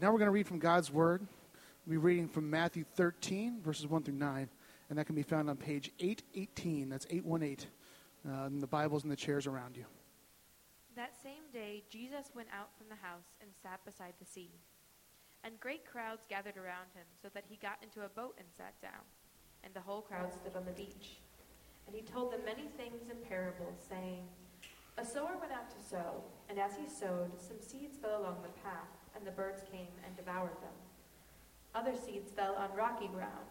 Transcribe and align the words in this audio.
Now 0.00 0.12
we're 0.12 0.18
going 0.18 0.28
to 0.28 0.32
read 0.32 0.46
from 0.46 0.60
God's 0.60 0.92
Word. 0.92 1.26
We'll 1.84 1.94
be 1.94 1.96
reading 1.96 2.28
from 2.28 2.48
Matthew 2.48 2.84
13, 2.94 3.60
verses 3.64 3.88
1 3.88 4.04
through 4.04 4.14
9, 4.14 4.48
and 4.90 4.98
that 4.98 5.06
can 5.06 5.16
be 5.16 5.24
found 5.24 5.50
on 5.50 5.56
page 5.56 5.90
818. 5.98 6.88
That's 6.88 7.06
818 7.10 7.66
uh, 8.24 8.46
in 8.46 8.60
the 8.60 8.68
Bibles 8.68 9.02
and 9.02 9.10
the 9.10 9.16
chairs 9.16 9.48
around 9.48 9.76
you. 9.76 9.86
That 10.94 11.20
same 11.20 11.50
day, 11.52 11.82
Jesus 11.90 12.30
went 12.32 12.46
out 12.56 12.68
from 12.78 12.86
the 12.88 12.94
house 12.94 13.26
and 13.40 13.50
sat 13.60 13.84
beside 13.84 14.14
the 14.20 14.24
sea. 14.24 14.52
And 15.42 15.58
great 15.58 15.84
crowds 15.84 16.22
gathered 16.30 16.56
around 16.56 16.94
him, 16.94 17.06
so 17.20 17.28
that 17.34 17.42
he 17.48 17.56
got 17.56 17.82
into 17.82 18.02
a 18.06 18.08
boat 18.08 18.36
and 18.38 18.46
sat 18.56 18.80
down. 18.80 19.02
And 19.64 19.74
the 19.74 19.80
whole 19.80 20.02
crowd 20.02 20.32
stood 20.32 20.54
on 20.54 20.64
the 20.64 20.78
beach. 20.78 21.18
And 21.88 21.96
he 21.96 22.02
told 22.02 22.32
them 22.32 22.44
many 22.44 22.68
things 22.76 23.10
in 23.10 23.16
parables, 23.28 23.82
saying, 23.90 24.22
A 24.96 25.04
sower 25.04 25.34
went 25.40 25.50
out 25.50 25.70
to 25.70 25.88
sow, 25.90 26.22
and 26.48 26.56
as 26.60 26.76
he 26.76 26.86
sowed, 26.88 27.32
some 27.40 27.58
seeds 27.58 27.98
fell 27.98 28.20
along 28.20 28.42
the 28.42 28.60
path, 28.62 28.97
and 29.18 29.26
the 29.26 29.32
birds 29.32 29.62
came 29.70 29.92
and 30.06 30.16
devoured 30.16 30.56
them. 30.62 30.76
Other 31.74 31.94
seeds 31.94 32.30
fell 32.30 32.54
on 32.54 32.74
rocky 32.76 33.08
ground, 33.08 33.50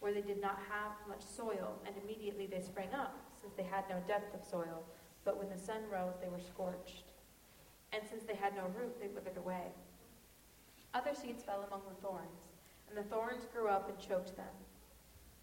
where 0.00 0.12
they 0.12 0.22
did 0.22 0.40
not 0.40 0.58
have 0.68 0.92
much 1.08 1.22
soil, 1.22 1.78
and 1.86 1.94
immediately 2.02 2.46
they 2.46 2.60
sprang 2.60 2.92
up, 2.92 3.16
since 3.40 3.54
they 3.54 3.62
had 3.62 3.84
no 3.88 4.00
depth 4.08 4.34
of 4.34 4.44
soil. 4.44 4.82
But 5.24 5.38
when 5.38 5.48
the 5.48 5.58
sun 5.58 5.82
rose, 5.90 6.14
they 6.20 6.28
were 6.28 6.40
scorched. 6.40 7.04
And 7.92 8.02
since 8.08 8.24
they 8.24 8.34
had 8.34 8.56
no 8.56 8.64
root, 8.78 9.00
they 9.00 9.08
withered 9.08 9.36
away. 9.36 9.72
Other 10.92 11.14
seeds 11.14 11.42
fell 11.42 11.62
among 11.66 11.82
the 11.88 12.00
thorns, 12.06 12.42
and 12.88 12.96
the 12.98 13.08
thorns 13.08 13.46
grew 13.52 13.68
up 13.68 13.88
and 13.88 13.98
choked 13.98 14.36
them. 14.36 14.54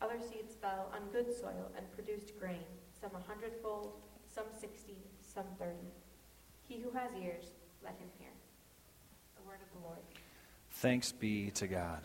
Other 0.02 0.20
seeds 0.20 0.55
fell 0.55 0.91
on 0.94 1.12
good 1.12 1.31
soil 1.34 1.72
and 1.78 1.91
produced 1.94 2.39
grain, 2.39 2.66
some 3.00 3.12
a 3.16 3.28
hundredfold, 3.28 3.94
some 4.34 4.45
sixty, 4.59 4.98
some 5.22 5.45
thirty. 5.59 5.91
He 6.67 6.80
who 6.80 6.91
has 6.91 7.12
ears, 7.22 7.52
let 7.84 7.94
him 7.94 8.09
hear. 8.17 8.30
Word 9.52 9.60
of 9.62 9.82
the 9.82 9.86
Lord. 9.86 10.00
Thanks 10.76 11.12
be 11.12 11.52
to 11.55 11.68
God. 11.68 12.00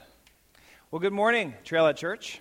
Well, 0.91 0.98
good 0.98 1.12
morning, 1.12 1.54
Trailhead 1.64 1.95
Church. 1.95 2.40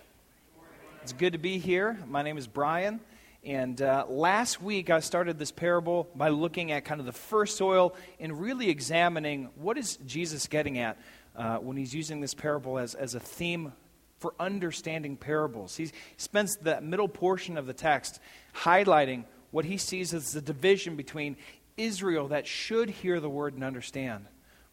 It's 1.02 1.12
good 1.12 1.34
to 1.34 1.38
be 1.38 1.58
here. 1.58 1.96
My 2.08 2.22
name 2.22 2.36
is 2.38 2.48
Brian. 2.48 2.98
And 3.44 3.80
uh, 3.80 4.06
last 4.08 4.60
week, 4.60 4.90
I 4.90 4.98
started 4.98 5.38
this 5.38 5.52
parable 5.52 6.08
by 6.16 6.30
looking 6.30 6.72
at 6.72 6.84
kind 6.84 6.98
of 6.98 7.06
the 7.06 7.12
first 7.12 7.56
soil 7.56 7.94
and 8.18 8.40
really 8.40 8.68
examining 8.68 9.50
what 9.54 9.78
is 9.78 9.96
Jesus 10.06 10.48
getting 10.48 10.78
at 10.78 10.98
uh, 11.36 11.58
when 11.58 11.76
he's 11.76 11.94
using 11.94 12.20
this 12.20 12.34
parable 12.34 12.76
as, 12.76 12.96
as 12.96 13.14
a 13.14 13.20
theme 13.20 13.72
for 14.18 14.34
understanding 14.40 15.16
parables. 15.16 15.76
He 15.76 15.92
spends 16.16 16.56
the 16.56 16.80
middle 16.80 17.06
portion 17.06 17.56
of 17.56 17.68
the 17.68 17.74
text 17.74 18.18
highlighting 18.56 19.22
what 19.52 19.64
he 19.64 19.76
sees 19.76 20.12
as 20.12 20.32
the 20.32 20.40
division 20.40 20.96
between 20.96 21.36
Israel 21.76 22.26
that 22.28 22.48
should 22.48 22.90
hear 22.90 23.20
the 23.20 23.30
word 23.30 23.54
and 23.54 23.62
understand, 23.62 24.26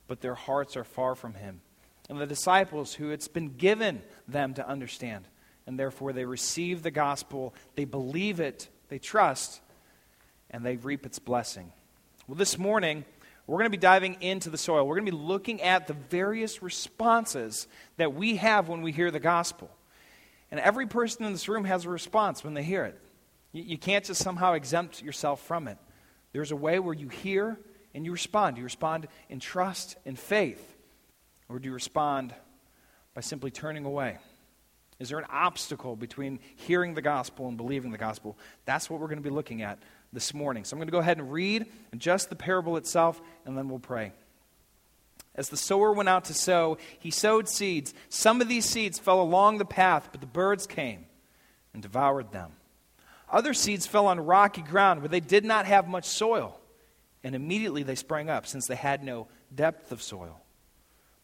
but 0.07 0.21
their 0.21 0.35
hearts 0.35 0.75
are 0.77 0.83
far 0.83 1.15
from 1.15 1.35
him, 1.35 1.61
and 2.09 2.19
the 2.19 2.25
disciples 2.25 2.93
who 2.95 3.09
it's 3.09 3.27
been 3.27 3.55
given 3.55 4.01
them 4.27 4.53
to 4.53 4.67
understand 4.67 5.27
and 5.65 5.79
therefore 5.79 6.13
they 6.13 6.25
receive 6.25 6.83
the 6.83 6.91
gospel, 6.91 7.53
they 7.75 7.85
believe 7.85 8.39
it, 8.39 8.69
they 8.89 8.99
trust, 8.99 9.61
and 10.49 10.65
they 10.65 10.77
reap 10.77 11.05
its 11.05 11.19
blessing. 11.19 11.71
Well, 12.27 12.35
this 12.35 12.57
morning, 12.57 13.05
we're 13.47 13.57
going 13.57 13.65
to 13.65 13.77
be 13.77 13.77
diving 13.77 14.17
into 14.21 14.49
the 14.49 14.57
soil. 14.57 14.85
We're 14.85 14.95
going 14.95 15.07
to 15.07 15.11
be 15.11 15.17
looking 15.17 15.61
at 15.61 15.87
the 15.87 15.93
various 15.93 16.61
responses 16.61 17.67
that 17.97 18.13
we 18.13 18.38
have 18.38 18.69
when 18.69 18.81
we 18.81 18.91
hear 18.91 19.11
the 19.11 19.19
gospel. 19.19 19.69
And 20.51 20.59
every 20.59 20.85
person 20.85 21.25
in 21.25 21.31
this 21.31 21.49
room 21.49 21.65
has 21.65 21.85
a 21.85 21.89
response 21.89 22.43
when 22.43 22.53
they 22.53 22.63
hear 22.63 22.85
it. 22.85 22.99
You, 23.51 23.77
can't 23.77 24.03
just 24.03 24.21
somehow 24.23 24.53
exempt 24.53 25.01
yourself 25.03 25.41
from 25.45 25.67
it. 25.67 25.77
There's 26.31 26.51
a 26.51 26.55
way 26.55 26.79
where 26.79 26.93
you 26.93 27.07
hear 27.07 27.59
and 27.94 28.05
you 28.05 28.11
respond. 28.11 28.55
Do 28.55 28.59
you 28.59 28.66
respond 28.66 29.08
in 29.30 29.39
trust 29.39 29.95
and 30.05 30.17
faith? 30.17 30.75
Or 31.49 31.59
do 31.59 31.67
you 31.67 31.73
respond 31.73 32.33
by 33.13 33.22
simply 33.22 33.52
turning 33.52 33.85
away? 33.85 34.17
Is 35.00 35.09
there 35.09 35.19
an 35.19 35.25
obstacle 35.30 35.95
between 35.95 36.39
hearing 36.55 36.94
the 36.94 37.02
gospel 37.02 37.47
and 37.47 37.58
believing 37.58 37.91
the 37.91 37.97
gospel? 37.97 38.38
That's 38.66 38.89
what 38.89 39.00
we're 39.00 39.08
going 39.08 39.17
to 39.17 39.23
be 39.23 39.29
looking 39.29 39.62
at 39.62 39.79
this 40.13 40.34
morning. 40.34 40.63
So 40.63 40.75
I'm 40.75 40.79
going 40.79 40.88
to 40.88 40.91
go 40.91 41.00
ahead 41.00 41.17
and 41.17 41.31
read 41.31 41.66
just 41.97 42.29
the 42.29 42.35
parable 42.35 42.78
itself, 42.78 43.22
and 43.45 43.57
then 43.57 43.67
we'll 43.67 43.79
pray. 43.79 44.13
As 45.35 45.50
the 45.50 45.57
sower 45.57 45.91
went 45.91 46.09
out 46.09 46.25
to 46.25 46.34
sow, 46.34 46.78
he 47.00 47.09
sowed 47.09 47.50
seeds. 47.50 47.94
Some 48.09 48.40
of 48.40 48.47
these 48.47 48.66
seeds 48.66 49.00
fell 49.00 49.19
along 49.19 49.57
the 49.57 49.66
path, 49.66 50.09
but 50.12 50.22
the 50.22 50.28
birds 50.28 50.67
came 50.67 51.06
and 51.73 51.81
devoured 51.81 52.31
them. 52.31 52.51
Other 53.29 53.56
seeds 53.56 53.88
fell 53.88 54.06
on 54.06 54.19
rocky 54.19 54.62
ground 54.62 55.01
where 55.01 55.09
they 55.09 55.19
did 55.19 55.44
not 55.44 55.66
have 55.66 55.88
much 55.88 56.06
soil, 56.06 56.59
and 57.23 57.35
immediately 57.35 57.84
they 57.84 57.95
sprang 57.95 58.29
up, 58.29 58.45
since 58.45 58.67
they 58.67 58.75
had 58.75 59.03
no 59.03 59.28
depth 59.53 59.91
of 59.91 60.01
soil. 60.01 60.41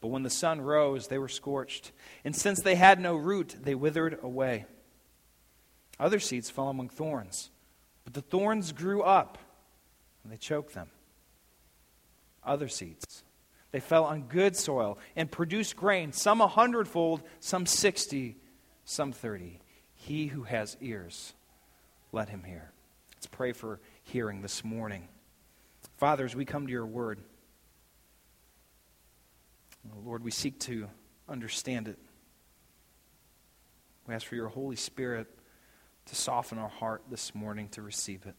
But 0.01 0.07
when 0.07 0.23
the 0.23 0.29
sun 0.29 0.61
rose, 0.61 1.07
they 1.07 1.17
were 1.17 1.27
scorched. 1.27 1.91
And 2.23 2.35
since 2.35 2.61
they 2.61 2.75
had 2.75 2.99
no 2.99 3.15
root, 3.15 3.55
they 3.61 3.75
withered 3.75 4.17
away. 4.23 4.65
Other 5.99 6.19
seeds 6.19 6.49
fell 6.49 6.69
among 6.69 6.87
thorns, 6.89 7.51
but 8.05 8.13
the 8.13 8.21
thorns 8.21 8.71
grew 8.71 9.01
up 9.01 9.37
and 10.23 10.31
they 10.31 10.37
choked 10.37 10.73
them. 10.73 10.89
Other 12.41 12.69
seeds, 12.69 13.25
they 13.71 13.81
fell 13.81 14.05
on 14.05 14.21
good 14.23 14.55
soil 14.55 14.97
and 15.17 15.29
produced 15.29 15.75
grain, 15.75 16.13
some 16.13 16.39
a 16.39 16.47
hundredfold, 16.47 17.21
some 17.41 17.65
sixty, 17.65 18.37
some 18.85 19.11
thirty. 19.11 19.59
He 19.93 20.27
who 20.27 20.43
has 20.43 20.77
ears, 20.79 21.33
let 22.13 22.29
him 22.29 22.43
hear. 22.43 22.71
Let's 23.15 23.27
pray 23.27 23.51
for 23.51 23.81
hearing 24.03 24.41
this 24.41 24.63
morning. 24.63 25.09
Father, 25.99 26.23
as 26.23 26.33
we 26.33 26.45
come 26.45 26.65
to 26.65 26.71
your 26.71 26.85
word, 26.85 27.19
Lord, 30.05 30.23
we 30.23 30.31
seek 30.31 30.57
to 30.61 30.87
understand 31.27 31.89
it. 31.89 31.99
We 34.07 34.13
ask 34.13 34.25
for 34.25 34.35
your 34.35 34.47
Holy 34.47 34.77
Spirit 34.77 35.27
to 36.05 36.15
soften 36.15 36.57
our 36.57 36.69
heart 36.69 37.03
this 37.09 37.35
morning 37.35 37.67
to 37.71 37.81
receive 37.81 38.25
it, 38.25 38.35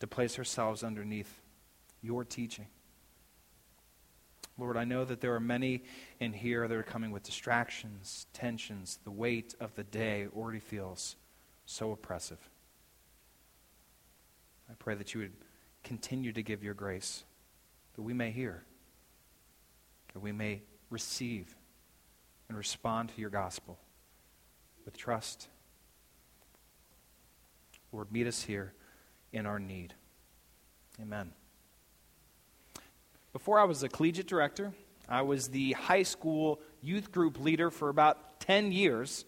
to 0.00 0.06
place 0.06 0.38
ourselves 0.38 0.84
underneath 0.84 1.40
your 2.02 2.26
teaching. 2.26 2.66
Lord, 4.58 4.76
I 4.76 4.84
know 4.84 5.06
that 5.06 5.22
there 5.22 5.34
are 5.34 5.40
many 5.40 5.84
in 6.20 6.34
here 6.34 6.68
that 6.68 6.76
are 6.76 6.82
coming 6.82 7.10
with 7.10 7.22
distractions, 7.22 8.26
tensions. 8.34 8.98
The 9.02 9.10
weight 9.10 9.54
of 9.60 9.74
the 9.76 9.84
day 9.84 10.26
already 10.36 10.60
feels 10.60 11.16
so 11.64 11.92
oppressive. 11.92 12.50
I 14.70 14.74
pray 14.78 14.94
that 14.94 15.14
you 15.14 15.20
would 15.20 15.32
continue 15.84 16.32
to 16.32 16.42
give 16.42 16.62
your 16.62 16.74
grace, 16.74 17.24
that 17.94 18.02
we 18.02 18.12
may 18.12 18.30
hear 18.30 18.64
that 20.12 20.20
we 20.20 20.32
may 20.32 20.62
receive 20.90 21.54
and 22.48 22.56
respond 22.56 23.10
to 23.10 23.20
your 23.20 23.30
gospel 23.30 23.78
with 24.84 24.96
trust. 24.96 25.48
Lord, 27.92 28.10
meet 28.10 28.26
us 28.26 28.42
here 28.42 28.72
in 29.32 29.46
our 29.46 29.58
need. 29.58 29.94
Amen. 31.00 31.32
Before 33.32 33.58
I 33.60 33.64
was 33.64 33.82
a 33.82 33.88
collegiate 33.88 34.26
director, 34.26 34.72
I 35.08 35.22
was 35.22 35.48
the 35.48 35.72
high 35.72 36.02
school 36.02 36.60
youth 36.82 37.12
group 37.12 37.38
leader 37.38 37.70
for 37.70 37.88
about 37.88 38.40
10 38.40 38.72
years. 38.72 39.24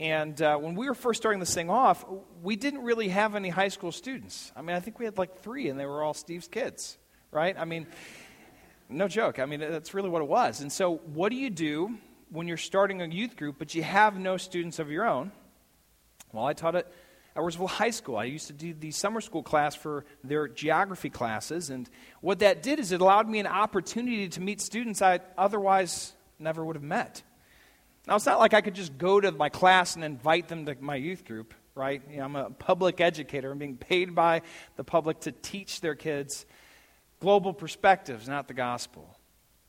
And 0.00 0.40
uh, 0.42 0.56
when 0.58 0.74
we 0.74 0.88
were 0.88 0.94
first 0.94 1.22
starting 1.22 1.38
this 1.38 1.54
thing 1.54 1.70
off, 1.70 2.04
we 2.42 2.56
didn't 2.56 2.82
really 2.82 3.08
have 3.08 3.34
any 3.34 3.48
high 3.48 3.68
school 3.68 3.92
students. 3.92 4.52
I 4.56 4.62
mean, 4.62 4.74
I 4.74 4.80
think 4.80 4.98
we 4.98 5.04
had 5.04 5.18
like 5.18 5.40
three, 5.40 5.68
and 5.68 5.78
they 5.78 5.86
were 5.86 6.02
all 6.02 6.14
Steve's 6.14 6.48
kids, 6.48 6.98
right? 7.30 7.54
I 7.56 7.64
mean, 7.64 7.86
no 8.88 9.06
joke. 9.06 9.38
I 9.38 9.46
mean, 9.46 9.60
that's 9.60 9.94
really 9.94 10.08
what 10.08 10.20
it 10.20 10.28
was. 10.28 10.60
And 10.60 10.72
so, 10.72 10.96
what 10.96 11.30
do 11.30 11.36
you 11.36 11.48
do 11.48 11.96
when 12.30 12.48
you're 12.48 12.56
starting 12.56 13.02
a 13.02 13.06
youth 13.06 13.36
group, 13.36 13.56
but 13.58 13.74
you 13.74 13.82
have 13.84 14.18
no 14.18 14.36
students 14.36 14.80
of 14.80 14.90
your 14.90 15.06
own? 15.06 15.30
Well, 16.32 16.44
I 16.44 16.54
taught 16.54 16.74
at 16.74 16.90
Edwardsville 17.36 17.68
High 17.68 17.90
School. 17.90 18.16
I 18.16 18.24
used 18.24 18.48
to 18.48 18.52
do 18.52 18.74
the 18.74 18.90
summer 18.90 19.20
school 19.20 19.42
class 19.42 19.76
for 19.76 20.04
their 20.24 20.48
geography 20.48 21.10
classes. 21.10 21.70
And 21.70 21.88
what 22.20 22.40
that 22.40 22.62
did 22.62 22.80
is 22.80 22.90
it 22.90 23.00
allowed 23.00 23.28
me 23.28 23.38
an 23.38 23.46
opportunity 23.46 24.28
to 24.30 24.40
meet 24.40 24.60
students 24.60 25.02
I 25.02 25.20
otherwise 25.38 26.12
never 26.38 26.64
would 26.64 26.76
have 26.76 26.82
met. 26.82 27.22
Now, 28.06 28.16
it's 28.16 28.26
not 28.26 28.38
like 28.38 28.52
I 28.52 28.60
could 28.60 28.74
just 28.74 28.98
go 28.98 29.20
to 29.20 29.32
my 29.32 29.48
class 29.48 29.94
and 29.94 30.04
invite 30.04 30.48
them 30.48 30.66
to 30.66 30.76
my 30.78 30.96
youth 30.96 31.24
group, 31.24 31.54
right? 31.74 32.02
You 32.10 32.18
know, 32.18 32.24
I'm 32.24 32.36
a 32.36 32.50
public 32.50 33.00
educator. 33.00 33.50
I'm 33.50 33.58
being 33.58 33.78
paid 33.78 34.14
by 34.14 34.42
the 34.76 34.84
public 34.84 35.20
to 35.20 35.32
teach 35.32 35.80
their 35.80 35.94
kids 35.94 36.44
global 37.20 37.54
perspectives, 37.54 38.28
not 38.28 38.48
the 38.48 38.54
gospel. 38.54 39.18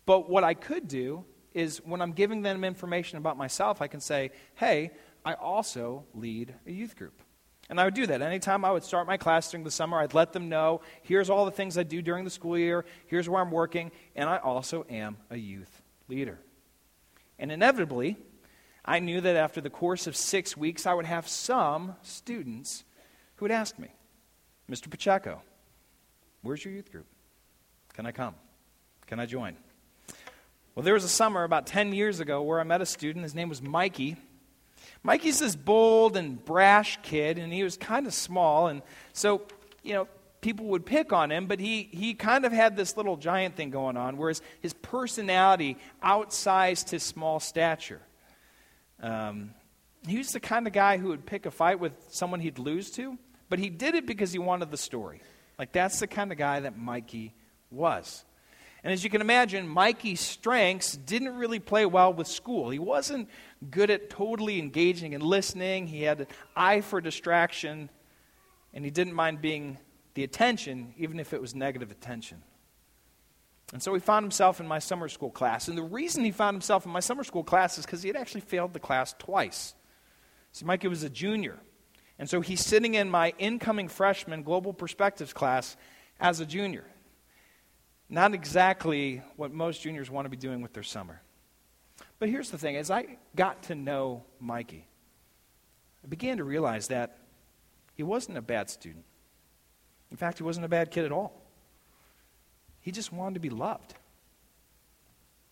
But 0.05 0.29
what 0.29 0.43
I 0.43 0.53
could 0.53 0.87
do 0.87 1.23
is 1.53 1.77
when 1.85 2.01
I'm 2.01 2.11
giving 2.11 2.41
them 2.41 2.65
information 2.65 3.17
about 3.17 3.37
myself, 3.37 3.81
I 3.81 3.87
can 3.87 4.01
say, 4.01 4.31
hey, 4.55 4.91
I 5.23 5.33
also 5.33 6.03
lead 6.13 6.53
a 6.67 6.71
youth 6.71 6.97
group. 6.97 7.21
And 7.69 7.79
I 7.79 7.85
would 7.85 7.93
do 7.93 8.05
that. 8.05 8.21
Anytime 8.21 8.65
I 8.65 8.71
would 8.71 8.83
start 8.83 9.07
my 9.07 9.17
class 9.17 9.49
during 9.49 9.63
the 9.63 9.71
summer, 9.71 9.97
I'd 9.97 10.13
let 10.13 10.33
them 10.33 10.49
know 10.49 10.81
here's 11.01 11.29
all 11.29 11.45
the 11.45 11.51
things 11.51 11.77
I 11.77 11.83
do 11.83 12.01
during 12.01 12.25
the 12.25 12.29
school 12.29 12.57
year, 12.57 12.85
here's 13.07 13.27
where 13.27 13.41
I'm 13.41 13.49
working, 13.49 13.91
and 14.15 14.29
I 14.29 14.37
also 14.37 14.85
am 14.89 15.17
a 15.31 15.37
youth 15.37 15.81
leader. 16.09 16.39
And 17.37 17.51
inevitably, 17.51 18.17
I 18.83 18.99
knew 18.99 19.21
that 19.21 19.35
after 19.35 19.61
the 19.61 19.69
course 19.69 20.07
of 20.07 20.15
six 20.15 20.55
weeks, 20.55 20.85
I 20.85 20.93
would 20.93 21.05
have 21.05 21.27
some 21.27 21.95
students 22.01 22.83
who 23.35 23.45
would 23.45 23.51
ask 23.51 23.77
me, 23.77 23.89
Mr. 24.69 24.89
Pacheco, 24.89 25.41
where's 26.41 26.63
your 26.63 26.73
youth 26.73 26.91
group? 26.91 27.07
Can 27.93 28.05
I 28.05 28.11
come? 28.11 28.35
Can 29.07 29.19
I 29.19 29.25
join? 29.25 29.55
Well, 30.73 30.83
there 30.83 30.93
was 30.93 31.03
a 31.03 31.09
summer 31.09 31.43
about 31.43 31.67
10 31.67 31.93
years 31.93 32.19
ago 32.19 32.41
where 32.41 32.59
I 32.59 32.63
met 32.63 32.81
a 32.81 32.85
student. 32.85 33.23
His 33.23 33.35
name 33.35 33.49
was 33.49 33.61
Mikey. 33.61 34.17
Mikey's 35.03 35.39
this 35.39 35.55
bold 35.55 36.17
and 36.17 36.43
brash 36.43 36.99
kid, 37.01 37.37
and 37.37 37.53
he 37.53 37.63
was 37.63 37.77
kind 37.77 38.07
of 38.07 38.13
small. 38.13 38.67
And 38.67 38.81
so, 39.13 39.43
you 39.83 39.93
know, 39.93 40.07
people 40.45 40.67
would 40.67 40.85
pick 40.85 41.11
on 41.11 41.31
him, 41.31 41.47
but 41.47 41.59
he, 41.59 41.89
he 41.91 42.13
kind 42.13 42.45
of 42.45 42.51
had 42.51 42.75
this 42.75 42.95
little 42.95 43.17
giant 43.17 43.55
thing 43.55 43.71
going 43.71 43.97
on, 43.97 44.15
whereas 44.15 44.43
his 44.61 44.73
personality 44.73 45.75
outsized 46.03 46.91
his 46.91 47.01
small 47.01 47.39
stature. 47.39 47.99
Um, 49.01 49.55
he 50.07 50.19
was 50.19 50.33
the 50.33 50.39
kind 50.39 50.67
of 50.67 50.73
guy 50.73 50.97
who 50.97 51.07
would 51.07 51.25
pick 51.25 51.47
a 51.47 51.51
fight 51.51 51.79
with 51.79 51.93
someone 52.09 52.41
he'd 52.41 52.59
lose 52.59 52.91
to, 52.91 53.17
but 53.49 53.57
he 53.57 53.71
did 53.71 53.95
it 53.95 54.05
because 54.05 54.31
he 54.31 54.37
wanted 54.37 54.69
the 54.69 54.77
story. 54.77 55.19
Like, 55.57 55.71
that's 55.71 55.99
the 55.99 56.05
kind 56.05 56.31
of 56.31 56.37
guy 56.37 56.59
that 56.59 56.77
Mikey 56.77 57.33
was. 57.71 58.23
And 58.83 58.93
as 58.93 59.03
you 59.03 59.09
can 59.09 59.21
imagine, 59.21 59.67
Mikey's 59.67 60.19
strengths 60.19 60.95
didn't 60.95 61.35
really 61.35 61.59
play 61.59 61.87
well 61.87 62.13
with 62.13 62.27
school. 62.27 62.69
He 62.69 62.77
wasn't 62.77 63.29
good 63.71 63.89
at 63.89 64.11
totally 64.11 64.59
engaging 64.59 65.15
and 65.15 65.23
listening, 65.23 65.87
he 65.87 66.03
had 66.03 66.19
an 66.19 66.27
eye 66.55 66.81
for 66.81 67.01
distraction, 67.01 67.89
and 68.75 68.85
he 68.85 68.91
didn't 68.91 69.15
mind 69.15 69.41
being 69.41 69.79
the 70.15 70.23
attention, 70.23 70.93
even 70.97 71.19
if 71.19 71.33
it 71.33 71.41
was 71.41 71.53
negative 71.53 71.91
attention. 71.91 72.41
And 73.73 73.81
so 73.81 73.93
he 73.93 73.99
found 73.99 74.23
himself 74.23 74.59
in 74.59 74.67
my 74.67 74.79
summer 74.79 75.07
school 75.07 75.31
class. 75.31 75.67
And 75.67 75.77
the 75.77 75.83
reason 75.83 76.23
he 76.23 76.31
found 76.31 76.55
himself 76.55 76.85
in 76.85 76.91
my 76.91 76.99
summer 76.99 77.23
school 77.23 77.43
class 77.43 77.77
is 77.77 77.85
because 77.85 78.01
he 78.01 78.07
had 78.07 78.15
actually 78.15 78.41
failed 78.41 78.73
the 78.73 78.79
class 78.79 79.13
twice. 79.17 79.75
See, 80.51 80.65
Mikey 80.65 80.87
was 80.87 81.03
a 81.03 81.09
junior. 81.09 81.59
And 82.17 82.29
so 82.29 82.41
he's 82.41 82.65
sitting 82.65 82.93
in 82.93 83.09
my 83.09 83.33
incoming 83.37 83.89
freshman 83.89 84.43
global 84.43 84.73
perspectives 84.73 85.33
class 85.33 85.75
as 86.19 86.39
a 86.39 86.45
junior. 86.45 86.85
Not 88.07 88.33
exactly 88.33 89.21
what 89.35 89.51
most 89.51 89.81
juniors 89.81 90.09
want 90.09 90.25
to 90.25 90.29
be 90.29 90.37
doing 90.37 90.61
with 90.61 90.73
their 90.73 90.83
summer. 90.83 91.21
But 92.19 92.29
here's 92.29 92.51
the 92.51 92.57
thing 92.57 92.77
as 92.77 92.89
I 92.89 93.17
got 93.35 93.63
to 93.63 93.75
know 93.75 94.23
Mikey, 94.39 94.87
I 96.03 96.07
began 96.07 96.37
to 96.37 96.43
realize 96.43 96.87
that 96.87 97.17
he 97.95 98.03
wasn't 98.03 98.37
a 98.37 98.41
bad 98.41 98.69
student. 98.69 99.05
In 100.11 100.17
fact, 100.17 100.37
he 100.37 100.43
wasn't 100.43 100.65
a 100.65 100.69
bad 100.69 100.91
kid 100.91 101.05
at 101.05 101.11
all. 101.11 101.41
He 102.81 102.91
just 102.91 103.11
wanted 103.11 103.35
to 103.35 103.39
be 103.39 103.49
loved. 103.49 103.95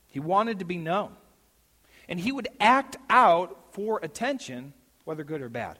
He 0.07 0.19
wanted 0.19 0.59
to 0.59 0.65
be 0.65 0.77
known. 0.77 1.15
And 2.07 2.19
he 2.19 2.31
would 2.31 2.47
act 2.59 2.97
out 3.09 3.73
for 3.73 3.99
attention, 4.03 4.73
whether 5.05 5.23
good 5.23 5.41
or 5.41 5.49
bad. 5.49 5.79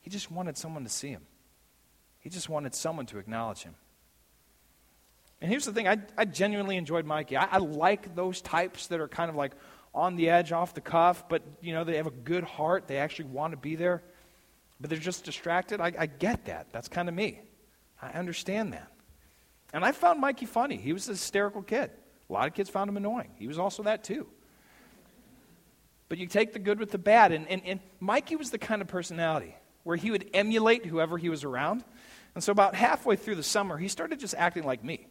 He 0.00 0.10
just 0.10 0.30
wanted 0.30 0.56
someone 0.56 0.84
to 0.84 0.88
see 0.88 1.08
him. 1.08 1.26
He 2.20 2.30
just 2.30 2.48
wanted 2.48 2.74
someone 2.74 3.06
to 3.06 3.18
acknowledge 3.18 3.62
him. 3.62 3.74
And 5.40 5.50
here's 5.50 5.64
the 5.64 5.72
thing 5.72 5.86
I, 5.86 5.98
I 6.16 6.24
genuinely 6.24 6.76
enjoyed 6.76 7.04
Mikey. 7.04 7.36
I, 7.36 7.44
I 7.44 7.58
like 7.58 8.14
those 8.14 8.40
types 8.40 8.88
that 8.88 9.00
are 9.00 9.08
kind 9.08 9.30
of 9.30 9.36
like 9.36 9.52
on 9.94 10.16
the 10.16 10.30
edge, 10.30 10.52
off 10.52 10.74
the 10.74 10.80
cuff, 10.80 11.28
but 11.28 11.42
you 11.60 11.72
know, 11.72 11.84
they 11.84 11.96
have 11.96 12.06
a 12.06 12.12
good 12.12 12.44
heart. 12.44 12.86
They 12.86 12.96
actually 12.96 13.26
want 13.26 13.52
to 13.52 13.56
be 13.56 13.76
there, 13.76 14.02
but 14.80 14.90
they're 14.90 14.98
just 14.98 15.24
distracted. 15.24 15.80
I, 15.80 15.92
I 15.98 16.06
get 16.06 16.46
that. 16.46 16.68
That's 16.72 16.88
kind 16.88 17.08
of 17.08 17.14
me. 17.14 17.40
I 18.00 18.10
understand 18.10 18.72
that. 18.72 18.92
And 19.72 19.84
I 19.84 19.92
found 19.92 20.20
Mikey 20.20 20.46
funny. 20.46 20.76
He 20.76 20.92
was 20.92 21.08
a 21.08 21.12
hysterical 21.12 21.62
kid. 21.62 21.90
A 22.28 22.32
lot 22.32 22.46
of 22.46 22.54
kids 22.54 22.70
found 22.70 22.88
him 22.88 22.96
annoying. 22.96 23.30
He 23.38 23.46
was 23.46 23.58
also 23.58 23.82
that 23.84 24.04
too. 24.04 24.26
But 26.08 26.18
you 26.18 26.26
take 26.26 26.52
the 26.52 26.58
good 26.58 26.78
with 26.78 26.90
the 26.90 26.98
bad. 26.98 27.32
And, 27.32 27.46
and, 27.48 27.62
and 27.64 27.80
Mikey 28.00 28.36
was 28.36 28.50
the 28.50 28.58
kind 28.58 28.80
of 28.80 28.88
personality 28.88 29.54
where 29.82 29.96
he 29.96 30.10
would 30.10 30.30
emulate 30.34 30.86
whoever 30.86 31.18
he 31.18 31.28
was 31.28 31.44
around. 31.44 31.84
And 32.34 32.42
so 32.42 32.52
about 32.52 32.74
halfway 32.74 33.16
through 33.16 33.36
the 33.36 33.42
summer, 33.42 33.76
he 33.76 33.88
started 33.88 34.20
just 34.20 34.34
acting 34.36 34.64
like 34.64 34.84
me. 34.84 35.06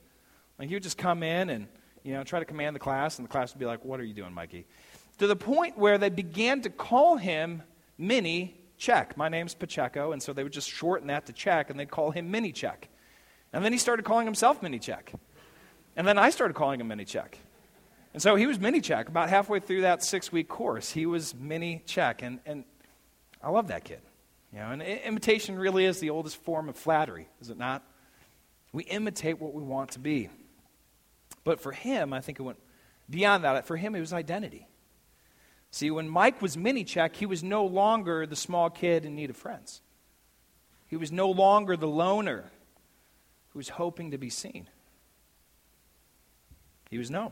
Like 0.58 0.70
he 0.70 0.76
would 0.76 0.84
just 0.84 0.98
come 0.98 1.24
in 1.24 1.50
and, 1.50 1.68
you 2.04 2.14
know, 2.14 2.24
try 2.24 2.40
to 2.40 2.46
command 2.46 2.76
the 2.76 2.80
class, 2.80 3.20
and 3.20 3.28
the 3.28 3.32
class 3.32 3.54
would 3.54 3.60
be 3.60 3.66
like, 3.66 3.84
What 3.86 4.00
are 4.00 4.04
you 4.04 4.14
doing, 4.14 4.34
Mikey? 4.34 4.66
To 5.20 5.28
the 5.28 5.36
point 5.36 5.78
where 5.78 5.98
they 5.98 6.10
began 6.10 6.62
to 6.62 6.70
call 6.70 7.18
him 7.18 7.64
Mini 7.98 8.60
Check. 8.78 9.18
My 9.18 9.30
name's 9.30 9.56
Pacheco, 9.56 10.12
and 10.12 10.22
so 10.22 10.34
they 10.34 10.44
would 10.44 10.54
just 10.54 10.70
shorten 10.70 11.08
that 11.08 11.26
to 11.26 11.34
Check, 11.34 11.70
and 11.70 11.80
they'd 11.80 11.90
call 11.90 12.12
him 12.12 12.32
Mini 12.32 12.52
Check. 12.52 12.90
And 13.54 13.64
then 13.64 13.72
he 13.72 13.78
started 13.78 14.06
calling 14.06 14.26
himself 14.26 14.62
Mini 14.62 14.80
Check. 14.80 15.14
And 15.96 16.08
then 16.08 16.18
I 16.18 16.30
started 16.30 16.54
calling 16.54 16.80
him 16.80 16.88
Mini 16.88 17.06
Check. 17.06 17.38
And 18.14 18.22
so 18.22 18.36
he 18.36 18.46
was 18.46 18.60
Mini 18.60 18.82
Check. 18.82 19.10
About 19.10 19.30
halfway 19.30 19.60
through 19.60 19.82
that 19.82 20.04
six 20.04 20.32
week 20.32 20.48
course, 20.48 20.92
he 20.92 21.06
was 21.06 21.34
Mini 21.34 21.82
Check. 21.86 22.22
And, 22.22 22.40
and 22.46 22.66
I 23.42 23.50
love 23.50 23.68
that 23.70 23.84
kid. 23.84 24.02
You 24.54 24.60
know, 24.60 24.72
and 24.72 24.82
imitation 24.82 25.58
really 25.58 25.86
is 25.86 26.00
the 26.00 26.10
oldest 26.10 26.38
form 26.38 26.70
of 26.70 26.76
flattery, 26.76 27.28
is 27.42 27.50
it 27.50 27.58
not? 27.58 27.84
We 28.72 28.84
imitate 28.84 29.42
what 29.42 29.54
we 29.54 29.64
want 29.64 29.92
to 29.92 30.00
be. 30.00 30.30
But 31.44 31.60
for 31.60 31.72
him, 31.72 32.14
I 32.14 32.22
think 32.22 32.40
it 32.40 32.44
went 32.44 32.60
beyond 33.10 33.44
that. 33.44 33.66
For 33.66 33.76
him, 33.76 33.96
it 33.96 34.00
was 34.00 34.14
identity. 34.14 34.68
See, 35.72 35.92
when 35.92 36.08
Mike 36.08 36.42
was 36.42 36.58
mini 36.58 36.84
check, 36.84 37.16
he 37.16 37.26
was 37.26 37.44
no 37.44 37.66
longer 37.66 38.26
the 38.26 38.36
small 38.36 38.70
kid 38.70 39.06
in 39.06 39.16
need 39.16 39.30
of 39.30 39.38
friends. 39.38 39.82
He 40.88 40.96
was 40.96 41.12
no 41.12 41.30
longer 41.30 41.76
the 41.76 41.88
loner 41.88 42.46
who 43.50 43.60
was 43.60 43.70
hoping 43.70 44.12
to 44.12 44.18
be 44.18 44.30
seen. 44.30 44.70
He 46.90 46.98
was 46.98 47.12
known. 47.12 47.32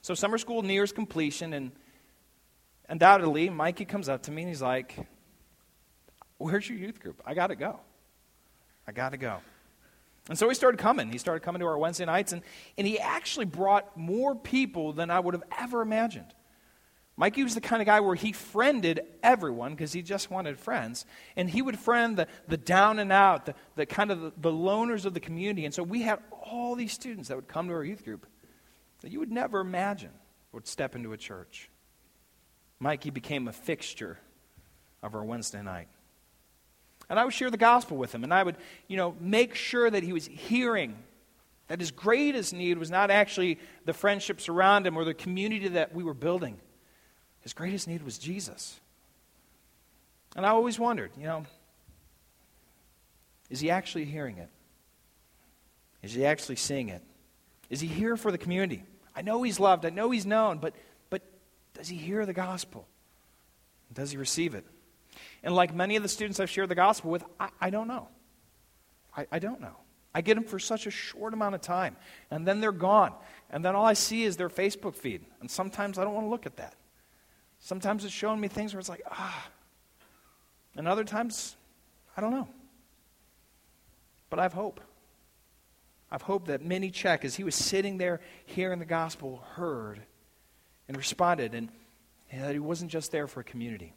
So 0.00 0.14
summer 0.14 0.38
school 0.38 0.62
nears 0.62 0.92
completion, 0.92 1.52
and 1.52 1.72
undoubtedly, 2.88 3.50
Mikey 3.50 3.84
comes 3.84 4.08
up 4.08 4.22
to 4.24 4.30
me 4.30 4.42
and 4.42 4.48
he's 4.48 4.62
like, 4.62 4.96
Where's 6.38 6.68
your 6.68 6.78
youth 6.78 6.98
group? 6.98 7.22
I 7.24 7.34
got 7.34 7.48
to 7.48 7.56
go. 7.56 7.78
I 8.86 8.92
got 8.92 9.10
to 9.10 9.16
go. 9.16 9.38
And 10.28 10.36
so 10.36 10.48
he 10.48 10.54
started 10.54 10.78
coming. 10.78 11.10
He 11.10 11.18
started 11.18 11.40
coming 11.40 11.60
to 11.60 11.66
our 11.66 11.78
Wednesday 11.78 12.04
nights, 12.04 12.32
and, 12.32 12.42
and 12.76 12.86
he 12.86 12.98
actually 12.98 13.44
brought 13.44 13.96
more 13.96 14.34
people 14.34 14.92
than 14.92 15.10
I 15.10 15.20
would 15.20 15.34
have 15.34 15.44
ever 15.56 15.82
imagined. 15.82 16.32
Mikey 17.16 17.42
was 17.44 17.54
the 17.54 17.60
kind 17.60 17.82
of 17.82 17.86
guy 17.86 18.00
where 18.00 18.14
he 18.14 18.32
friended 18.32 19.00
everyone 19.22 19.72
because 19.72 19.92
he 19.92 20.02
just 20.02 20.30
wanted 20.30 20.58
friends. 20.58 21.04
And 21.36 21.48
he 21.48 21.60
would 21.60 21.78
friend 21.78 22.16
the, 22.16 22.26
the 22.48 22.56
down 22.56 22.98
and 22.98 23.12
out, 23.12 23.46
the, 23.46 23.54
the 23.76 23.86
kind 23.86 24.10
of 24.10 24.20
the, 24.20 24.32
the 24.38 24.50
loners 24.50 25.04
of 25.04 25.12
the 25.12 25.20
community. 25.20 25.64
And 25.64 25.74
so 25.74 25.82
we 25.82 26.02
had 26.02 26.20
all 26.42 26.74
these 26.74 26.92
students 26.92 27.28
that 27.28 27.36
would 27.36 27.48
come 27.48 27.68
to 27.68 27.74
our 27.74 27.84
youth 27.84 28.04
group 28.04 28.26
that 29.02 29.10
you 29.10 29.18
would 29.18 29.30
never 29.32 29.60
imagine 29.60 30.10
would 30.52 30.66
step 30.66 30.94
into 30.94 31.12
a 31.12 31.16
church. 31.16 31.68
Mikey 32.78 33.10
became 33.10 33.46
a 33.46 33.52
fixture 33.52 34.18
of 35.02 35.14
our 35.14 35.24
Wednesday 35.24 35.62
night. 35.62 35.88
And 37.10 37.18
I 37.18 37.24
would 37.24 37.34
share 37.34 37.50
the 37.50 37.56
gospel 37.56 37.96
with 37.96 38.14
him, 38.14 38.24
and 38.24 38.32
I 38.32 38.42
would, 38.42 38.56
you 38.88 38.96
know, 38.96 39.14
make 39.20 39.54
sure 39.54 39.90
that 39.90 40.02
he 40.02 40.12
was 40.12 40.26
hearing 40.26 40.96
that 41.68 41.80
his 41.80 41.90
greatest 41.90 42.52
need 42.52 42.78
was 42.78 42.90
not 42.90 43.10
actually 43.10 43.58
the 43.84 43.92
friendships 43.92 44.48
around 44.48 44.86
him 44.86 44.96
or 44.96 45.04
the 45.04 45.14
community 45.14 45.68
that 45.68 45.94
we 45.94 46.02
were 46.02 46.14
building. 46.14 46.60
His 47.42 47.52
greatest 47.52 47.88
need 47.88 48.02
was 48.02 48.18
Jesus. 48.18 48.78
And 50.36 50.46
I 50.46 50.50
always 50.50 50.78
wondered, 50.78 51.10
you 51.16 51.24
know, 51.24 51.44
is 53.50 53.60
he 53.60 53.70
actually 53.70 54.04
hearing 54.04 54.38
it? 54.38 54.48
Is 56.02 56.14
he 56.14 56.24
actually 56.24 56.56
seeing 56.56 56.88
it? 56.88 57.02
Is 57.68 57.80
he 57.80 57.86
here 57.86 58.16
for 58.16 58.32
the 58.32 58.38
community? 58.38 58.84
I 59.14 59.22
know 59.22 59.42
he's 59.42 59.60
loved, 59.60 59.84
I 59.84 59.90
know 59.90 60.10
he's 60.10 60.24
known, 60.24 60.58
but, 60.58 60.74
but 61.10 61.22
does 61.74 61.88
he 61.88 61.96
hear 61.96 62.24
the 62.24 62.32
gospel? 62.32 62.86
Does 63.92 64.10
he 64.10 64.16
receive 64.16 64.54
it? 64.54 64.64
And 65.42 65.54
like 65.54 65.74
many 65.74 65.96
of 65.96 66.02
the 66.02 66.08
students 66.08 66.40
I've 66.40 66.48
shared 66.48 66.70
the 66.70 66.74
gospel 66.74 67.10
with, 67.10 67.24
I, 67.38 67.50
I 67.60 67.70
don't 67.70 67.88
know. 67.88 68.08
I, 69.14 69.26
I 69.30 69.38
don't 69.38 69.60
know. 69.60 69.76
I 70.14 70.20
get 70.20 70.34
them 70.34 70.44
for 70.44 70.58
such 70.58 70.86
a 70.86 70.90
short 70.90 71.34
amount 71.34 71.54
of 71.54 71.60
time, 71.60 71.96
and 72.30 72.46
then 72.46 72.60
they're 72.60 72.72
gone. 72.72 73.12
And 73.50 73.64
then 73.64 73.74
all 73.74 73.84
I 73.84 73.94
see 73.94 74.24
is 74.24 74.36
their 74.36 74.48
Facebook 74.48 74.94
feed. 74.94 75.24
And 75.40 75.50
sometimes 75.50 75.98
I 75.98 76.04
don't 76.04 76.14
want 76.14 76.26
to 76.26 76.30
look 76.30 76.46
at 76.46 76.56
that. 76.56 76.74
Sometimes 77.64 78.04
it's 78.04 78.12
showing 78.12 78.40
me 78.40 78.48
things 78.48 78.74
where 78.74 78.80
it's 78.80 78.88
like, 78.88 79.02
ah. 79.08 79.48
And 80.76 80.88
other 80.88 81.04
times, 81.04 81.56
I 82.16 82.20
don't 82.20 82.32
know. 82.32 82.48
But 84.30 84.40
I 84.40 84.42
have 84.42 84.52
hope. 84.52 84.80
I've 86.10 86.22
hope 86.22 86.48
that 86.48 86.60
Mini 86.60 86.90
Check, 86.90 87.24
as 87.24 87.36
he 87.36 87.44
was 87.44 87.54
sitting 87.54 87.98
there 87.98 88.20
hearing 88.46 88.80
the 88.80 88.84
gospel, 88.84 89.44
heard 89.52 90.02
and 90.88 90.96
responded, 90.96 91.54
and, 91.54 91.70
and 92.32 92.42
that 92.42 92.52
he 92.52 92.58
wasn't 92.58 92.90
just 92.90 93.12
there 93.12 93.28
for 93.28 93.40
a 93.40 93.44
community, 93.44 93.94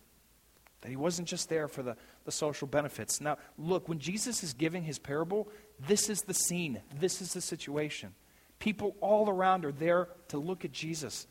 that 0.82 0.90
he 0.90 0.96
wasn't 0.96 1.28
just 1.28 1.50
there 1.50 1.68
for 1.68 1.82
the, 1.82 1.98
the 2.24 2.32
social 2.32 2.68
benefits. 2.68 3.20
Now, 3.20 3.40
look, 3.58 3.90
when 3.90 3.98
Jesus 3.98 4.44
is 4.44 4.54
giving 4.54 4.84
his 4.84 5.00
parable, 5.00 5.50
this 5.88 6.08
is 6.08 6.22
the 6.22 6.36
scene, 6.36 6.82
this 7.00 7.20
is 7.20 7.34
the 7.34 7.42
situation. 7.42 8.14
People 8.60 8.96
all 9.02 9.28
around 9.28 9.66
are 9.66 9.72
there 9.72 10.10
to 10.28 10.38
look 10.38 10.64
at 10.64 10.72
Jesus 10.72 11.26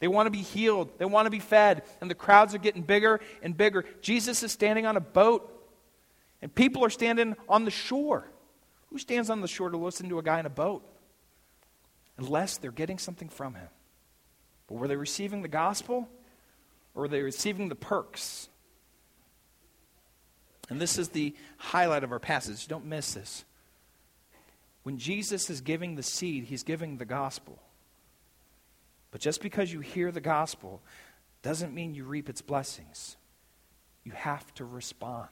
they 0.00 0.08
want 0.08 0.26
to 0.26 0.30
be 0.30 0.42
healed. 0.42 0.90
They 0.98 1.04
want 1.04 1.26
to 1.26 1.30
be 1.30 1.38
fed. 1.38 1.82
And 2.00 2.10
the 2.10 2.14
crowds 2.14 2.54
are 2.54 2.58
getting 2.58 2.82
bigger 2.82 3.20
and 3.42 3.56
bigger. 3.56 3.84
Jesus 4.00 4.42
is 4.42 4.50
standing 4.50 4.86
on 4.86 4.96
a 4.96 5.00
boat, 5.00 5.48
and 6.42 6.52
people 6.52 6.84
are 6.84 6.90
standing 6.90 7.36
on 7.48 7.64
the 7.64 7.70
shore. 7.70 8.26
Who 8.88 8.98
stands 8.98 9.30
on 9.30 9.40
the 9.40 9.48
shore 9.48 9.70
to 9.70 9.76
listen 9.76 10.08
to 10.08 10.18
a 10.18 10.22
guy 10.22 10.40
in 10.40 10.46
a 10.46 10.50
boat? 10.50 10.82
Unless 12.16 12.56
they're 12.56 12.72
getting 12.72 12.98
something 12.98 13.28
from 13.28 13.54
him. 13.54 13.68
But 14.66 14.76
were 14.76 14.88
they 14.88 14.96
receiving 14.96 15.42
the 15.42 15.48
gospel, 15.48 16.08
or 16.94 17.02
were 17.02 17.08
they 17.08 17.22
receiving 17.22 17.68
the 17.68 17.74
perks? 17.74 18.48
And 20.70 20.80
this 20.80 20.98
is 20.98 21.10
the 21.10 21.34
highlight 21.58 22.04
of 22.04 22.12
our 22.12 22.18
passage. 22.18 22.66
Don't 22.68 22.86
miss 22.86 23.14
this. 23.14 23.44
When 24.82 24.96
Jesus 24.96 25.50
is 25.50 25.60
giving 25.60 25.96
the 25.96 26.02
seed, 26.02 26.44
he's 26.44 26.62
giving 26.62 26.96
the 26.96 27.04
gospel. 27.04 27.58
But 29.10 29.20
just 29.20 29.40
because 29.40 29.72
you 29.72 29.80
hear 29.80 30.12
the 30.12 30.20
gospel 30.20 30.82
doesn't 31.42 31.74
mean 31.74 31.94
you 31.94 32.04
reap 32.04 32.28
its 32.28 32.42
blessings. 32.42 33.16
You 34.04 34.12
have 34.12 34.52
to 34.54 34.64
respond. 34.64 35.28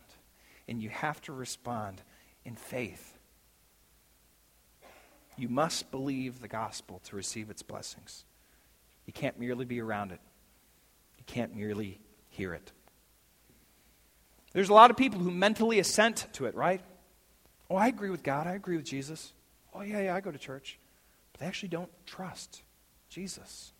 And 0.66 0.82
you 0.82 0.90
have 0.90 1.20
to 1.22 1.32
respond 1.32 2.02
in 2.44 2.56
faith. 2.56 3.18
You 5.36 5.48
must 5.48 5.90
believe 5.90 6.40
the 6.40 6.48
gospel 6.48 7.00
to 7.04 7.16
receive 7.16 7.48
its 7.48 7.62
blessings. 7.62 8.24
You 9.06 9.12
can't 9.12 9.38
merely 9.38 9.64
be 9.64 9.80
around 9.80 10.12
it, 10.12 10.20
you 11.16 11.24
can't 11.26 11.54
merely 11.54 12.00
hear 12.28 12.54
it. 12.54 12.72
There's 14.52 14.70
a 14.70 14.74
lot 14.74 14.90
of 14.90 14.96
people 14.96 15.20
who 15.20 15.30
mentally 15.30 15.78
assent 15.78 16.26
to 16.32 16.46
it, 16.46 16.54
right? 16.54 16.80
Oh, 17.70 17.76
I 17.76 17.88
agree 17.88 18.10
with 18.10 18.22
God. 18.22 18.46
I 18.46 18.54
agree 18.54 18.76
with 18.76 18.86
Jesus. 18.86 19.32
Oh, 19.74 19.82
yeah, 19.82 20.00
yeah, 20.00 20.14
I 20.14 20.20
go 20.20 20.30
to 20.30 20.38
church. 20.38 20.78
But 21.32 21.40
they 21.40 21.46
actually 21.46 21.68
don't 21.68 21.90
trust 22.06 22.62
Jesus. 23.08 23.72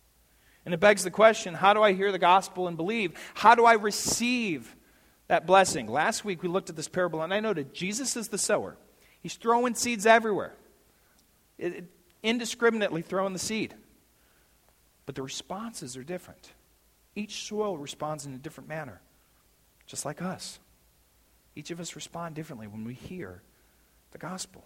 And 0.65 0.73
it 0.73 0.79
begs 0.79 1.03
the 1.03 1.11
question 1.11 1.53
how 1.53 1.73
do 1.73 1.81
I 1.81 1.93
hear 1.93 2.11
the 2.11 2.19
gospel 2.19 2.67
and 2.67 2.77
believe? 2.77 3.13
How 3.33 3.55
do 3.55 3.65
I 3.65 3.73
receive 3.73 4.75
that 5.27 5.45
blessing? 5.45 5.87
Last 5.87 6.25
week 6.25 6.43
we 6.43 6.49
looked 6.49 6.69
at 6.69 6.75
this 6.75 6.87
parable, 6.87 7.21
and 7.21 7.33
I 7.33 7.39
noted 7.39 7.73
Jesus 7.73 8.15
is 8.15 8.27
the 8.27 8.37
sower. 8.37 8.77
He's 9.21 9.35
throwing 9.35 9.75
seeds 9.75 10.05
everywhere, 10.05 10.53
it, 11.57 11.73
it, 11.73 11.85
indiscriminately 12.23 13.01
throwing 13.01 13.33
the 13.33 13.39
seed. 13.39 13.73
But 15.05 15.15
the 15.15 15.23
responses 15.23 15.97
are 15.97 16.03
different. 16.03 16.51
Each 17.15 17.47
soil 17.47 17.77
responds 17.77 18.25
in 18.25 18.33
a 18.33 18.37
different 18.37 18.69
manner, 18.69 19.01
just 19.87 20.05
like 20.05 20.21
us. 20.21 20.59
Each 21.55 21.71
of 21.71 21.79
us 21.79 21.95
respond 21.95 22.35
differently 22.35 22.67
when 22.67 22.85
we 22.85 22.93
hear 22.93 23.41
the 24.11 24.17
gospel. 24.17 24.63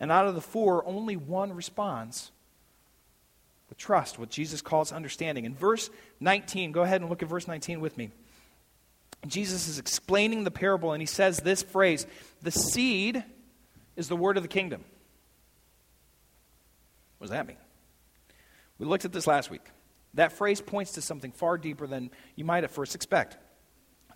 And 0.00 0.10
out 0.10 0.26
of 0.26 0.34
the 0.34 0.40
four, 0.40 0.86
only 0.86 1.16
one 1.16 1.52
responds 1.52 2.32
with 3.68 3.78
trust, 3.78 4.18
what 4.18 4.30
Jesus 4.30 4.62
calls 4.62 4.92
understanding. 4.92 5.44
In 5.44 5.54
verse 5.54 5.90
19, 6.20 6.72
go 6.72 6.82
ahead 6.82 7.00
and 7.00 7.10
look 7.10 7.22
at 7.22 7.28
verse 7.28 7.46
19 7.46 7.80
with 7.80 7.96
me. 7.96 8.10
Jesus 9.26 9.68
is 9.68 9.78
explaining 9.78 10.44
the 10.44 10.50
parable, 10.50 10.92
and 10.92 11.02
he 11.02 11.06
says 11.06 11.38
this 11.38 11.62
phrase 11.62 12.06
The 12.42 12.50
seed 12.50 13.24
is 13.96 14.08
the 14.08 14.16
word 14.16 14.36
of 14.36 14.42
the 14.42 14.48
kingdom. 14.48 14.84
What 17.18 17.26
does 17.26 17.32
that 17.32 17.46
mean? 17.46 17.56
We 18.78 18.86
looked 18.86 19.04
at 19.04 19.12
this 19.12 19.26
last 19.26 19.50
week. 19.50 19.64
That 20.14 20.32
phrase 20.32 20.60
points 20.60 20.92
to 20.92 21.02
something 21.02 21.32
far 21.32 21.58
deeper 21.58 21.86
than 21.86 22.10
you 22.36 22.44
might 22.44 22.64
at 22.64 22.70
first 22.70 22.94
expect. 22.94 23.36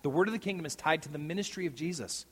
The 0.02 0.10
word 0.10 0.28
of 0.28 0.32
the 0.32 0.38
kingdom 0.38 0.66
is 0.66 0.76
tied 0.76 1.02
to 1.02 1.08
the 1.08 1.18
ministry 1.18 1.66
of 1.66 1.74
Jesus. 1.74 2.26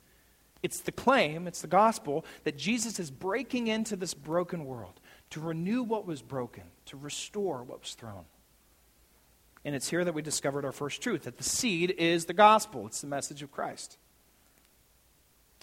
It's 0.63 0.81
the 0.81 0.93
claim, 0.93 1.47
it's 1.47 1.61
the 1.61 1.69
gospel, 1.69 2.25
that 2.45 2.57
Jesus 2.57 2.99
is 2.99 3.11
breaking 3.11 3.67
into 3.67 3.97
this 3.97 4.15
broken 4.15 4.65
world 4.65 5.01
to 5.31 5.41
renew 5.41 5.83
what 5.83 6.07
was 6.07 6.23
broken, 6.23 6.65
to 6.87 6.97
restore 6.97 7.63
what 7.63 7.81
was 7.81 7.95
thrown. 7.95 8.25
And 9.65 9.75
it's 9.75 9.89
here 9.89 10.05
that 10.05 10.15
we 10.15 10.23
discovered 10.23 10.65
our 10.65 10.73
first 10.73 11.03
truth 11.03 11.25
that 11.25 11.37
the 11.37 11.45
seed 11.45 11.95
is 11.99 12.25
the 12.25 12.33
gospel, 12.33 12.87
it's 12.87 13.01
the 13.01 13.07
message 13.07 13.43
of 13.43 13.53
Christ. 13.53 13.99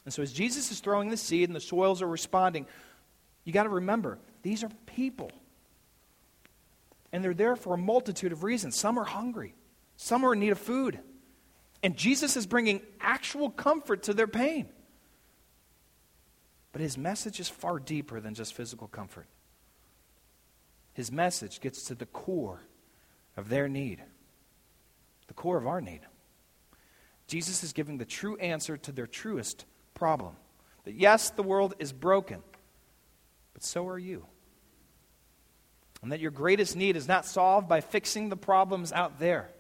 And 0.06 0.14
so, 0.14 0.22
as 0.22 0.32
Jesus 0.32 0.72
is 0.72 0.80
throwing 0.80 1.10
the 1.10 1.18
seed 1.18 1.50
and 1.50 1.56
the 1.56 1.60
soils 1.60 2.02
are 2.02 2.08
responding, 2.08 2.66
you 3.44 3.52
got 3.52 3.64
to 3.64 3.70
remember 3.70 4.20
these 4.42 4.64
are 4.64 4.70
people. 4.86 5.32
And 7.12 7.24
they're 7.24 7.34
there 7.34 7.56
for 7.56 7.74
a 7.74 7.78
multitude 7.78 8.32
of 8.32 8.44
reasons. 8.44 8.76
Some 8.76 9.00
are 9.00 9.06
hungry, 9.06 9.56
some 9.98 10.24
are 10.24 10.34
in 10.34 10.40
need 10.40 10.50
of 10.52 10.60
food. 10.60 11.00
And 11.84 11.96
Jesus 11.96 12.36
is 12.36 12.48
bringing 12.48 12.82
actual 13.00 13.50
comfort 13.50 14.04
to 14.04 14.14
their 14.14 14.28
pain. 14.28 14.68
But 16.72 16.82
his 16.82 16.98
message 16.98 17.40
is 17.40 17.50
far 17.50 17.80
deeper 17.80 18.20
than 18.20 18.34
just 18.34 18.54
physical 18.54 18.88
comfort. 18.88 19.28
His 20.98 21.12
message 21.12 21.62
gets 21.62 21.84
to 21.84 21.96
the 21.96 22.08
core 22.08 22.60
of 23.38 23.50
their 23.50 23.70
need, 23.70 24.01
the 25.27 25.36
core 25.36 25.56
of 25.56 25.68
our 25.68 25.80
need. 25.80 26.00
Jesus 27.27 27.63
is 27.63 27.72
giving 27.72 28.00
the 28.00 28.04
true 28.04 28.36
answer 28.38 28.77
to 28.77 28.92
their 28.92 29.06
truest 29.06 29.66
problem. 29.94 30.36
That 30.86 30.96
yes, 30.96 31.30
the 31.30 31.44
world 31.44 31.75
is 31.77 31.94
broken, 31.94 32.42
but 33.54 33.62
so 33.62 33.88
are 33.88 34.00
you. 34.00 34.25
And 36.01 36.12
that 36.12 36.20
your 36.20 36.32
greatest 36.32 36.75
need 36.75 36.96
is 36.96 37.08
not 37.08 37.27
solved 37.27 37.70
by 37.70 37.82
fixing 37.82 38.30
the 38.30 38.36
problems 38.36 38.92
out 38.92 39.20
there. 39.20 39.51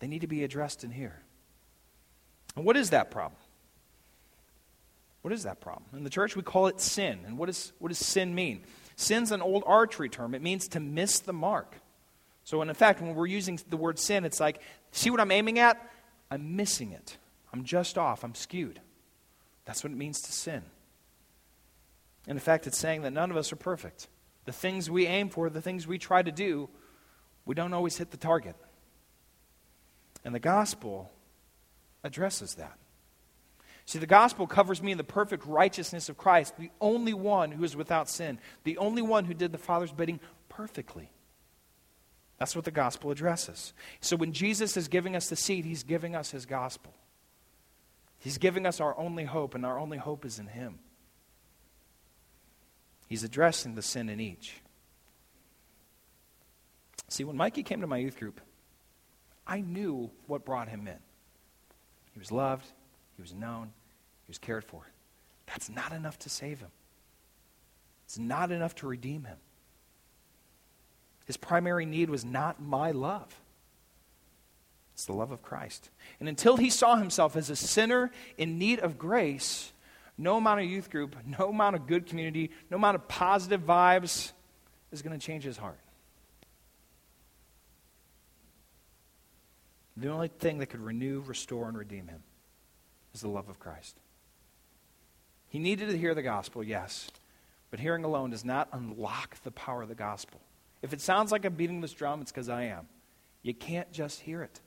They 0.00 0.06
need 0.06 0.20
to 0.20 0.26
be 0.26 0.44
addressed 0.44 0.84
in 0.84 0.90
here. 0.90 1.18
And 2.56 2.66
what 2.66 2.76
is 2.76 2.90
that 2.90 3.10
problem? 3.10 3.40
What 5.22 5.32
is 5.32 5.44
that 5.44 5.62
problem? 5.62 5.86
In 5.96 6.04
the 6.04 6.10
church, 6.10 6.36
we 6.36 6.42
call 6.42 6.66
it 6.66 6.78
sin. 6.78 7.20
And 7.26 7.38
what, 7.38 7.48
is, 7.48 7.72
what 7.78 7.88
does 7.88 7.96
sin 7.96 8.34
mean? 8.34 8.64
Sin's 9.00 9.32
an 9.32 9.40
old 9.40 9.64
archery 9.66 10.10
term, 10.10 10.34
it 10.34 10.42
means 10.42 10.68
to 10.68 10.80
miss 10.80 11.20
the 11.20 11.32
mark. 11.32 11.76
So, 12.44 12.60
in 12.60 12.74
fact, 12.74 13.00
when 13.00 13.14
we're 13.14 13.26
using 13.26 13.58
the 13.70 13.78
word 13.78 13.98
sin, 13.98 14.26
it's 14.26 14.38
like, 14.38 14.60
see 14.92 15.08
what 15.08 15.20
I'm 15.20 15.30
aiming 15.30 15.58
at? 15.58 15.80
I'm 16.30 16.54
missing 16.54 16.92
it. 16.92 17.16
I'm 17.50 17.64
just 17.64 17.96
off. 17.96 18.24
I'm 18.24 18.34
skewed. 18.34 18.78
That's 19.64 19.82
what 19.82 19.90
it 19.90 19.96
means 19.96 20.20
to 20.20 20.32
sin. 20.32 20.62
And 22.26 22.36
in 22.36 22.40
fact, 22.40 22.66
it's 22.66 22.76
saying 22.76 23.00
that 23.02 23.12
none 23.12 23.30
of 23.30 23.38
us 23.38 23.50
are 23.54 23.56
perfect. 23.56 24.06
The 24.44 24.52
things 24.52 24.90
we 24.90 25.06
aim 25.06 25.30
for, 25.30 25.48
the 25.48 25.62
things 25.62 25.86
we 25.86 25.96
try 25.96 26.22
to 26.22 26.30
do, 26.30 26.68
we 27.46 27.54
don't 27.54 27.72
always 27.72 27.96
hit 27.96 28.10
the 28.10 28.18
target. 28.18 28.54
And 30.26 30.34
the 30.34 30.40
gospel 30.40 31.10
addresses 32.04 32.56
that. 32.56 32.76
See, 33.90 33.98
the 33.98 34.06
gospel 34.06 34.46
covers 34.46 34.80
me 34.80 34.92
in 34.92 34.98
the 34.98 35.02
perfect 35.02 35.44
righteousness 35.44 36.08
of 36.08 36.16
Christ, 36.16 36.56
the 36.56 36.70
only 36.80 37.12
one 37.12 37.50
who 37.50 37.64
is 37.64 37.74
without 37.74 38.08
sin, 38.08 38.38
the 38.62 38.78
only 38.78 39.02
one 39.02 39.24
who 39.24 39.34
did 39.34 39.50
the 39.50 39.58
Father's 39.58 39.90
bidding 39.90 40.20
perfectly. 40.48 41.10
That's 42.38 42.54
what 42.54 42.64
the 42.64 42.70
gospel 42.70 43.10
addresses. 43.10 43.72
So 44.00 44.14
when 44.14 44.32
Jesus 44.32 44.76
is 44.76 44.86
giving 44.86 45.16
us 45.16 45.28
the 45.28 45.34
seed, 45.34 45.64
he's 45.64 45.82
giving 45.82 46.14
us 46.14 46.30
his 46.30 46.46
gospel. 46.46 46.94
He's 48.20 48.38
giving 48.38 48.64
us 48.64 48.80
our 48.80 48.96
only 48.96 49.24
hope, 49.24 49.56
and 49.56 49.66
our 49.66 49.76
only 49.76 49.98
hope 49.98 50.24
is 50.24 50.38
in 50.38 50.46
him. 50.46 50.78
He's 53.08 53.24
addressing 53.24 53.74
the 53.74 53.82
sin 53.82 54.08
in 54.08 54.20
each. 54.20 54.54
See, 57.08 57.24
when 57.24 57.36
Mikey 57.36 57.64
came 57.64 57.80
to 57.80 57.88
my 57.88 57.98
youth 57.98 58.20
group, 58.20 58.40
I 59.48 59.62
knew 59.62 60.12
what 60.28 60.44
brought 60.44 60.68
him 60.68 60.86
in. 60.86 61.00
He 62.12 62.20
was 62.20 62.30
loved, 62.30 62.66
he 63.16 63.22
was 63.22 63.34
known, 63.34 63.72
he 64.30 64.32
was 64.32 64.38
cared 64.38 64.62
for. 64.62 64.82
That's 65.46 65.68
not 65.68 65.90
enough 65.90 66.16
to 66.20 66.28
save 66.28 66.60
him. 66.60 66.70
It's 68.04 68.16
not 68.16 68.52
enough 68.52 68.76
to 68.76 68.86
redeem 68.86 69.24
him. 69.24 69.38
His 71.26 71.36
primary 71.36 71.84
need 71.84 72.10
was 72.10 72.24
not 72.24 72.62
my 72.62 72.92
love. 72.92 73.40
It's 74.94 75.04
the 75.04 75.14
love 75.14 75.32
of 75.32 75.42
Christ. 75.42 75.90
And 76.20 76.28
until 76.28 76.56
he 76.56 76.70
saw 76.70 76.94
himself 76.94 77.34
as 77.34 77.50
a 77.50 77.56
sinner 77.56 78.12
in 78.38 78.56
need 78.56 78.78
of 78.78 78.98
grace, 78.98 79.72
no 80.16 80.36
amount 80.36 80.60
of 80.60 80.66
youth 80.66 80.90
group, 80.90 81.16
no 81.26 81.48
amount 81.48 81.74
of 81.74 81.88
good 81.88 82.06
community, 82.06 82.52
no 82.70 82.76
amount 82.76 82.94
of 82.94 83.08
positive 83.08 83.62
vibes 83.62 84.30
is 84.92 85.02
going 85.02 85.18
to 85.18 85.26
change 85.26 85.42
his 85.42 85.56
heart. 85.56 85.80
The 89.96 90.08
only 90.08 90.28
thing 90.28 90.58
that 90.58 90.66
could 90.66 90.80
renew, 90.80 91.18
restore, 91.26 91.66
and 91.66 91.76
redeem 91.76 92.06
him 92.06 92.22
is 93.12 93.22
the 93.22 93.28
love 93.28 93.48
of 93.48 93.58
Christ. 93.58 93.96
He 95.50 95.58
needed 95.58 95.90
to 95.90 95.98
hear 95.98 96.14
the 96.14 96.22
gospel, 96.22 96.64
yes, 96.64 97.10
but 97.70 97.80
hearing 97.80 98.04
alone 98.04 98.30
does 98.30 98.44
not 98.44 98.68
unlock 98.72 99.36
the 99.42 99.50
power 99.50 99.82
of 99.82 99.88
the 99.88 99.94
gospel. 99.94 100.40
If 100.80 100.92
it 100.92 101.00
sounds 101.00 101.30
like 101.30 101.44
I'm 101.44 101.54
beating 101.54 101.80
this 101.80 101.92
drum, 101.92 102.22
it's 102.22 102.32
because 102.32 102.48
I 102.48 102.64
am. 102.64 102.88
You 103.42 103.52
can't 103.52 103.90
just 103.92 104.20
hear 104.20 104.42
it. 104.42 104.60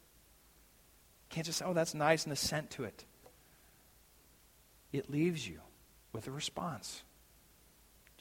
You 1.30 1.36
can't 1.36 1.46
just 1.46 1.60
say, 1.60 1.66
oh, 1.66 1.74
that's 1.74 1.96
nice 1.96 2.26
and 2.26 2.34
assent 2.34 2.70
to 2.72 2.84
it. 2.84 3.06
It 4.92 5.10
leaves 5.10 5.48
you 5.48 5.60
with 6.12 6.28
a 6.28 6.32
response. 6.32 7.02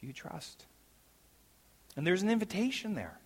Do 0.00 0.06
you 0.06 0.12
trust? 0.12 0.64
And 1.96 2.06
there's 2.06 2.22
an 2.22 2.30
invitation 2.30 2.94
there. 2.94 3.18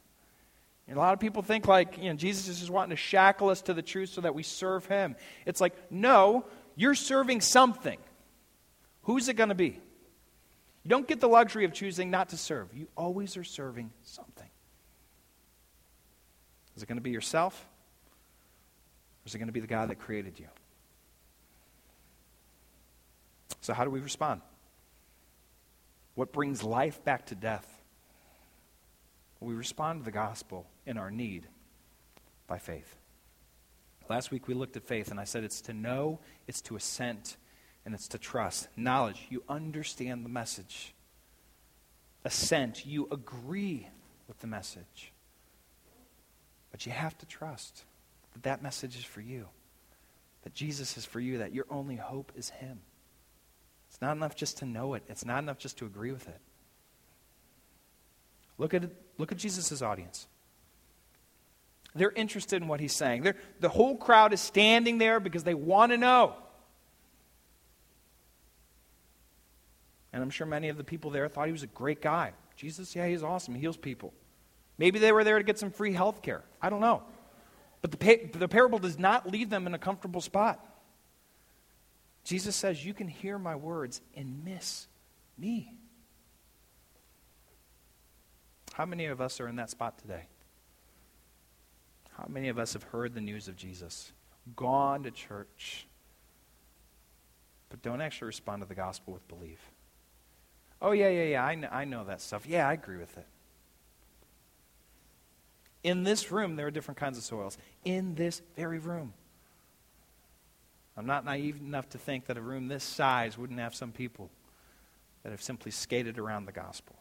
And 0.88 0.96
a 0.96 1.00
lot 1.00 1.14
of 1.14 1.20
people 1.20 1.42
think 1.42 1.68
like, 1.68 1.98
you 1.98 2.10
know, 2.10 2.14
Jesus 2.14 2.48
is 2.48 2.58
just 2.58 2.70
wanting 2.70 2.90
to 2.90 2.96
shackle 2.96 3.50
us 3.50 3.62
to 3.62 3.74
the 3.74 3.82
truth 3.82 4.10
so 4.10 4.22
that 4.22 4.34
we 4.34 4.42
serve 4.42 4.86
him. 4.86 5.16
It's 5.44 5.60
like, 5.60 5.74
no, 5.90 6.44
you're 6.74 6.94
serving 6.94 7.40
something. 7.40 7.98
Who's 9.06 9.28
it 9.28 9.34
going 9.34 9.50
to 9.50 9.54
be? 9.54 9.80
You 10.82 10.90
don't 10.90 11.06
get 11.06 11.20
the 11.20 11.28
luxury 11.28 11.64
of 11.64 11.72
choosing 11.72 12.10
not 12.10 12.30
to 12.30 12.36
serve. 12.36 12.68
You 12.74 12.88
always 12.96 13.36
are 13.36 13.44
serving 13.44 13.92
something. 14.02 14.48
Is 16.76 16.82
it 16.82 16.86
going 16.86 16.98
to 16.98 17.02
be 17.02 17.10
yourself? 17.10 17.66
Or 19.24 19.26
is 19.26 19.34
it 19.34 19.38
going 19.38 19.46
to 19.46 19.52
be 19.52 19.60
the 19.60 19.68
God 19.68 19.90
that 19.90 20.00
created 20.00 20.40
you? 20.40 20.46
So, 23.60 23.74
how 23.74 23.84
do 23.84 23.90
we 23.90 24.00
respond? 24.00 24.40
What 26.16 26.32
brings 26.32 26.64
life 26.64 27.02
back 27.04 27.26
to 27.26 27.36
death? 27.36 27.82
We 29.38 29.54
respond 29.54 30.00
to 30.00 30.04
the 30.04 30.10
gospel 30.10 30.66
in 30.84 30.98
our 30.98 31.12
need 31.12 31.46
by 32.48 32.58
faith. 32.58 32.96
Last 34.08 34.32
week 34.32 34.48
we 34.48 34.54
looked 34.54 34.76
at 34.76 34.82
faith, 34.82 35.12
and 35.12 35.20
I 35.20 35.24
said 35.24 35.44
it's 35.44 35.60
to 35.62 35.72
know, 35.72 36.18
it's 36.48 36.60
to 36.62 36.76
assent, 36.76 37.36
and 37.86 37.94
it's 37.94 38.08
to 38.08 38.18
trust. 38.18 38.68
Knowledge, 38.76 39.26
you 39.30 39.44
understand 39.48 40.24
the 40.24 40.28
message. 40.28 40.92
Assent, 42.24 42.84
you 42.84 43.08
agree 43.12 43.88
with 44.26 44.40
the 44.40 44.48
message. 44.48 45.12
But 46.72 46.84
you 46.84 46.90
have 46.90 47.16
to 47.18 47.26
trust 47.26 47.84
that 48.34 48.42
that 48.42 48.60
message 48.60 48.98
is 48.98 49.04
for 49.04 49.20
you, 49.20 49.46
that 50.42 50.52
Jesus 50.52 50.96
is 50.96 51.04
for 51.04 51.20
you, 51.20 51.38
that 51.38 51.54
your 51.54 51.64
only 51.70 51.94
hope 51.94 52.32
is 52.36 52.50
Him. 52.50 52.80
It's 53.88 54.02
not 54.02 54.16
enough 54.16 54.34
just 54.34 54.58
to 54.58 54.66
know 54.66 54.94
it, 54.94 55.04
it's 55.08 55.24
not 55.24 55.38
enough 55.38 55.58
just 55.58 55.78
to 55.78 55.86
agree 55.86 56.10
with 56.10 56.26
it. 56.26 56.40
Look 58.58 58.74
at, 58.74 58.82
look 59.16 59.30
at 59.30 59.38
Jesus' 59.38 59.80
audience. 59.80 60.26
They're 61.94 62.10
interested 62.10 62.60
in 62.60 62.68
what 62.68 62.80
he's 62.80 62.92
saying. 62.92 63.22
They're, 63.22 63.36
the 63.60 63.68
whole 63.68 63.96
crowd 63.96 64.32
is 64.32 64.40
standing 64.40 64.98
there 64.98 65.20
because 65.20 65.44
they 65.44 65.54
want 65.54 65.92
to 65.92 65.98
know. 65.98 66.34
And 70.16 70.22
I'm 70.22 70.30
sure 70.30 70.46
many 70.46 70.70
of 70.70 70.78
the 70.78 70.82
people 70.82 71.10
there 71.10 71.28
thought 71.28 71.44
he 71.44 71.52
was 71.52 71.62
a 71.62 71.66
great 71.66 72.00
guy. 72.00 72.32
Jesus, 72.56 72.96
yeah, 72.96 73.06
he's 73.06 73.22
awesome. 73.22 73.54
He 73.54 73.60
heals 73.60 73.76
people. 73.76 74.14
Maybe 74.78 74.98
they 74.98 75.12
were 75.12 75.24
there 75.24 75.36
to 75.36 75.44
get 75.44 75.58
some 75.58 75.70
free 75.70 75.92
health 75.92 76.22
care. 76.22 76.42
I 76.62 76.70
don't 76.70 76.80
know. 76.80 77.02
But 77.82 77.90
the, 77.90 78.30
the 78.32 78.48
parable 78.48 78.78
does 78.78 78.98
not 78.98 79.30
leave 79.30 79.50
them 79.50 79.66
in 79.66 79.74
a 79.74 79.78
comfortable 79.78 80.22
spot. 80.22 80.58
Jesus 82.24 82.56
says, 82.56 82.82
You 82.82 82.94
can 82.94 83.08
hear 83.08 83.38
my 83.38 83.56
words 83.56 84.00
and 84.16 84.42
miss 84.42 84.86
me. 85.36 85.74
How 88.72 88.86
many 88.86 89.04
of 89.04 89.20
us 89.20 89.38
are 89.38 89.48
in 89.48 89.56
that 89.56 89.68
spot 89.68 89.98
today? 89.98 90.28
How 92.16 92.24
many 92.26 92.48
of 92.48 92.58
us 92.58 92.72
have 92.72 92.84
heard 92.84 93.12
the 93.12 93.20
news 93.20 93.48
of 93.48 93.56
Jesus, 93.56 94.12
gone 94.56 95.02
to 95.02 95.10
church, 95.10 95.86
but 97.68 97.82
don't 97.82 98.00
actually 98.00 98.28
respond 98.28 98.62
to 98.62 98.66
the 98.66 98.74
gospel 98.74 99.12
with 99.12 99.28
belief? 99.28 99.58
Oh, 100.80 100.92
yeah, 100.92 101.08
yeah, 101.08 101.24
yeah, 101.24 101.44
I 101.44 101.54
know, 101.54 101.68
I 101.70 101.84
know 101.84 102.04
that 102.04 102.20
stuff. 102.20 102.46
Yeah, 102.46 102.68
I 102.68 102.74
agree 102.74 102.98
with 102.98 103.16
it. 103.16 103.26
In 105.82 106.04
this 106.04 106.30
room, 106.30 106.56
there 106.56 106.66
are 106.66 106.70
different 106.70 106.98
kinds 106.98 107.16
of 107.16 107.24
soils. 107.24 107.56
In 107.84 108.14
this 108.14 108.42
very 108.56 108.78
room. 108.78 109.14
I'm 110.96 111.06
not 111.06 111.24
naive 111.24 111.60
enough 111.60 111.88
to 111.90 111.98
think 111.98 112.26
that 112.26 112.36
a 112.36 112.40
room 112.40 112.68
this 112.68 112.84
size 112.84 113.36
wouldn't 113.36 113.60
have 113.60 113.74
some 113.74 113.92
people 113.92 114.30
that 115.22 115.30
have 115.30 115.42
simply 115.42 115.70
skated 115.70 116.18
around 116.18 116.46
the 116.46 116.52
gospel. 116.52 116.96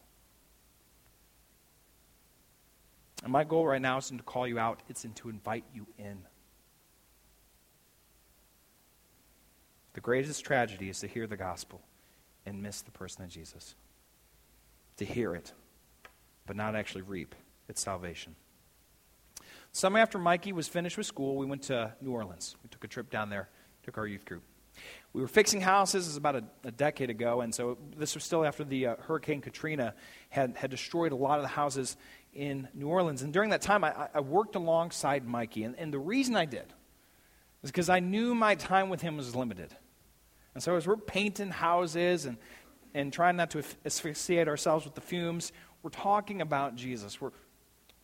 And 3.22 3.32
my 3.32 3.44
goal 3.44 3.66
right 3.66 3.80
now 3.80 3.98
isn't 3.98 4.18
to 4.18 4.22
call 4.22 4.46
you 4.46 4.58
out, 4.58 4.82
it's 4.88 5.06
to 5.14 5.28
invite 5.28 5.64
you 5.74 5.86
in. 5.98 6.18
The 9.94 10.00
greatest 10.00 10.44
tragedy 10.44 10.90
is 10.90 11.00
to 11.00 11.06
hear 11.06 11.26
the 11.26 11.36
gospel 11.36 11.80
and 12.46 12.62
miss 12.62 12.80
the 12.82 12.92
person 12.92 13.24
of 13.24 13.28
Jesus. 13.30 13.74
To 14.98 15.04
hear 15.04 15.34
it, 15.34 15.52
but 16.46 16.56
not 16.56 16.74
actually 16.74 17.02
reap 17.02 17.34
its 17.68 17.82
salvation. 17.82 18.34
Summer 19.72 19.98
after 19.98 20.18
Mikey 20.18 20.52
was 20.52 20.68
finished 20.68 20.96
with 20.96 21.06
school, 21.06 21.36
we 21.36 21.44
went 21.44 21.64
to 21.64 21.92
New 22.00 22.12
Orleans. 22.12 22.56
We 22.62 22.70
took 22.70 22.84
a 22.84 22.88
trip 22.88 23.10
down 23.10 23.28
there, 23.28 23.50
took 23.82 23.98
our 23.98 24.06
youth 24.06 24.24
group. 24.24 24.42
We 25.12 25.20
were 25.20 25.28
fixing 25.28 25.60
houses, 25.60 26.04
this 26.04 26.12
was 26.12 26.16
about 26.16 26.36
a, 26.36 26.44
a 26.64 26.70
decade 26.70 27.10
ago, 27.10 27.40
and 27.40 27.54
so 27.54 27.78
this 27.96 28.14
was 28.14 28.24
still 28.24 28.44
after 28.44 28.64
the 28.64 28.86
uh, 28.86 28.96
Hurricane 29.00 29.40
Katrina 29.40 29.94
had, 30.28 30.56
had 30.56 30.70
destroyed 30.70 31.12
a 31.12 31.16
lot 31.16 31.38
of 31.38 31.42
the 31.42 31.48
houses 31.48 31.96
in 32.32 32.68
New 32.74 32.88
Orleans. 32.88 33.22
And 33.22 33.32
during 33.32 33.50
that 33.50 33.62
time, 33.62 33.84
I, 33.84 34.08
I 34.14 34.20
worked 34.20 34.54
alongside 34.54 35.26
Mikey. 35.26 35.64
And, 35.64 35.74
and 35.76 35.92
the 35.92 35.98
reason 35.98 36.36
I 36.36 36.44
did 36.44 36.72
is 37.62 37.70
because 37.70 37.88
I 37.88 38.00
knew 38.00 38.34
my 38.34 38.54
time 38.54 38.90
with 38.90 39.00
him 39.00 39.16
was 39.16 39.34
limited. 39.34 39.74
And 40.56 40.62
so 40.62 40.74
as 40.74 40.86
we're 40.86 40.96
painting 40.96 41.50
houses 41.50 42.24
and, 42.24 42.38
and 42.94 43.12
trying 43.12 43.36
not 43.36 43.50
to 43.50 43.62
asphyxiate 43.84 44.48
ourselves 44.48 44.86
with 44.86 44.94
the 44.94 45.02
fumes, 45.02 45.52
we're 45.82 45.90
talking 45.90 46.40
about 46.40 46.76
Jesus. 46.76 47.20
We're 47.20 47.32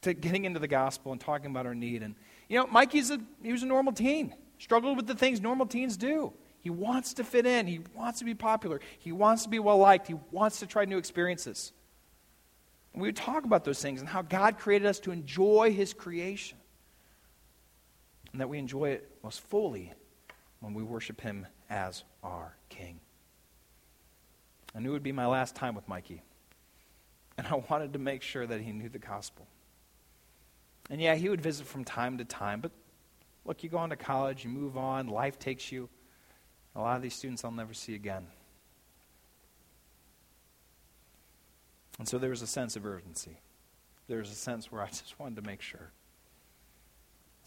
getting 0.02 0.44
into 0.44 0.60
the 0.60 0.68
gospel 0.68 1.12
and 1.12 1.20
talking 1.20 1.50
about 1.50 1.64
our 1.64 1.74
need. 1.74 2.02
And, 2.02 2.14
you 2.50 2.58
know, 2.58 2.66
Mikey's 2.66 3.10
a, 3.10 3.18
he 3.42 3.52
was 3.52 3.62
a 3.62 3.66
normal 3.66 3.94
teen, 3.94 4.34
struggled 4.58 4.98
with 4.98 5.06
the 5.06 5.14
things 5.14 5.40
normal 5.40 5.64
teens 5.64 5.96
do. 5.96 6.34
He 6.60 6.68
wants 6.68 7.14
to 7.14 7.24
fit 7.24 7.46
in. 7.46 7.66
He 7.66 7.80
wants 7.94 8.18
to 8.18 8.26
be 8.26 8.34
popular. 8.34 8.82
He 8.98 9.12
wants 9.12 9.44
to 9.44 9.48
be 9.48 9.58
well 9.58 9.78
liked. 9.78 10.06
He 10.06 10.16
wants 10.30 10.58
to 10.58 10.66
try 10.66 10.84
new 10.84 10.98
experiences. 10.98 11.72
We 12.94 13.08
would 13.08 13.16
talk 13.16 13.46
about 13.46 13.64
those 13.64 13.80
things 13.80 14.00
and 14.00 14.08
how 14.10 14.20
God 14.20 14.58
created 14.58 14.84
us 14.84 15.00
to 15.00 15.10
enjoy 15.10 15.72
His 15.72 15.94
creation. 15.94 16.58
And 18.30 18.42
that 18.42 18.50
we 18.50 18.58
enjoy 18.58 18.90
it 18.90 19.10
most 19.24 19.40
fully 19.40 19.94
when 20.60 20.74
we 20.74 20.82
worship 20.82 21.18
Him 21.22 21.46
as 21.70 22.04
our 22.22 22.56
King. 22.68 23.00
I 24.74 24.80
knew 24.80 24.90
it 24.90 24.92
would 24.92 25.02
be 25.02 25.12
my 25.12 25.26
last 25.26 25.54
time 25.54 25.74
with 25.74 25.88
Mikey. 25.88 26.22
And 27.38 27.46
I 27.46 27.62
wanted 27.70 27.92
to 27.94 27.98
make 27.98 28.22
sure 28.22 28.46
that 28.46 28.60
he 28.60 28.72
knew 28.72 28.88
the 28.88 28.98
gospel. 28.98 29.46
And 30.90 31.00
yeah, 31.00 31.14
he 31.14 31.28
would 31.28 31.40
visit 31.40 31.66
from 31.66 31.84
time 31.84 32.18
to 32.18 32.24
time, 32.24 32.60
but 32.60 32.72
look, 33.44 33.62
you 33.62 33.70
go 33.70 33.78
on 33.78 33.90
to 33.90 33.96
college, 33.96 34.44
you 34.44 34.50
move 34.50 34.76
on, 34.76 35.08
life 35.08 35.38
takes 35.38 35.72
you. 35.72 35.88
A 36.74 36.80
lot 36.80 36.96
of 36.96 37.02
these 37.02 37.14
students 37.14 37.44
I'll 37.44 37.50
never 37.50 37.74
see 37.74 37.94
again. 37.94 38.26
And 41.98 42.08
so 42.08 42.18
there 42.18 42.30
was 42.30 42.42
a 42.42 42.46
sense 42.46 42.76
of 42.76 42.86
urgency. 42.86 43.38
There 44.08 44.18
was 44.18 44.30
a 44.30 44.34
sense 44.34 44.72
where 44.72 44.82
I 44.82 44.86
just 44.88 45.18
wanted 45.18 45.36
to 45.36 45.42
make 45.42 45.62
sure. 45.62 45.92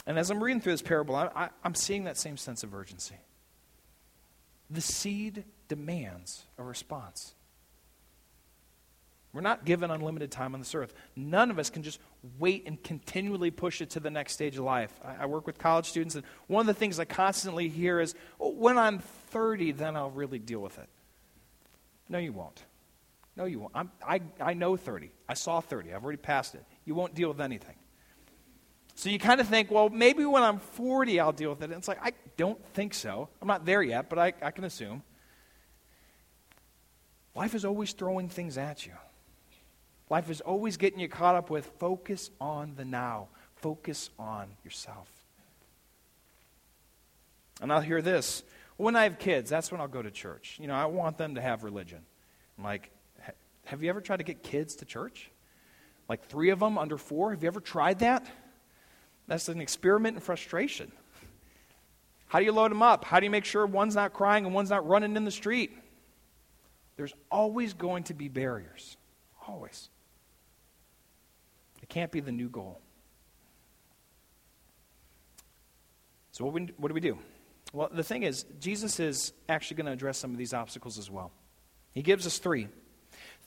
And 0.06 0.20
as 0.20 0.30
I'm 0.30 0.44
reading 0.44 0.62
through 0.62 0.74
this 0.74 0.82
parable, 0.84 1.16
I, 1.16 1.50
am 1.64 1.74
seeing 1.74 2.04
that 2.04 2.18
same 2.18 2.38
sense 2.38 2.64
of 2.64 2.74
urgency. 2.74 3.16
The 4.69 4.82
seed 4.82 5.45
demands 5.67 6.43
a 6.58 6.63
response. 6.63 7.36
We're 9.36 9.41
not 9.41 9.65
given 9.65 9.91
unlimited 9.91 10.32
time 10.32 10.54
on 10.54 10.62
this 10.62 10.73
earth. 10.73 10.93
None 11.15 11.51
of 11.51 11.60
us 11.60 11.69
can 11.69 11.84
just 11.84 11.99
wait 12.39 12.63
and 12.65 12.82
continually 12.82 13.51
push 13.51 13.82
it 13.82 13.89
to 13.91 13.99
the 13.99 14.10
next 14.10 14.32
stage 14.32 14.58
of 14.58 14.63
life. 14.63 14.93
I, 15.04 15.23
I 15.23 15.25
work 15.25 15.45
with 15.45 15.58
college 15.58 15.88
students, 15.88 16.15
and 16.15 16.23
one 16.47 16.62
of 16.62 16.67
the 16.67 16.73
things 16.73 17.01
I 17.01 17.06
constantly 17.06 17.67
hear 17.67 17.99
is, 17.99 18.15
oh, 18.39 18.51
when 18.51 18.78
I'm 18.78 18.99
30, 18.99 19.73
then 19.73 19.97
I'll 19.97 20.10
really 20.10 20.39
deal 20.39 20.62
with 20.62 20.80
it. 20.80 20.88
No, 22.08 22.17
you 22.17 22.32
won't. 22.32 22.63
No, 23.36 23.43
you 23.43 23.60
won't. 23.60 23.73
I'm, 23.75 23.91
I, 24.08 24.21
I 24.39 24.54
know 24.54 24.78
30. 24.78 25.12
I 25.28 25.34
saw 25.34 25.60
30. 25.60 25.93
I've 25.93 26.04
already 26.04 26.17
passed 26.17 26.56
it. 26.56 26.63
You 26.86 26.95
won't 26.95 27.13
deal 27.13 27.28
with 27.28 27.41
anything. 27.41 27.75
So 28.95 29.10
you 29.10 29.19
kind 29.19 29.41
of 29.41 29.47
think, 29.47 29.69
well, 29.69 29.89
maybe 29.89 30.25
when 30.25 30.41
I'm 30.41 30.60
40, 30.60 31.19
I'll 31.19 31.34
deal 31.34 31.49
with 31.49 31.62
it. 31.62 31.65
And 31.65 31.73
it's 31.73 31.88
like, 31.88 31.99
I 32.01 32.13
don't 32.38 32.63
think 32.73 32.93
so. 32.93 33.27
I'm 33.41 33.47
not 33.47 33.65
there 33.65 33.84
yet, 33.84 34.10
but 34.10 34.17
I, 34.17 34.34
I 34.41 34.51
can 34.51 34.63
assume. 34.63 35.03
Life 37.36 37.53
is 37.53 37.65
always 37.65 37.91
throwing 37.91 38.29
things 38.29 38.58
at 38.58 38.86
you. 38.86 38.93
Life 40.10 40.29
is 40.29 40.39
always 40.39 40.77
getting 40.77 40.99
you 40.99 41.10
caught 41.10 41.36
up 41.36 41.49
with 41.49 41.65
focus 41.77 42.31
on 42.39 42.75
the 42.75 42.86
now, 42.86 43.27
focus 43.55 44.10
on 44.17 44.47
yourself. 44.63 45.10
And 47.62 47.71
I'll 47.73 47.81
hear 47.81 48.01
this 48.01 48.43
when 48.77 48.95
I 48.95 49.03
have 49.03 49.19
kids, 49.19 49.49
that's 49.49 49.71
when 49.71 49.79
I'll 49.79 49.88
go 49.88 50.01
to 50.01 50.12
church. 50.12 50.58
You 50.60 50.67
know, 50.67 50.73
I 50.73 50.86
want 50.86 51.17
them 51.17 51.36
to 51.36 51.41
have 51.41 51.63
religion. 51.63 51.99
I'm 52.58 52.63
like, 52.63 52.91
have 53.65 53.81
you 53.81 53.89
ever 53.89 54.01
tried 54.01 54.17
to 54.17 54.23
get 54.23 54.43
kids 54.43 54.75
to 54.77 54.86
church? 54.86 55.31
Like 56.08 56.25
three 56.25 56.49
of 56.49 56.60
them 56.60 56.77
under 56.77 56.97
four? 56.97 57.31
Have 57.31 57.41
you 57.41 57.47
ever 57.47 57.62
tried 57.62 57.99
that? 57.99 58.27
That's 59.28 59.50
an 59.50 59.62
experiment 59.62 60.16
in 60.16 60.22
frustration. 60.22 60.92
How 62.28 62.40
do 62.40 62.46
you 62.46 62.52
load 62.52 62.72
them 62.72 62.82
up? 62.82 63.06
How 63.06 63.20
do 63.20 63.26
you 63.26 63.30
make 63.30 63.46
sure 63.46 63.66
one's 63.66 63.96
not 63.96 64.14
crying 64.14 64.46
and 64.46 64.54
one's 64.54 64.70
not 64.70 64.88
running 64.88 65.16
in 65.16 65.26
the 65.26 65.32
street? 65.32 65.72
There's 66.98 67.14
always 67.32 67.74
going 67.74 68.04
to 68.06 68.14
be 68.14 68.28
barriers. 68.30 68.98
Always. 69.48 69.90
It 71.82 71.90
can't 71.90 72.12
be 72.12 72.20
the 72.20 72.32
new 72.32 72.50
goal. 72.50 72.80
So, 76.32 76.44
what, 76.46 76.54
we, 76.54 76.68
what 76.78 76.90
do 76.90 76.94
we 76.94 77.00
do? 77.00 77.18
Well, 77.72 77.90
the 77.92 78.04
thing 78.04 78.24
is, 78.24 78.46
Jesus 78.60 79.00
is 79.00 79.34
actually 79.48 79.78
going 79.78 79.86
to 79.86 79.92
address 79.92 80.18
some 80.18 80.32
of 80.32 80.38
these 80.38 80.54
obstacles 80.54 80.98
as 80.98 81.10
well. 81.10 81.32
He 81.94 82.02
gives 82.02 82.26
us 82.26 82.38
three. 82.38 82.68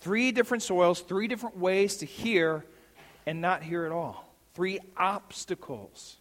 Three 0.01 0.33
different 0.33 0.63
soils, 0.63 1.01
three 1.01 1.29
different 1.29 1.59
ways 1.59 1.99
to 1.99 2.07
hear 2.07 2.65
and 3.27 3.41
not 3.41 3.63
hear 3.63 3.85
at 3.85 3.93
all. 3.93 4.28
Three 4.59 4.81
obstacles 4.97 6.17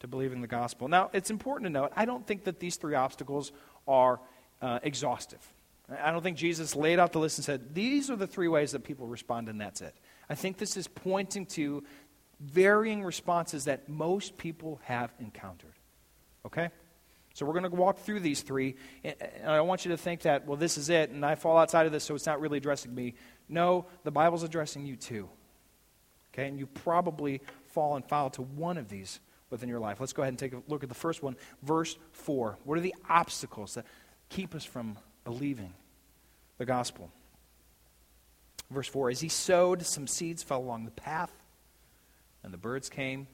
to 0.00 0.08
believing 0.08 0.40
the 0.40 0.48
gospel. 0.48 0.88
Now, 0.88 1.10
it's 1.12 1.30
important 1.30 1.66
to 1.66 1.70
note, 1.70 1.92
I 1.94 2.06
don't 2.06 2.26
think 2.26 2.42
that 2.42 2.58
these 2.58 2.74
three 2.74 2.96
obstacles 2.96 3.52
are 3.86 4.18
uh, 4.60 4.80
exhaustive. 4.82 5.38
I 5.88 6.10
don't 6.10 6.22
think 6.24 6.38
Jesus 6.38 6.74
laid 6.74 6.98
out 6.98 7.12
the 7.12 7.20
list 7.20 7.38
and 7.38 7.44
said, 7.44 7.76
these 7.76 8.10
are 8.10 8.16
the 8.16 8.26
three 8.26 8.48
ways 8.48 8.72
that 8.72 8.82
people 8.82 9.06
respond, 9.06 9.48
and 9.48 9.60
that's 9.60 9.80
it. 9.80 9.94
I 10.28 10.34
think 10.34 10.58
this 10.58 10.76
is 10.76 10.88
pointing 10.88 11.46
to 11.46 11.84
varying 12.40 13.04
responses 13.04 13.66
that 13.66 13.88
most 13.88 14.36
people 14.38 14.80
have 14.82 15.12
encountered. 15.20 15.74
Okay? 16.46 16.70
So 17.34 17.46
we're 17.46 17.52
going 17.52 17.70
to 17.70 17.70
walk 17.70 18.00
through 18.00 18.18
these 18.18 18.42
three. 18.42 18.74
And 19.04 19.46
I 19.46 19.60
want 19.60 19.84
you 19.84 19.92
to 19.92 19.96
think 19.96 20.22
that, 20.22 20.48
well, 20.48 20.56
this 20.56 20.78
is 20.78 20.90
it, 20.90 21.10
and 21.10 21.24
I 21.24 21.36
fall 21.36 21.56
outside 21.56 21.86
of 21.86 21.92
this, 21.92 22.02
so 22.02 22.16
it's 22.16 22.26
not 22.26 22.40
really 22.40 22.58
addressing 22.58 22.92
me. 22.92 23.14
No, 23.48 23.86
the 24.02 24.10
Bible's 24.10 24.42
addressing 24.42 24.84
you 24.84 24.96
too. 24.96 25.28
Okay? 26.34 26.48
And 26.48 26.58
you 26.58 26.66
probably 26.66 27.40
fall 27.70 27.96
and 27.96 28.04
foul 28.04 28.30
to 28.30 28.42
one 28.42 28.78
of 28.78 28.88
these 28.88 29.20
within 29.50 29.68
your 29.68 29.80
life. 29.80 30.00
Let's 30.00 30.12
go 30.12 30.22
ahead 30.22 30.32
and 30.32 30.38
take 30.38 30.52
a 30.52 30.62
look 30.68 30.82
at 30.82 30.88
the 30.88 30.94
first 30.94 31.22
one, 31.22 31.36
verse 31.62 31.96
4. 32.12 32.58
What 32.64 32.78
are 32.78 32.82
the 32.82 32.94
obstacles 33.08 33.74
that 33.74 33.86
keep 34.28 34.54
us 34.54 34.64
from 34.64 34.98
believing 35.24 35.72
the 36.58 36.66
gospel? 36.66 37.10
Verse 38.70 38.88
4 38.88 39.10
As 39.10 39.20
he 39.20 39.28
sowed, 39.28 39.84
some 39.84 40.06
seeds 40.06 40.42
fell 40.42 40.60
along 40.60 40.84
the 40.84 40.90
path, 40.90 41.32
and 42.42 42.52
the 42.52 42.58
birds 42.58 42.88
came 42.88 43.26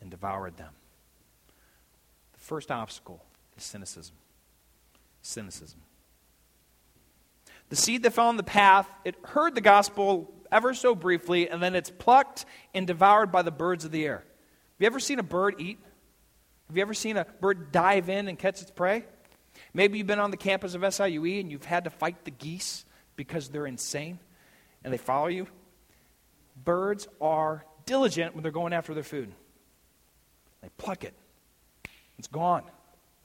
and 0.00 0.10
devoured 0.10 0.56
them. 0.56 0.72
The 2.32 2.40
first 2.40 2.70
obstacle 2.70 3.22
is 3.56 3.62
cynicism. 3.62 4.16
Cynicism. 5.22 5.80
The 7.68 7.76
seed 7.76 8.02
that 8.02 8.12
fell 8.12 8.26
on 8.26 8.36
the 8.36 8.42
path, 8.42 8.88
it 9.04 9.14
heard 9.22 9.54
the 9.54 9.60
gospel 9.60 10.34
ever 10.50 10.74
so 10.74 10.94
briefly, 10.94 11.48
and 11.48 11.62
then 11.62 11.74
it's 11.74 11.90
plucked 11.90 12.44
and 12.74 12.86
devoured 12.86 13.32
by 13.32 13.42
the 13.42 13.50
birds 13.50 13.84
of 13.84 13.90
the 13.90 14.04
air. 14.04 14.18
Have 14.18 14.80
you 14.80 14.86
ever 14.86 15.00
seen 15.00 15.18
a 15.18 15.24
bird 15.24 15.56
eat? 15.58 15.78
Have 16.68 16.76
you 16.76 16.82
ever 16.82 16.94
seen 16.94 17.16
a 17.16 17.24
bird 17.40 17.72
dive 17.72 18.08
in 18.08 18.28
and 18.28 18.38
catch 18.38 18.62
its 18.62 18.70
prey? 18.70 19.04
Maybe 19.74 19.98
you've 19.98 20.06
been 20.06 20.20
on 20.20 20.30
the 20.30 20.36
campus 20.36 20.74
of 20.74 20.82
SIUE 20.82 21.40
and 21.40 21.50
you've 21.50 21.64
had 21.64 21.84
to 21.84 21.90
fight 21.90 22.24
the 22.24 22.30
geese 22.30 22.84
because 23.16 23.48
they're 23.48 23.66
insane 23.66 24.18
and 24.84 24.92
they 24.92 24.98
follow 24.98 25.26
you. 25.26 25.46
Birds 26.64 27.08
are 27.20 27.64
diligent 27.86 28.34
when 28.34 28.42
they're 28.42 28.52
going 28.52 28.72
after 28.72 28.94
their 28.94 29.02
food. 29.02 29.32
They 30.62 30.68
pluck 30.78 31.04
it, 31.04 31.14
it's 32.18 32.28
gone. 32.28 32.64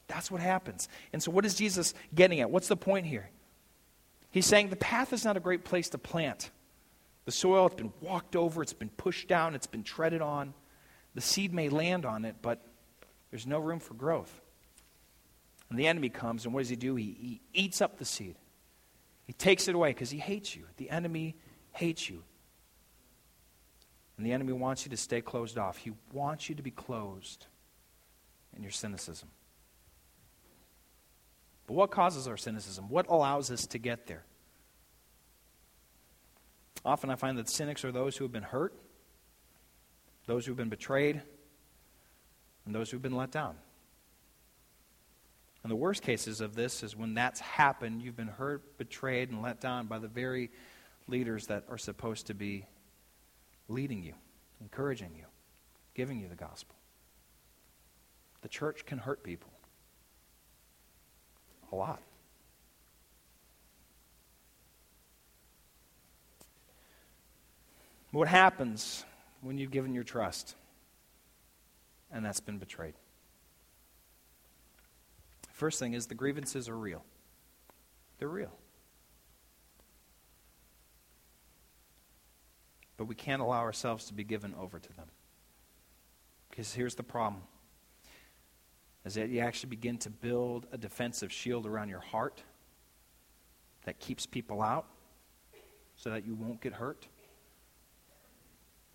That's 0.07 0.29
what 0.29 0.41
happens. 0.41 0.87
And 1.13 1.21
so, 1.21 1.31
what 1.31 1.45
is 1.45 1.55
Jesus 1.55 1.93
getting 2.13 2.39
at? 2.39 2.51
What's 2.51 2.67
the 2.67 2.77
point 2.77 3.07
here? 3.07 3.29
He's 4.29 4.45
saying 4.45 4.69
the 4.69 4.75
path 4.75 5.13
is 5.13 5.25
not 5.25 5.37
a 5.37 5.39
great 5.39 5.63
place 5.63 5.89
to 5.89 5.97
plant. 5.97 6.51
The 7.25 7.31
soil 7.31 7.67
has 7.67 7.75
been 7.75 7.91
walked 8.01 8.35
over, 8.35 8.61
it's 8.61 8.73
been 8.73 8.89
pushed 8.89 9.27
down, 9.27 9.55
it's 9.55 9.67
been 9.67 9.83
treaded 9.83 10.21
on. 10.21 10.53
The 11.15 11.21
seed 11.21 11.53
may 11.53 11.69
land 11.69 12.05
on 12.05 12.23
it, 12.23 12.35
but 12.41 12.61
there's 13.31 13.47
no 13.47 13.59
room 13.59 13.79
for 13.79 13.95
growth. 13.95 14.41
And 15.69 15.79
the 15.79 15.87
enemy 15.87 16.09
comes, 16.09 16.45
and 16.45 16.53
what 16.53 16.61
does 16.61 16.69
he 16.69 16.75
do? 16.75 16.95
He, 16.95 17.05
he 17.05 17.41
eats 17.53 17.81
up 17.81 17.97
the 17.97 18.05
seed. 18.05 18.35
He 19.25 19.33
takes 19.33 19.67
it 19.67 19.73
away 19.73 19.89
because 19.89 20.11
he 20.11 20.19
hates 20.19 20.55
you. 20.55 20.65
The 20.77 20.89
enemy 20.91 21.35
hates 21.71 22.09
you. 22.09 22.23
And 24.17 24.25
the 24.25 24.31
enemy 24.31 24.53
wants 24.53 24.85
you 24.85 24.91
to 24.91 24.97
stay 24.97 25.21
closed 25.21 25.57
off. 25.57 25.77
He 25.77 25.91
wants 26.13 26.47
you 26.47 26.55
to 26.55 26.61
be 26.61 26.71
closed 26.71 27.47
in 28.55 28.61
your 28.61 28.71
cynicism. 28.71 29.29
But 31.67 31.73
what 31.73 31.91
causes 31.91 32.27
our 32.27 32.37
cynicism? 32.37 32.89
What 32.89 33.07
allows 33.09 33.49
us 33.49 33.65
to 33.67 33.79
get 33.79 34.05
there? 34.05 34.23
Often 36.85 37.09
I 37.09 37.15
find 37.15 37.37
that 37.39 37.49
cynics 37.49 37.83
are 37.83 37.91
those 37.91 38.15
who 38.15 38.23
have 38.23 38.31
been 38.31 38.43
hurt, 38.43 38.73
those 40.27 40.45
who 40.45 40.51
have 40.51 40.57
been 40.57 40.69
betrayed, 40.69 41.21
and 42.65 42.75
those 42.75 42.91
who 42.91 42.97
have 42.97 43.01
been 43.01 43.15
let 43.15 43.31
down. 43.31 43.55
And 45.63 45.71
the 45.71 45.75
worst 45.75 46.03
cases 46.03 46.41
of 46.41 46.53
this 46.53 46.83
is 46.83 46.95
when 46.95 47.15
that's 47.15 47.39
happened, 47.39 48.03
you've 48.03 48.15
been 48.15 48.27
hurt, 48.27 48.77
betrayed, 48.77 49.31
and 49.31 49.41
let 49.41 49.59
down 49.59 49.87
by 49.87 49.97
the 49.97 50.07
very 50.07 50.51
leaders 51.07 51.47
that 51.47 51.63
are 51.69 51.77
supposed 51.79 52.27
to 52.27 52.35
be 52.35 52.67
leading 53.67 54.03
you, 54.03 54.13
encouraging 54.61 55.09
you, 55.15 55.25
giving 55.95 56.19
you 56.19 56.27
the 56.27 56.35
gospel. 56.35 56.75
The 58.43 58.47
church 58.47 58.85
can 58.85 58.99
hurt 58.99 59.23
people 59.23 59.49
a 61.71 61.75
lot. 61.75 61.99
What 68.15 68.29
happens 68.29 69.03
when 69.41 69.57
you've 69.57 69.71
given 69.71 69.93
your 69.93 70.05
trust 70.05 70.55
and 72.09 72.23
that's 72.23 72.39
been 72.39 72.59
betrayed? 72.59 72.93
First 75.51 75.79
thing 75.79 75.93
is 75.93 76.07
the 76.07 76.15
grievances 76.15 76.69
are 76.69 76.77
real. 76.77 77.03
They're 78.17 78.29
real. 78.29 78.53
But 82.95 83.07
we 83.07 83.15
can't 83.15 83.41
allow 83.41 83.59
ourselves 83.59 84.05
to 84.05 84.13
be 84.13 84.23
given 84.23 84.55
over 84.57 84.79
to 84.79 84.93
them. 84.93 85.07
Because 86.49 86.73
here's 86.73 86.95
the 86.95 87.03
problem 87.03 87.41
is 89.03 89.15
that 89.15 89.27
you 89.27 89.41
actually 89.41 89.71
begin 89.71 89.97
to 89.97 90.09
build 90.09 90.67
a 90.71 90.77
defensive 90.77 91.33
shield 91.33 91.65
around 91.65 91.89
your 91.89 91.99
heart 91.99 92.41
that 93.83 93.99
keeps 93.99 94.25
people 94.25 94.61
out 94.61 94.85
so 95.97 96.11
that 96.11 96.25
you 96.25 96.33
won't 96.33 96.61
get 96.61 96.71
hurt. 96.71 97.09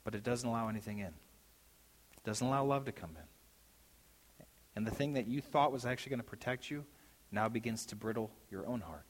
But 0.05 0.15
it 0.15 0.23
doesn't 0.23 0.49
allow 0.49 0.69
anything 0.69 0.99
in. 0.99 1.07
It 1.07 2.25
doesn't 2.25 2.47
allow 2.47 2.65
love 2.65 2.85
to 2.87 2.93
come 2.93 3.11
in. 3.11 4.47
And 4.77 4.87
the 4.87 4.91
thing 4.91 5.15
that 5.15 5.27
you 5.27 5.41
thought 5.41 5.73
was 5.73 5.85
actually 5.85 6.11
going 6.11 6.21
to 6.21 6.27
protect 6.27 6.71
you 6.71 6.85
now 7.33 7.49
begins 7.49 7.87
to 7.87 7.97
brittle 7.97 8.31
your 8.51 8.67
own 8.67 8.81
heart. 8.81 9.05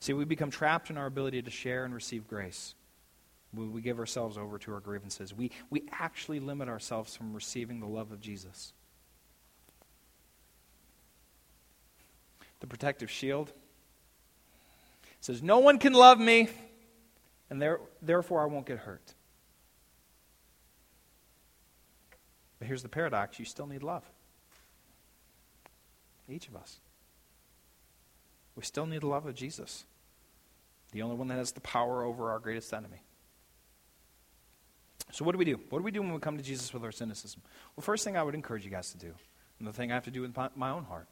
See, 0.00 0.12
we 0.12 0.24
become 0.24 0.50
trapped 0.50 0.90
in 0.90 0.96
our 0.96 1.06
ability 1.06 1.42
to 1.42 1.50
share 1.50 1.84
and 1.84 1.94
receive 1.94 2.26
grace. 2.26 2.74
When 3.52 3.72
we 3.72 3.82
give 3.82 3.98
ourselves 3.98 4.38
over 4.38 4.58
to 4.58 4.72
our 4.72 4.80
grievances, 4.80 5.34
we, 5.34 5.50
we 5.68 5.84
actually 5.92 6.40
limit 6.40 6.68
ourselves 6.68 7.14
from 7.14 7.34
receiving 7.34 7.80
the 7.80 7.86
love 7.86 8.12
of 8.12 8.20
Jesus. 8.20 8.72
The 12.60 12.66
protective 12.66 13.10
shield 13.10 13.52
says, 15.20 15.42
No 15.42 15.58
one 15.58 15.78
can 15.78 15.92
love 15.92 16.18
me, 16.18 16.48
and 17.52 17.60
there, 17.60 17.80
therefore 18.00 18.40
I 18.40 18.46
won't 18.46 18.64
get 18.64 18.78
hurt. 18.78 19.12
But 22.58 22.66
here's 22.66 22.82
the 22.82 22.88
paradox 22.88 23.38
you 23.38 23.44
still 23.44 23.66
need 23.66 23.82
love. 23.82 24.04
Each 26.30 26.48
of 26.48 26.56
us. 26.56 26.80
We 28.56 28.62
still 28.62 28.86
need 28.86 29.02
the 29.02 29.06
love 29.06 29.26
of 29.26 29.34
Jesus, 29.34 29.84
the 30.92 31.02
only 31.02 31.14
one 31.14 31.28
that 31.28 31.34
has 31.34 31.52
the 31.52 31.60
power 31.60 32.02
over 32.02 32.30
our 32.30 32.38
greatest 32.38 32.72
enemy. 32.72 33.02
So, 35.10 35.22
what 35.22 35.32
do 35.32 35.38
we 35.38 35.44
do? 35.44 35.60
What 35.68 35.80
do 35.80 35.84
we 35.84 35.90
do 35.90 36.00
when 36.00 36.14
we 36.14 36.20
come 36.20 36.38
to 36.38 36.42
Jesus 36.42 36.72
with 36.72 36.84
our 36.84 36.92
cynicism? 36.92 37.42
Well, 37.76 37.82
first 37.82 38.02
thing 38.02 38.16
I 38.16 38.22
would 38.22 38.34
encourage 38.34 38.64
you 38.64 38.70
guys 38.70 38.92
to 38.92 38.98
do, 38.98 39.12
and 39.58 39.68
the 39.68 39.74
thing 39.74 39.90
I 39.90 39.94
have 39.94 40.04
to 40.04 40.10
do 40.10 40.22
with 40.22 40.34
my 40.56 40.70
own 40.70 40.84
heart, 40.84 41.06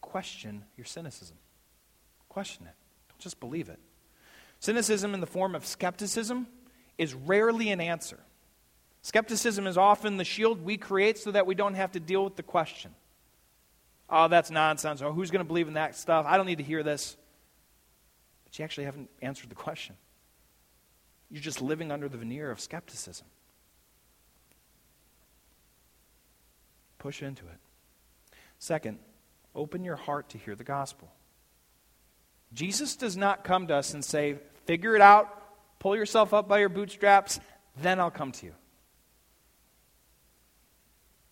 question 0.00 0.66
your 0.76 0.84
cynicism. 0.84 1.36
Question 2.28 2.66
it. 2.66 2.74
Don't 3.08 3.18
just 3.18 3.40
believe 3.40 3.68
it. 3.68 3.80
Cynicism 4.64 5.12
in 5.12 5.20
the 5.20 5.26
form 5.26 5.54
of 5.54 5.66
skepticism 5.66 6.46
is 6.96 7.12
rarely 7.12 7.68
an 7.68 7.82
answer. 7.82 8.18
Skepticism 9.02 9.66
is 9.66 9.76
often 9.76 10.16
the 10.16 10.24
shield 10.24 10.64
we 10.64 10.78
create 10.78 11.18
so 11.18 11.32
that 11.32 11.46
we 11.46 11.54
don't 11.54 11.74
have 11.74 11.92
to 11.92 12.00
deal 12.00 12.24
with 12.24 12.36
the 12.36 12.42
question. 12.42 12.94
Oh, 14.08 14.26
that's 14.28 14.50
nonsense. 14.50 15.02
Or 15.02 15.12
who's 15.12 15.30
going 15.30 15.44
to 15.44 15.46
believe 15.46 15.68
in 15.68 15.74
that 15.74 15.96
stuff? 15.96 16.24
I 16.26 16.38
don't 16.38 16.46
need 16.46 16.56
to 16.58 16.64
hear 16.64 16.82
this. 16.82 17.14
But 18.44 18.58
you 18.58 18.64
actually 18.64 18.84
haven't 18.84 19.10
answered 19.20 19.50
the 19.50 19.54
question. 19.54 19.96
You're 21.30 21.42
just 21.42 21.60
living 21.60 21.92
under 21.92 22.08
the 22.08 22.16
veneer 22.16 22.50
of 22.50 22.58
skepticism. 22.58 23.26
Push 26.96 27.22
into 27.22 27.44
it. 27.44 27.58
Second, 28.58 28.98
open 29.54 29.84
your 29.84 29.96
heart 29.96 30.30
to 30.30 30.38
hear 30.38 30.54
the 30.54 30.64
gospel. 30.64 31.12
Jesus 32.54 32.96
does 32.96 33.14
not 33.14 33.44
come 33.44 33.66
to 33.66 33.74
us 33.74 33.92
and 33.92 34.02
say, 34.02 34.38
figure 34.66 34.94
it 34.94 35.00
out, 35.00 35.42
pull 35.78 35.96
yourself 35.96 36.34
up 36.34 36.48
by 36.48 36.58
your 36.58 36.68
bootstraps, 36.68 37.40
then 37.80 38.00
I'll 38.00 38.10
come 38.10 38.32
to 38.32 38.46
you. 38.46 38.54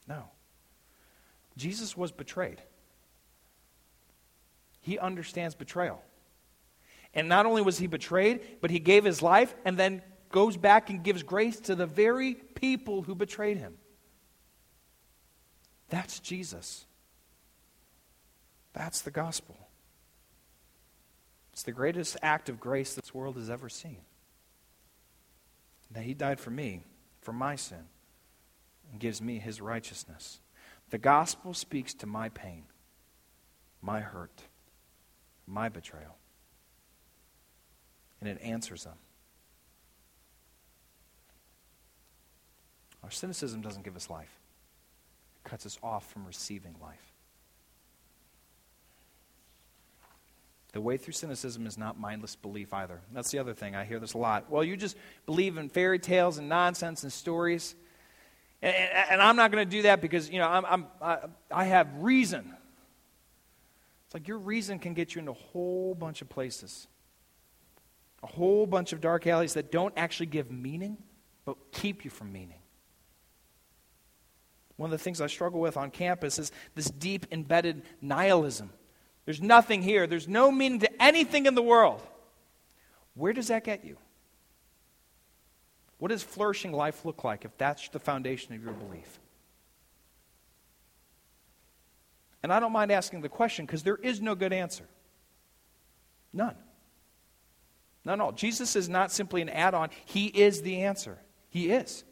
No. 0.06 0.24
Jesus 1.56 1.96
was 1.96 2.12
betrayed. 2.12 2.60
He 4.80 4.98
understands 4.98 5.54
betrayal. 5.54 6.02
And 7.14 7.28
not 7.28 7.46
only 7.46 7.62
was 7.62 7.78
he 7.78 7.86
betrayed, 7.86 8.40
but 8.60 8.70
he 8.70 8.78
gave 8.78 9.04
his 9.04 9.22
life 9.22 9.54
and 9.64 9.76
then 9.76 10.02
goes 10.30 10.56
back 10.56 10.90
and 10.90 11.04
gives 11.04 11.22
grace 11.22 11.60
to 11.60 11.74
the 11.74 11.86
very 11.86 12.34
people 12.34 13.02
who 13.02 13.14
betrayed 13.14 13.58
him. 13.58 13.74
That's 15.90 16.18
Jesus. 16.20 16.86
That's 18.72 19.02
the 19.02 19.10
gospel. 19.10 19.56
It's 21.52 21.62
the 21.62 21.72
greatest 21.72 22.16
act 22.22 22.48
of 22.48 22.60
grace 22.60 22.94
this 22.94 23.12
world 23.12 23.36
has 23.36 23.50
ever 23.50 23.68
seen. 23.68 23.98
That 25.90 26.04
he 26.04 26.14
died 26.14 26.40
for 26.40 26.50
me, 26.50 26.82
for 27.20 27.32
my 27.32 27.56
sin 27.56 27.84
and 28.92 29.00
gives 29.00 29.20
me 29.20 29.38
his 29.38 29.60
righteousness. 29.60 30.40
The 30.90 30.98
gospel 30.98 31.54
speaks 31.54 31.94
to 31.94 32.06
my 32.06 32.28
pain, 32.28 32.64
my 33.80 34.00
hurt, 34.00 34.42
my 35.46 35.68
betrayal, 35.68 36.16
and 38.20 38.28
it 38.28 38.40
answers 38.42 38.84
them. 38.84 38.98
Our 43.02 43.10
cynicism 43.10 43.62
doesn't 43.62 43.82
give 43.82 43.96
us 43.96 44.10
life, 44.10 44.38
it 45.36 45.48
cuts 45.48 45.66
us 45.66 45.78
off 45.82 46.10
from 46.12 46.26
receiving 46.26 46.76
life. 46.80 47.11
The 50.72 50.80
way 50.80 50.96
through 50.96 51.12
cynicism 51.12 51.66
is 51.66 51.76
not 51.76 52.00
mindless 52.00 52.34
belief 52.34 52.72
either. 52.72 53.00
That's 53.12 53.30
the 53.30 53.38
other 53.38 53.52
thing. 53.52 53.76
I 53.76 53.84
hear 53.84 54.00
this 54.00 54.14
a 54.14 54.18
lot. 54.18 54.50
Well, 54.50 54.64
you 54.64 54.76
just 54.76 54.96
believe 55.26 55.58
in 55.58 55.68
fairy 55.68 55.98
tales 55.98 56.38
and 56.38 56.48
nonsense 56.48 57.02
and 57.02 57.12
stories. 57.12 57.74
And, 58.62 58.74
and, 58.74 59.10
and 59.10 59.22
I'm 59.22 59.36
not 59.36 59.52
going 59.52 59.68
to 59.68 59.70
do 59.70 59.82
that 59.82 60.00
because, 60.00 60.30
you 60.30 60.38
know, 60.38 60.48
I'm, 60.48 60.64
I'm, 60.64 60.86
I, 61.00 61.18
I 61.50 61.64
have 61.64 61.88
reason. 61.98 62.54
It's 64.06 64.14
like 64.14 64.28
your 64.28 64.38
reason 64.38 64.78
can 64.78 64.94
get 64.94 65.14
you 65.14 65.18
into 65.18 65.32
a 65.32 65.34
whole 65.34 65.94
bunch 65.94 66.22
of 66.22 66.30
places. 66.30 66.86
A 68.22 68.26
whole 68.26 68.66
bunch 68.66 68.94
of 68.94 69.00
dark 69.02 69.26
alleys 69.26 69.54
that 69.54 69.72
don't 69.72 69.92
actually 69.96 70.26
give 70.26 70.50
meaning, 70.50 70.96
but 71.44 71.56
keep 71.72 72.04
you 72.04 72.10
from 72.10 72.32
meaning. 72.32 72.60
One 74.76 74.90
of 74.90 74.98
the 74.98 75.02
things 75.02 75.20
I 75.20 75.26
struggle 75.26 75.60
with 75.60 75.76
on 75.76 75.90
campus 75.90 76.38
is 76.38 76.50
this 76.74 76.86
deep 76.86 77.26
embedded 77.30 77.82
nihilism. 78.00 78.70
There's 79.24 79.40
nothing 79.40 79.82
here, 79.82 80.06
there's 80.06 80.28
no 80.28 80.50
meaning 80.50 80.80
to 80.80 81.02
anything 81.02 81.46
in 81.46 81.54
the 81.54 81.62
world. 81.62 82.02
Where 83.14 83.32
does 83.32 83.48
that 83.48 83.64
get 83.64 83.84
you? 83.84 83.96
What 85.98 86.08
does 86.08 86.22
flourishing 86.22 86.72
life 86.72 87.04
look 87.04 87.22
like 87.22 87.44
if 87.44 87.56
that's 87.58 87.88
the 87.90 88.00
foundation 88.00 88.54
of 88.54 88.62
your 88.62 88.72
belief? 88.72 89.20
And 92.42 92.52
I 92.52 92.58
don't 92.58 92.72
mind 92.72 92.90
asking 92.90 93.20
the 93.20 93.28
question 93.28 93.66
because 93.66 93.84
there 93.84 93.96
is 93.96 94.20
no 94.20 94.34
good 94.34 94.52
answer. 94.52 94.84
None. 96.32 96.56
None 98.04 98.20
at 98.20 98.24
all. 98.24 98.32
Jesus 98.32 98.74
is 98.74 98.88
not 98.88 99.12
simply 99.12 99.42
an 99.42 99.48
add 99.48 99.74
on, 99.74 99.90
He 100.04 100.26
is 100.26 100.62
the 100.62 100.82
answer. 100.82 101.18
He 101.50 101.70
is. 101.70 102.02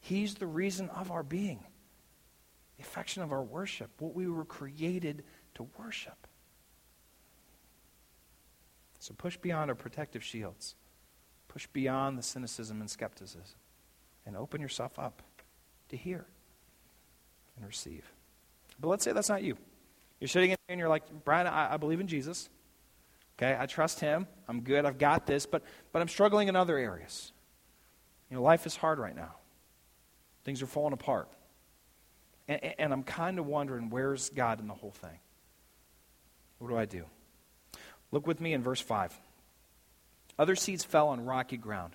He's 0.00 0.34
the 0.34 0.46
reason 0.46 0.90
of 0.90 1.10
our 1.10 1.22
being, 1.22 1.64
the 2.76 2.82
affection 2.82 3.22
of 3.22 3.32
our 3.32 3.42
worship, 3.42 3.90
what 3.98 4.14
we 4.14 4.28
were 4.28 4.44
created 4.44 5.24
to 5.54 5.68
worship. 5.78 6.26
So 8.98 9.14
push 9.16 9.36
beyond 9.36 9.70
our 9.70 9.74
protective 9.74 10.24
shields, 10.24 10.76
push 11.48 11.66
beyond 11.66 12.18
the 12.18 12.22
cynicism 12.22 12.80
and 12.80 12.90
skepticism, 12.90 13.58
and 14.26 14.36
open 14.36 14.60
yourself 14.60 14.98
up 14.98 15.22
to 15.90 15.96
hear 15.96 16.26
and 17.56 17.66
receive. 17.66 18.10
But 18.80 18.88
let's 18.88 19.04
say 19.04 19.12
that's 19.12 19.28
not 19.28 19.42
you. 19.42 19.56
You're 20.20 20.28
sitting 20.28 20.50
in 20.50 20.56
there 20.66 20.72
and 20.72 20.80
you're 20.80 20.88
like, 20.88 21.02
Brian, 21.24 21.46
I, 21.46 21.74
I 21.74 21.76
believe 21.76 22.00
in 22.00 22.06
Jesus. 22.06 22.48
Okay, 23.38 23.56
I 23.58 23.66
trust 23.66 24.00
him. 24.00 24.26
I'm 24.48 24.60
good. 24.62 24.84
I've 24.84 24.98
got 24.98 25.26
this. 25.26 25.44
But, 25.44 25.62
but 25.92 26.00
I'm 26.00 26.08
struggling 26.08 26.48
in 26.48 26.56
other 26.56 26.78
areas. 26.78 27.32
You 28.30 28.36
know, 28.36 28.42
life 28.42 28.66
is 28.66 28.76
hard 28.76 28.98
right 28.98 29.14
now. 29.14 29.34
Things 30.44 30.62
are 30.62 30.66
falling 30.66 30.92
apart. 30.92 31.28
And, 32.48 32.60
and 32.78 32.92
I'm 32.92 33.02
kind 33.02 33.38
of 33.38 33.46
wondering 33.46 33.90
where's 33.90 34.30
God 34.30 34.60
in 34.60 34.68
the 34.68 34.74
whole 34.74 34.90
thing? 34.90 35.18
What 36.58 36.68
do 36.68 36.76
I 36.76 36.84
do? 36.84 37.04
Look 38.10 38.26
with 38.26 38.40
me 38.40 38.52
in 38.52 38.62
verse 38.62 38.80
5. 38.80 39.18
Other 40.38 40.56
seeds 40.56 40.84
fell 40.84 41.08
on 41.08 41.24
rocky 41.24 41.56
ground 41.56 41.94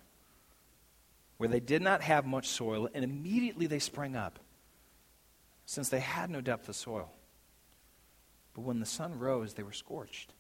where 1.38 1.50
they 1.50 1.62
did 1.62 1.82
not 1.82 2.02
have 2.02 2.26
much 2.26 2.50
soil, 2.50 2.90
and 2.94 3.04
immediately 3.04 3.66
they 3.66 3.80
sprang 3.80 4.16
up 4.18 4.40
since 5.66 5.88
they 5.88 6.02
had 6.02 6.30
no 6.30 6.42
depth 6.42 6.68
of 6.68 6.76
soil. 6.76 7.10
But 8.54 8.62
when 8.62 8.82
the 8.82 8.86
sun 8.86 9.18
rose, 9.18 9.54
they 9.54 9.64
were 9.64 9.72
scorched. 9.72 10.34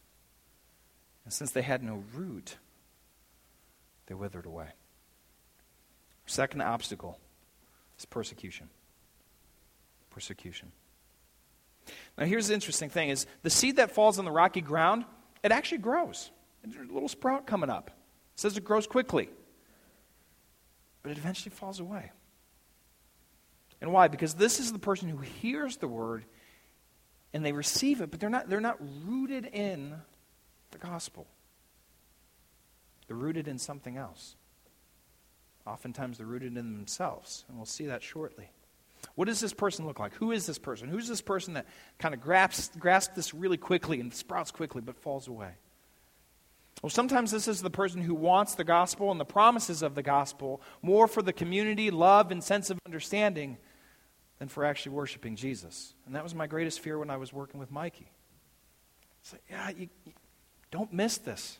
And 1.23 1.33
since 1.33 1.51
they 1.51 1.61
had 1.61 1.83
no 1.83 2.03
root, 2.13 2.57
they 4.07 4.13
withered 4.13 4.45
away. 4.45 4.67
Second 6.25 6.61
obstacle 6.61 7.17
is 7.97 8.05
persecution. 8.05 8.69
Persecution. 10.19 10.73
Now 12.17 12.25
here's 12.25 12.49
the 12.49 12.53
interesting 12.53 12.89
thing 12.89 13.07
is 13.07 13.25
the 13.41 13.49
seed 13.49 13.77
that 13.77 13.91
falls 13.91 14.19
on 14.19 14.25
the 14.25 14.31
rocky 14.31 14.59
ground, 14.59 15.05
it 15.43 15.53
actually 15.53 15.77
grows. 15.77 16.29
There's 16.61 16.89
a 16.89 16.93
little 16.93 17.07
sprout 17.07 17.47
coming 17.47 17.69
up. 17.69 17.87
It 17.87 18.39
says 18.41 18.57
it 18.57 18.65
grows 18.65 18.85
quickly. 18.85 19.29
But 21.03 21.13
it 21.13 21.17
eventually 21.17 21.55
falls 21.55 21.79
away. 21.79 22.11
And 23.79 23.93
why? 23.93 24.09
Because 24.09 24.33
this 24.33 24.59
is 24.59 24.73
the 24.73 24.77
person 24.77 25.07
who 25.07 25.19
hears 25.19 25.77
the 25.77 25.87
word 25.87 26.25
and 27.31 27.45
they 27.45 27.53
receive 27.53 28.01
it, 28.01 28.11
but 28.11 28.19
they're 28.19 28.29
not, 28.29 28.49
they're 28.49 28.59
not 28.59 28.77
rooted 29.07 29.45
in 29.45 29.95
the 30.71 30.79
gospel. 30.79 31.27
They're 33.07 33.15
rooted 33.15 33.47
in 33.47 33.57
something 33.57 33.95
else. 33.95 34.35
Oftentimes 35.65 36.17
they're 36.17 36.27
rooted 36.27 36.57
in 36.57 36.75
themselves, 36.75 37.45
and 37.47 37.55
we'll 37.55 37.65
see 37.65 37.85
that 37.85 38.03
shortly. 38.03 38.49
What 39.15 39.25
does 39.25 39.39
this 39.39 39.53
person 39.53 39.85
look 39.85 39.99
like? 39.99 40.13
Who 40.15 40.31
is 40.31 40.45
this 40.45 40.57
person? 40.57 40.89
Who's 40.89 41.07
this 41.07 41.21
person 41.21 41.53
that 41.53 41.65
kind 41.97 42.13
of 42.13 42.21
grasps, 42.21 42.71
grasps 42.77 43.15
this 43.15 43.33
really 43.33 43.57
quickly 43.57 43.99
and 43.99 44.13
sprouts 44.13 44.51
quickly 44.51 44.81
but 44.81 44.97
falls 44.97 45.27
away? 45.27 45.51
Well, 46.81 46.89
sometimes 46.89 47.31
this 47.31 47.47
is 47.47 47.61
the 47.61 47.69
person 47.69 48.01
who 48.01 48.15
wants 48.15 48.55
the 48.55 48.63
gospel 48.63 49.11
and 49.11 49.19
the 49.19 49.25
promises 49.25 49.81
of 49.81 49.95
the 49.95 50.03
gospel 50.03 50.61
more 50.81 51.07
for 51.07 51.21
the 51.21 51.33
community, 51.33 51.91
love, 51.91 52.31
and 52.31 52.41
sense 52.43 52.69
of 52.69 52.79
understanding 52.85 53.57
than 54.39 54.47
for 54.47 54.63
actually 54.63 54.93
worshiping 54.93 55.35
Jesus. 55.35 55.93
And 56.05 56.15
that 56.15 56.23
was 56.23 56.33
my 56.33 56.47
greatest 56.47 56.79
fear 56.79 56.97
when 56.97 57.09
I 57.09 57.17
was 57.17 57.33
working 57.33 57.59
with 57.59 57.71
Mikey. 57.71 58.09
It's 59.21 59.33
like, 59.33 59.43
yeah, 59.49 59.69
you, 59.71 59.89
you 60.05 60.13
don't 60.71 60.93
miss 60.93 61.17
this. 61.17 61.59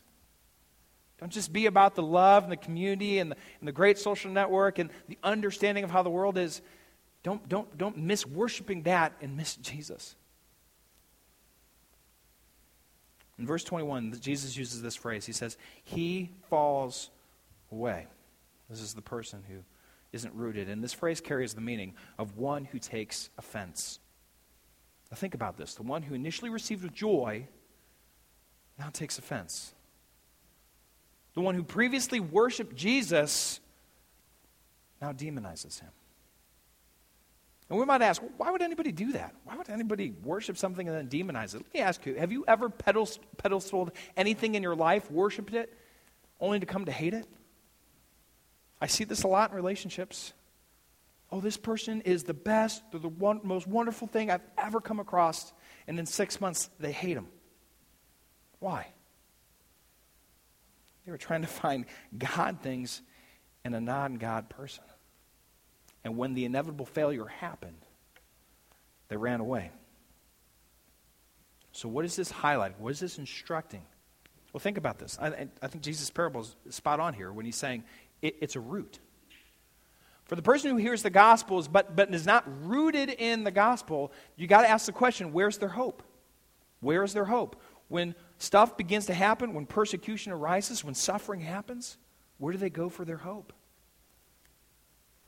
Don't 1.18 1.30
just 1.30 1.52
be 1.52 1.66
about 1.66 1.94
the 1.94 2.02
love 2.02 2.44
and 2.44 2.52
the 2.52 2.56
community 2.56 3.18
and 3.18 3.32
the, 3.32 3.36
and 3.60 3.68
the 3.68 3.72
great 3.72 3.98
social 3.98 4.30
network 4.30 4.78
and 4.78 4.88
the 5.08 5.18
understanding 5.22 5.84
of 5.84 5.90
how 5.90 6.02
the 6.02 6.08
world 6.08 6.38
is. 6.38 6.62
Don't, 7.22 7.48
don't, 7.48 7.76
don't 7.76 7.98
miss 7.98 8.26
worshiping 8.26 8.82
that 8.84 9.12
and 9.20 9.36
miss 9.36 9.56
Jesus. 9.56 10.16
In 13.38 13.46
verse 13.46 13.64
21, 13.64 14.20
Jesus 14.20 14.56
uses 14.56 14.82
this 14.82 14.96
phrase. 14.96 15.24
He 15.24 15.32
says, 15.32 15.56
He 15.84 16.30
falls 16.48 17.10
away. 17.72 18.06
This 18.68 18.80
is 18.80 18.94
the 18.94 19.02
person 19.02 19.42
who 19.48 19.56
isn't 20.12 20.34
rooted. 20.34 20.68
And 20.68 20.82
this 20.82 20.92
phrase 20.92 21.20
carries 21.20 21.54
the 21.54 21.60
meaning 21.60 21.94
of 22.18 22.36
one 22.36 22.64
who 22.64 22.78
takes 22.78 23.30
offense. 23.38 23.98
Now 25.10 25.16
think 25.16 25.34
about 25.34 25.56
this. 25.56 25.74
The 25.74 25.82
one 25.82 26.02
who 26.02 26.14
initially 26.14 26.50
received 26.50 26.82
with 26.82 26.92
joy 26.92 27.46
now 28.78 28.90
takes 28.92 29.18
offense. 29.18 29.74
The 31.34 31.40
one 31.40 31.54
who 31.54 31.62
previously 31.62 32.20
worshiped 32.20 32.76
Jesus 32.76 33.60
now 35.00 35.12
demonizes 35.12 35.80
him. 35.80 35.90
And 37.70 37.78
we 37.78 37.84
might 37.84 38.02
ask, 38.02 38.20
why 38.36 38.50
would 38.50 38.62
anybody 38.62 38.90
do 38.90 39.12
that? 39.12 39.32
Why 39.44 39.56
would 39.56 39.70
anybody 39.70 40.12
worship 40.24 40.58
something 40.58 40.88
and 40.88 40.96
then 40.96 41.08
demonize 41.08 41.54
it? 41.54 41.62
Let 41.62 41.74
me 41.74 41.80
ask 41.80 42.04
you, 42.04 42.16
have 42.16 42.32
you 42.32 42.44
ever 42.48 42.68
pedestaled 42.68 43.92
anything 44.16 44.56
in 44.56 44.62
your 44.62 44.74
life, 44.74 45.08
worshiped 45.08 45.54
it, 45.54 45.72
only 46.40 46.58
to 46.58 46.66
come 46.66 46.86
to 46.86 46.92
hate 46.92 47.14
it? 47.14 47.28
I 48.80 48.88
see 48.88 49.04
this 49.04 49.22
a 49.22 49.28
lot 49.28 49.50
in 49.50 49.56
relationships. 49.56 50.32
Oh, 51.30 51.40
this 51.40 51.56
person 51.56 52.00
is 52.00 52.24
the 52.24 52.34
best, 52.34 52.82
they're 52.90 52.98
the 52.98 53.08
one, 53.08 53.40
most 53.44 53.68
wonderful 53.68 54.08
thing 54.08 54.32
I've 54.32 54.44
ever 54.58 54.80
come 54.80 54.98
across, 54.98 55.52
and 55.86 55.96
in 55.96 56.06
six 56.06 56.40
months 56.40 56.70
they 56.80 56.90
hate 56.90 57.14
them. 57.14 57.28
Why? 58.58 58.88
They 61.06 61.12
were 61.12 61.18
trying 61.18 61.42
to 61.42 61.48
find 61.48 61.86
God 62.18 62.62
things 62.62 63.00
in 63.64 63.74
a 63.74 63.80
non 63.80 64.16
God 64.16 64.48
person. 64.48 64.82
And 66.04 66.16
when 66.16 66.34
the 66.34 66.44
inevitable 66.44 66.86
failure 66.86 67.26
happened, 67.26 67.86
they 69.08 69.16
ran 69.16 69.40
away. 69.40 69.70
So, 71.72 71.88
what 71.88 72.04
is 72.04 72.16
this 72.16 72.32
highlighting? 72.32 72.78
What 72.78 72.90
is 72.92 73.00
this 73.00 73.18
instructing? 73.18 73.82
Well, 74.52 74.60
think 74.60 74.78
about 74.78 74.98
this. 74.98 75.18
I, 75.20 75.48
I 75.62 75.66
think 75.68 75.84
Jesus' 75.84 76.10
parable 76.10 76.46
is 76.66 76.74
spot 76.74 76.98
on 76.98 77.14
here 77.14 77.32
when 77.32 77.44
he's 77.44 77.56
saying 77.56 77.84
it, 78.22 78.36
it's 78.40 78.56
a 78.56 78.60
root. 78.60 78.98
For 80.24 80.36
the 80.36 80.42
person 80.42 80.70
who 80.70 80.76
hears 80.76 81.02
the 81.02 81.10
gospels 81.10 81.68
but, 81.68 81.96
but 81.96 82.12
is 82.14 82.26
not 82.26 82.44
rooted 82.64 83.10
in 83.10 83.44
the 83.44 83.50
gospel, 83.50 84.12
you 84.36 84.46
got 84.46 84.62
to 84.62 84.70
ask 84.70 84.86
the 84.86 84.92
question 84.92 85.32
where's 85.32 85.58
their 85.58 85.68
hope? 85.68 86.02
Where 86.80 87.02
is 87.02 87.12
their 87.12 87.24
hope? 87.24 87.60
When 87.88 88.14
stuff 88.38 88.76
begins 88.76 89.06
to 89.06 89.14
happen, 89.14 89.54
when 89.54 89.66
persecution 89.66 90.32
arises, 90.32 90.84
when 90.84 90.94
suffering 90.94 91.40
happens, 91.40 91.98
where 92.38 92.52
do 92.52 92.58
they 92.58 92.70
go 92.70 92.88
for 92.88 93.04
their 93.04 93.16
hope? 93.16 93.52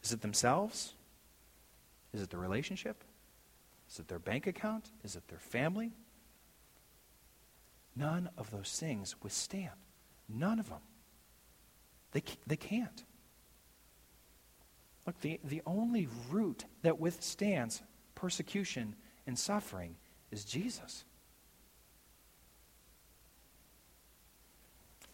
Is 0.02 0.12
it 0.12 0.20
themselves? 0.20 0.94
Is 2.12 2.22
it 2.22 2.30
the 2.30 2.38
relationship? 2.38 3.04
Is 3.90 3.98
it 3.98 4.08
their 4.08 4.18
bank 4.18 4.46
account? 4.46 4.90
Is 5.04 5.16
it 5.16 5.28
their 5.28 5.38
family? 5.38 5.92
None 7.94 8.30
of 8.36 8.50
those 8.50 8.76
things 8.78 9.14
withstand. 9.22 9.70
None 10.28 10.58
of 10.58 10.68
them. 10.68 10.80
They, 12.12 12.22
they 12.46 12.56
can't. 12.56 13.04
Look, 15.06 15.20
the, 15.20 15.40
the 15.44 15.62
only 15.66 16.08
root 16.30 16.64
that 16.82 17.00
withstands 17.00 17.82
persecution 18.14 18.94
and 19.26 19.38
suffering 19.38 19.96
is 20.30 20.44
Jesus. 20.44 21.04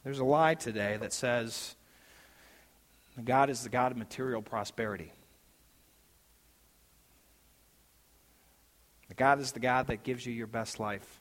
There's 0.04 0.18
a 0.18 0.24
lie 0.24 0.54
today 0.54 0.96
that 1.00 1.12
says 1.12 1.74
God 3.24 3.50
is 3.50 3.62
the 3.62 3.68
God 3.68 3.92
of 3.92 3.98
material 3.98 4.42
prosperity. 4.42 5.12
God 9.18 9.40
is 9.40 9.52
the 9.52 9.60
God 9.60 9.88
that 9.88 10.04
gives 10.04 10.24
you 10.24 10.32
your 10.32 10.46
best 10.46 10.78
life 10.78 11.20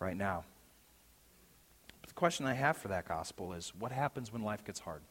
right 0.00 0.16
now 0.16 0.44
But 2.00 2.08
the 2.08 2.14
question 2.14 2.46
I 2.46 2.54
have 2.54 2.76
for 2.76 2.88
that 2.88 3.06
gospel 3.06 3.52
is 3.52 3.72
what 3.78 3.92
happens 3.92 4.32
when 4.32 4.42
life 4.42 4.64
gets 4.64 4.80
hard? 4.80 5.02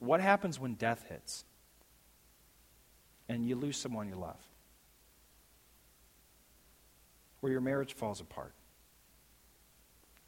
What 0.00 0.20
happens 0.20 0.58
when 0.58 0.74
death 0.74 1.04
hits 1.08 1.44
and 3.28 3.46
you 3.46 3.54
lose 3.54 3.76
someone 3.76 4.08
you 4.08 4.16
love? 4.16 4.40
Or 7.42 7.50
your 7.50 7.60
marriage 7.60 7.94
falls 7.94 8.20
apart? 8.20 8.54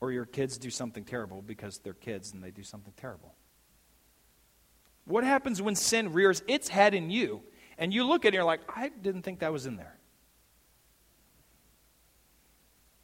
Or 0.04 0.12
your 0.12 0.26
kids 0.26 0.58
do 0.58 0.68
something 0.68 1.02
terrible 1.02 1.40
because 1.40 1.78
they're 1.78 1.94
kids 1.94 2.34
and 2.34 2.42
they 2.42 2.50
do 2.50 2.62
something 2.62 2.92
terrible. 2.96 3.34
What 5.06 5.24
happens 5.24 5.62
when 5.62 5.74
sin 5.74 6.12
rears 6.12 6.42
its 6.46 6.68
head 6.68 6.94
in 6.94 7.10
you 7.10 7.42
and 7.78 7.92
you 7.92 8.04
look 8.04 8.24
at 8.24 8.26
it 8.26 8.28
and 8.28 8.34
you're 8.34 8.44
like, 8.44 8.60
I 8.68 8.90
didn't 8.90 9.22
think 9.22 9.38
that 9.38 9.50
was 9.50 9.64
in 9.64 9.76
there? 9.76 9.96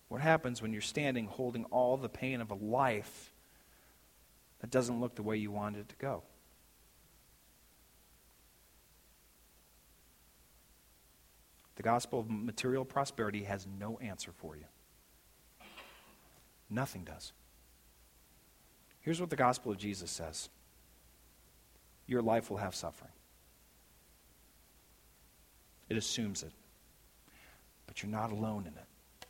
What 0.08 0.20
happens 0.20 0.60
when 0.60 0.72
you're 0.72 0.82
standing 0.82 1.26
holding 1.26 1.64
all 1.66 1.96
the 1.96 2.08
pain 2.08 2.42
of 2.42 2.50
a 2.50 2.54
life 2.54 3.32
that 4.60 4.70
doesn't 4.70 5.00
look 5.00 5.14
the 5.14 5.22
way 5.22 5.36
you 5.36 5.50
wanted 5.50 5.80
it 5.80 5.88
to 5.88 5.96
go? 5.96 6.22
The 11.76 11.82
gospel 11.82 12.20
of 12.20 12.28
material 12.28 12.84
prosperity 12.84 13.44
has 13.44 13.66
no 13.78 13.98
answer 14.00 14.32
for 14.32 14.54
you. 14.54 14.66
Nothing 16.70 17.02
does. 17.04 17.32
Here's 19.00 19.20
what 19.20 19.30
the 19.30 19.36
gospel 19.36 19.72
of 19.72 19.78
Jesus 19.78 20.10
says 20.10 20.48
your 22.06 22.22
life 22.22 22.50
will 22.50 22.58
have 22.58 22.74
suffering. 22.74 23.12
It 25.88 25.96
assumes 25.96 26.42
it. 26.42 26.52
But 27.86 28.02
you're 28.02 28.10
not 28.10 28.30
alone 28.30 28.62
in 28.62 28.72
it. 28.72 29.26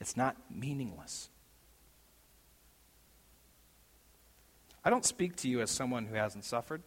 It's 0.00 0.16
not 0.16 0.36
meaningless. 0.50 1.30
I 4.84 4.90
don't 4.90 5.04
speak 5.04 5.36
to 5.36 5.48
you 5.48 5.62
as 5.62 5.70
someone 5.70 6.04
who 6.04 6.14
hasn't 6.14 6.44
suffered, 6.44 6.82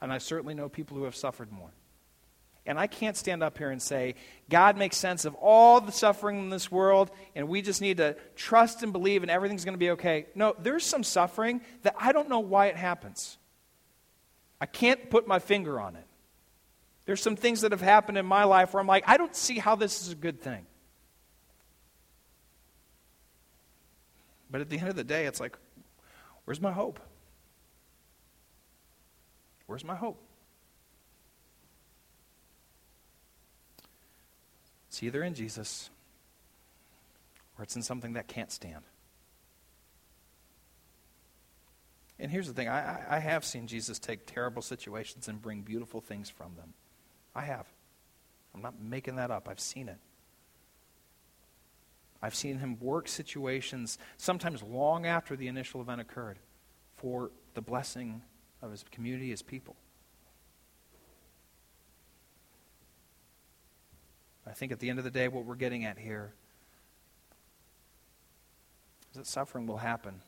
and 0.00 0.10
I 0.10 0.16
certainly 0.16 0.54
know 0.54 0.70
people 0.70 0.96
who 0.96 1.04
have 1.04 1.14
suffered 1.14 1.52
more. 1.52 1.70
And 2.64 2.78
I 2.78 2.86
can't 2.86 3.16
stand 3.16 3.42
up 3.42 3.58
here 3.58 3.70
and 3.70 3.82
say, 3.82 4.14
God 4.48 4.76
makes 4.76 4.96
sense 4.96 5.24
of 5.24 5.34
all 5.34 5.80
the 5.80 5.90
suffering 5.90 6.38
in 6.38 6.50
this 6.50 6.70
world, 6.70 7.10
and 7.34 7.48
we 7.48 7.60
just 7.60 7.80
need 7.80 7.96
to 7.96 8.16
trust 8.36 8.84
and 8.84 8.92
believe, 8.92 9.22
and 9.22 9.30
everything's 9.30 9.64
going 9.64 9.74
to 9.74 9.78
be 9.78 9.90
okay. 9.90 10.26
No, 10.36 10.54
there's 10.58 10.84
some 10.84 11.02
suffering 11.02 11.60
that 11.82 11.96
I 11.98 12.12
don't 12.12 12.28
know 12.28 12.38
why 12.38 12.66
it 12.66 12.76
happens. 12.76 13.36
I 14.60 14.66
can't 14.66 15.10
put 15.10 15.26
my 15.26 15.40
finger 15.40 15.80
on 15.80 15.96
it. 15.96 16.06
There's 17.04 17.20
some 17.20 17.34
things 17.34 17.62
that 17.62 17.72
have 17.72 17.80
happened 17.80 18.16
in 18.16 18.26
my 18.26 18.44
life 18.44 18.72
where 18.72 18.80
I'm 18.80 18.86
like, 18.86 19.04
I 19.08 19.16
don't 19.16 19.34
see 19.34 19.58
how 19.58 19.74
this 19.74 20.02
is 20.02 20.12
a 20.12 20.14
good 20.14 20.40
thing. 20.40 20.64
But 24.52 24.60
at 24.60 24.68
the 24.68 24.78
end 24.78 24.88
of 24.88 24.94
the 24.94 25.02
day, 25.02 25.26
it's 25.26 25.40
like, 25.40 25.58
where's 26.44 26.60
my 26.60 26.70
hope? 26.70 27.00
Where's 29.66 29.84
my 29.84 29.96
hope? 29.96 30.22
It's 34.92 35.02
either 35.02 35.22
in 35.22 35.32
Jesus 35.32 35.88
or 37.56 37.64
it's 37.64 37.76
in 37.76 37.82
something 37.82 38.12
that 38.12 38.28
can't 38.28 38.52
stand. 38.52 38.84
And 42.18 42.30
here's 42.30 42.46
the 42.46 42.52
thing 42.52 42.68
I, 42.68 43.02
I 43.08 43.18
have 43.18 43.42
seen 43.42 43.66
Jesus 43.66 43.98
take 43.98 44.26
terrible 44.26 44.60
situations 44.60 45.28
and 45.28 45.40
bring 45.40 45.62
beautiful 45.62 46.02
things 46.02 46.28
from 46.28 46.56
them. 46.56 46.74
I 47.34 47.40
have. 47.40 47.66
I'm 48.54 48.60
not 48.60 48.82
making 48.82 49.16
that 49.16 49.30
up, 49.30 49.48
I've 49.48 49.60
seen 49.60 49.88
it. 49.88 49.96
I've 52.20 52.34
seen 52.34 52.58
him 52.58 52.76
work 52.78 53.08
situations, 53.08 53.96
sometimes 54.18 54.62
long 54.62 55.06
after 55.06 55.36
the 55.36 55.48
initial 55.48 55.80
event 55.80 56.02
occurred, 56.02 56.38
for 56.96 57.30
the 57.54 57.62
blessing 57.62 58.20
of 58.60 58.70
his 58.70 58.84
community, 58.90 59.30
his 59.30 59.40
people. 59.40 59.74
I 64.52 64.54
think 64.54 64.70
at 64.70 64.80
the 64.80 64.90
end 64.90 64.98
of 64.98 65.04
the 65.06 65.10
day, 65.10 65.28
what 65.28 65.46
we're 65.46 65.54
getting 65.54 65.86
at 65.86 65.96
here 65.96 66.34
is 69.12 69.16
that 69.16 69.26
suffering 69.26 69.66
will 69.66 69.78
happen, 69.78 70.20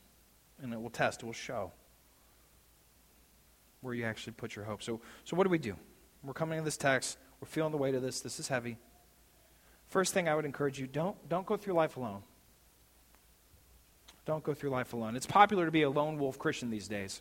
and 0.63 0.73
it 0.73 0.81
will 0.81 0.89
test, 0.89 1.23
it 1.23 1.27
will 1.27 1.35
show 1.35 1.73
where 3.83 3.93
you 3.93 4.07
actually 4.07 4.33
put 4.33 4.57
your 4.57 4.65
hope. 4.65 4.83
So, 4.83 5.03
so 5.25 5.37
what 5.37 5.45
do 5.45 5.51
we 5.51 5.59
do? 5.59 5.77
We're 6.23 6.33
coming 6.33 6.59
to 6.59 6.65
this 6.65 6.79
text, 6.79 7.19
we're 7.39 7.49
feeling 7.49 7.71
the 7.71 7.77
weight 7.77 7.95
of 7.95 8.01
this, 8.01 8.21
this 8.21 8.41
is 8.41 8.49
heavy. 8.49 8.79
First 9.89 10.15
thing 10.15 10.27
I 10.27 10.35
would 10.35 10.47
encourage 10.47 10.81
you 10.81 10.87
don't, 10.87 11.29
don't 11.29 11.45
go 11.45 11.59
through 11.59 11.75
life 11.75 11.99
alone. 11.99 12.23
Don't 14.25 14.43
go 14.43 14.55
through 14.55 14.71
life 14.71 14.95
alone. 14.95 15.17
It's 15.17 15.27
popular 15.27 15.67
to 15.67 15.71
be 15.71 15.83
a 15.83 15.91
lone 15.91 16.19
wolf 16.19 16.39
Christian 16.39 16.71
these 16.71 16.89
days. 16.89 17.21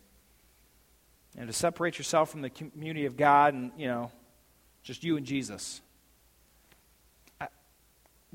And 1.36 1.48
to 1.48 1.52
separate 1.52 1.98
yourself 1.98 2.30
from 2.30 2.40
the 2.40 2.48
community 2.48 3.04
of 3.04 3.18
God 3.18 3.52
and, 3.52 3.72
you 3.76 3.88
know, 3.88 4.10
just 4.82 5.04
you 5.04 5.18
and 5.18 5.26
Jesus 5.26 5.82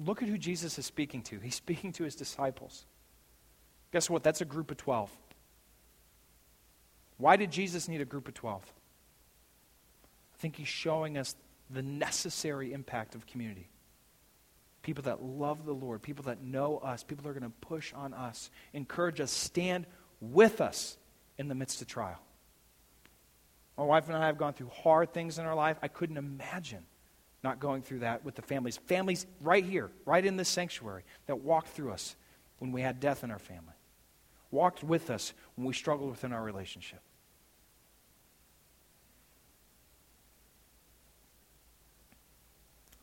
look 0.05 0.23
at 0.23 0.29
who 0.29 0.37
Jesus 0.37 0.79
is 0.79 0.85
speaking 0.85 1.21
to. 1.23 1.39
He's 1.39 1.55
speaking 1.55 1.91
to 1.93 2.03
his 2.03 2.15
disciples. 2.15 2.85
Guess 3.91 4.09
what? 4.09 4.23
That's 4.23 4.41
a 4.41 4.45
group 4.45 4.71
of 4.71 4.77
12. 4.77 5.11
Why 7.17 7.35
did 7.35 7.51
Jesus 7.51 7.87
need 7.87 8.01
a 8.01 8.05
group 8.05 8.27
of 8.27 8.33
12? 8.33 8.63
I 8.63 10.37
think 10.41 10.55
he's 10.55 10.67
showing 10.67 11.17
us 11.17 11.35
the 11.69 11.81
necessary 11.81 12.71
impact 12.71 13.13
of 13.13 13.27
community. 13.27 13.69
People 14.81 15.03
that 15.03 15.21
love 15.21 15.65
the 15.65 15.73
Lord, 15.73 16.01
people 16.01 16.23
that 16.25 16.41
know 16.41 16.77
us, 16.77 17.03
people 17.03 17.23
that 17.23 17.29
are 17.29 17.39
going 17.39 17.51
to 17.51 17.67
push 17.67 17.93
on 17.93 18.13
us, 18.13 18.49
encourage 18.73 19.19
us, 19.19 19.31
stand 19.31 19.85
with 20.21 20.61
us 20.61 20.97
in 21.37 21.49
the 21.49 21.55
midst 21.55 21.81
of 21.81 21.87
trial. 21.87 22.19
My 23.77 23.83
wife 23.83 24.07
and 24.07 24.17
I 24.17 24.27
have 24.27 24.37
gone 24.37 24.53
through 24.53 24.69
hard 24.69 25.13
things 25.13 25.39
in 25.39 25.45
our 25.45 25.55
life. 25.55 25.77
I 25.81 25.89
couldn't 25.89 26.17
imagine 26.17 26.85
not 27.43 27.59
going 27.59 27.81
through 27.81 27.99
that 27.99 28.25
with 28.25 28.35
the 28.35 28.41
families. 28.41 28.77
Families 28.87 29.25
right 29.41 29.63
here, 29.63 29.89
right 30.05 30.25
in 30.25 30.37
this 30.37 30.49
sanctuary, 30.49 31.03
that 31.27 31.39
walked 31.39 31.69
through 31.69 31.91
us 31.91 32.15
when 32.57 32.71
we 32.71 32.81
had 32.81 32.99
death 32.99 33.23
in 33.23 33.31
our 33.31 33.39
family, 33.39 33.73
walked 34.51 34.83
with 34.83 35.09
us 35.09 35.33
when 35.55 35.65
we 35.65 35.73
struggled 35.73 36.09
within 36.09 36.33
our 36.33 36.43
relationship. 36.43 36.99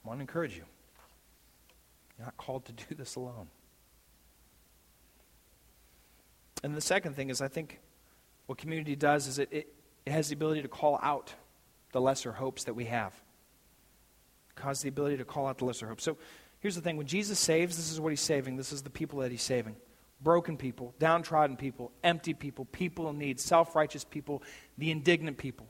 I 0.05 0.09
want 0.09 0.19
to 0.19 0.23
encourage 0.23 0.55
you. 0.55 0.65
You're 2.19 2.27
not 2.27 2.37
called 2.37 2.65
to 2.67 2.73
do 2.73 2.95
this 2.95 3.17
alone. 3.17 3.49
And 6.63 6.77
the 6.77 6.81
second 6.81 7.17
thing 7.17 7.31
is, 7.31 7.41
I 7.41 7.49
think 7.49 7.81
what 8.47 8.59
community 8.59 8.97
does 8.97 9.27
is 9.27 9.39
it, 9.39 9.49
it, 9.51 9.75
it 10.05 10.13
has 10.13 10.29
the 10.29 10.35
ability 10.35 10.63
to 10.63 10.69
call 10.69 10.99
out 11.03 11.35
the 11.93 12.01
lesser 12.01 12.33
hopes 12.33 12.65
that 12.65 12.75
we 12.75 12.85
have 12.87 13.13
cause 14.57 14.83
the 14.83 14.89
ability 14.89 15.19
to 15.19 15.25
call 15.25 15.47
out 15.47 15.59
the 15.59 15.65
lesser 15.65 15.87
hope. 15.87 16.01
So 16.01 16.17
here's 16.61 16.75
the 16.75 16.81
thing 16.81 16.97
when 16.97 17.07
Jesus 17.07 17.39
saves, 17.39 17.77
this 17.77 17.93
is 17.93 18.01
what 18.01 18.11
he's 18.11 18.21
saving. 18.21 18.57
This 18.57 18.73
is 18.73 18.83
the 18.83 18.91
people 18.91 19.21
that 19.21 19.31
he's 19.31 19.43
saving 19.43 19.77
broken 20.21 20.57
people, 20.57 20.95
downtrodden 20.99 21.57
people, 21.57 21.93
empty 22.03 22.35
people, 22.35 22.65
people 22.67 23.09
in 23.11 23.19
need, 23.19 23.41
self 23.41 23.75
righteous 23.75 24.05
people, 24.05 24.43
the 24.79 24.91
indignant 24.91 25.39
people. 25.39 25.67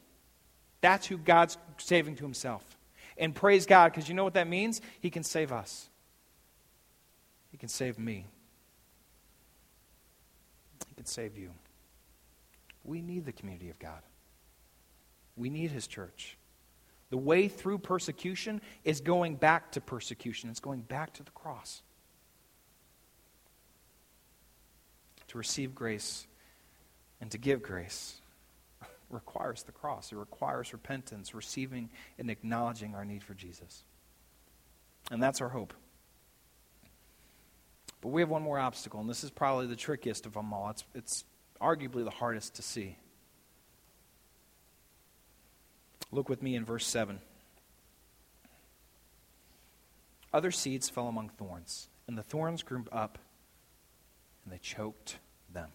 That's 0.80 1.06
who 1.06 1.18
God's 1.18 1.58
saving 1.78 2.16
to 2.16 2.24
himself. 2.24 2.76
And 3.18 3.34
praise 3.34 3.66
God, 3.66 3.92
because 3.92 4.08
you 4.08 4.14
know 4.14 4.24
what 4.24 4.34
that 4.34 4.48
means? 4.48 4.80
He 5.00 5.10
can 5.10 5.22
save 5.22 5.52
us, 5.52 5.88
He 7.50 7.56
can 7.56 7.68
save 7.68 7.98
me, 7.98 8.26
He 10.88 10.94
can 10.94 11.06
save 11.06 11.36
you. 11.36 11.50
We 12.84 13.00
need 13.00 13.24
the 13.24 13.32
community 13.32 13.70
of 13.70 13.78
God, 13.78 14.02
we 15.36 15.50
need 15.50 15.70
His 15.70 15.86
church. 15.86 16.36
The 17.10 17.16
way 17.16 17.48
through 17.48 17.78
persecution 17.78 18.60
is 18.84 19.00
going 19.00 19.36
back 19.36 19.72
to 19.72 19.80
persecution, 19.80 20.50
it's 20.50 20.60
going 20.60 20.80
back 20.80 21.12
to 21.14 21.22
the 21.22 21.30
cross. 21.30 21.82
To 25.28 25.38
receive 25.38 25.74
grace 25.74 26.26
and 27.20 27.30
to 27.30 27.38
give 27.38 27.62
grace 27.62 28.20
requires 29.10 29.62
the 29.62 29.72
cross. 29.72 30.12
It 30.12 30.16
requires 30.16 30.72
repentance, 30.72 31.34
receiving 31.34 31.90
and 32.18 32.30
acknowledging 32.30 32.94
our 32.94 33.04
need 33.04 33.22
for 33.22 33.34
Jesus. 33.34 33.84
And 35.10 35.22
that's 35.22 35.40
our 35.40 35.48
hope. 35.48 35.74
But 38.00 38.08
we 38.08 38.22
have 38.22 38.28
one 38.28 38.42
more 38.42 38.58
obstacle, 38.58 39.00
and 39.00 39.08
this 39.08 39.24
is 39.24 39.30
probably 39.30 39.66
the 39.66 39.76
trickiest 39.76 40.26
of 40.26 40.34
them 40.34 40.52
all. 40.52 40.70
It's, 40.70 40.84
it's 40.94 41.24
arguably 41.60 42.04
the 42.04 42.10
hardest 42.10 42.54
to 42.56 42.62
see. 42.62 42.98
Look 46.12 46.28
with 46.28 46.42
me 46.42 46.54
in 46.54 46.64
verse 46.64 46.86
7. 46.86 47.20
Other 50.32 50.50
seeds 50.50 50.88
fell 50.88 51.08
among 51.08 51.30
thorns, 51.30 51.88
and 52.06 52.16
the 52.16 52.22
thorns 52.22 52.62
grew 52.62 52.84
up, 52.92 53.18
and 54.44 54.52
they 54.52 54.58
choked 54.58 55.18
them. 55.52 55.70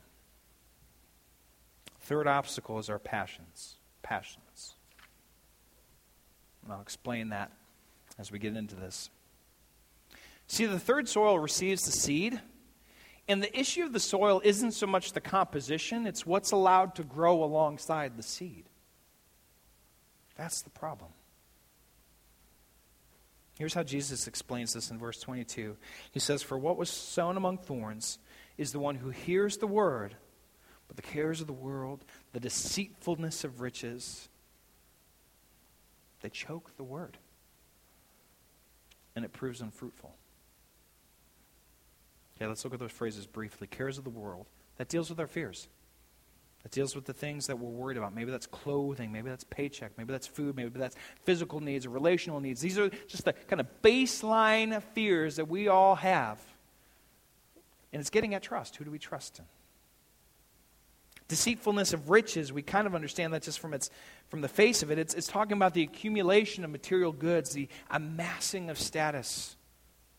Third 2.02 2.28
obstacle 2.28 2.80
is 2.80 2.90
our 2.90 3.00
passions. 3.00 3.78
Passions. 4.02 4.76
And 6.64 6.74
I'll 6.74 6.82
explain 6.82 7.30
that 7.30 7.52
as 8.20 8.32
we 8.32 8.40
get 8.40 8.56
into 8.56 8.76
this. 8.76 9.10
See, 10.48 10.66
the 10.66 10.80
third 10.80 11.08
soil 11.08 11.40
receives 11.40 11.86
the 11.86 11.92
seed, 11.92 12.40
and 13.28 13.42
the 13.42 13.58
issue 13.58 13.84
of 13.84 13.94
the 13.94 14.00
soil 14.00 14.42
isn't 14.44 14.72
so 14.74 14.86
much 14.86 15.14
the 15.14 15.22
composition, 15.22 16.06
it's 16.06 16.26
what's 16.26 16.52
allowed 16.52 16.96
to 16.96 17.04
grow 17.04 17.44
alongside 17.44 18.18
the 18.18 18.24
seed. 18.24 18.66
That's 20.38 20.62
the 20.62 20.70
problem. 20.70 21.12
Here's 23.58 23.74
how 23.74 23.84
Jesus 23.84 24.28
explains 24.28 24.74
this 24.74 24.90
in 24.90 24.98
verse 24.98 25.20
22. 25.20 25.78
He 26.12 26.20
says, 26.20 26.42
For 26.42 26.58
what 26.58 26.78
was 26.78 26.90
sown 26.90 27.38
among 27.38 27.60
thorns 27.60 28.18
is 28.58 28.72
the 28.72 28.80
one 28.80 28.96
who 28.96 29.10
hears 29.10 29.58
the 29.58 29.68
word, 29.68 30.16
but 30.88 30.96
the 30.96 31.04
cares 31.04 31.42
of 31.42 31.48
the 31.48 31.54
world, 31.54 32.04
the 32.34 32.40
deceitfulness 32.40 33.44
of 33.44 33.62
riches, 33.62 34.30
they 36.22 36.30
choke 36.30 36.76
the 36.78 36.84
word. 36.84 37.18
And 39.16 39.26
it 39.26 39.34
proves 39.34 39.62
unfruitful. 39.62 40.16
Okay, 42.36 42.48
let's 42.48 42.64
look 42.64 42.74
at 42.74 42.80
those 42.80 42.92
phrases 42.92 43.28
briefly. 43.28 43.68
Cares 43.68 43.98
of 43.98 44.04
the 44.04 44.10
world. 44.10 44.48
That 44.78 44.88
deals 44.88 45.10
with 45.10 45.20
our 45.20 45.28
fears. 45.28 45.68
That 46.64 46.72
deals 46.72 46.96
with 46.96 47.06
the 47.06 47.14
things 47.14 47.48
that 47.48 47.58
we're 47.58 47.70
worried 47.70 47.98
about. 47.98 48.14
Maybe 48.14 48.30
that's 48.30 48.46
clothing, 48.46 49.12
maybe 49.12 49.30
that's 49.30 49.44
paycheck, 49.46 49.94
maybe 49.98 50.12
that's 50.12 50.28
food, 50.28 50.56
maybe 50.56 50.78
that's 50.78 50.96
physical 51.24 51.60
needs 51.60 51.88
or 51.88 51.90
relational 51.90 52.40
needs. 52.40 52.62
These 52.62 52.78
are 52.78 52.90
just 53.08 53.26
the 53.26 53.34
kind 53.34 53.60
of 53.60 53.68
baseline 53.82 54.82
fears 54.94 55.38
that 55.38 55.48
we 55.48 55.68
all 55.68 55.96
have. 55.96 56.40
And 57.92 58.00
it's 58.00 58.12
getting 58.12 58.36
at 58.36 58.44
trust. 58.44 58.76
Who 58.76 58.86
do 58.86 58.92
we 58.92 59.00
trust 59.00 59.40
in? 59.40 59.46
Deceitfulness 61.28 61.94
of 61.94 62.10
riches, 62.10 62.52
we 62.52 62.62
kind 62.62 62.86
of 62.86 62.94
understand 62.94 63.34
that 63.34 63.42
just 63.42 63.60
from, 63.60 63.74
its, 63.74 63.90
from 64.30 64.42
the 64.42 64.50
face 64.50 64.84
of 64.84 64.92
it. 64.92 65.00
It's, 65.00 65.14
it's 65.14 65.28
talking 65.28 65.54
about 65.54 65.74
the 65.74 65.82
accumulation 65.82 66.64
of 66.64 66.70
material 66.70 67.12
goods, 67.12 67.52
the 67.52 67.70
amassing 67.90 68.70
of 68.70 68.78
status, 68.78 69.56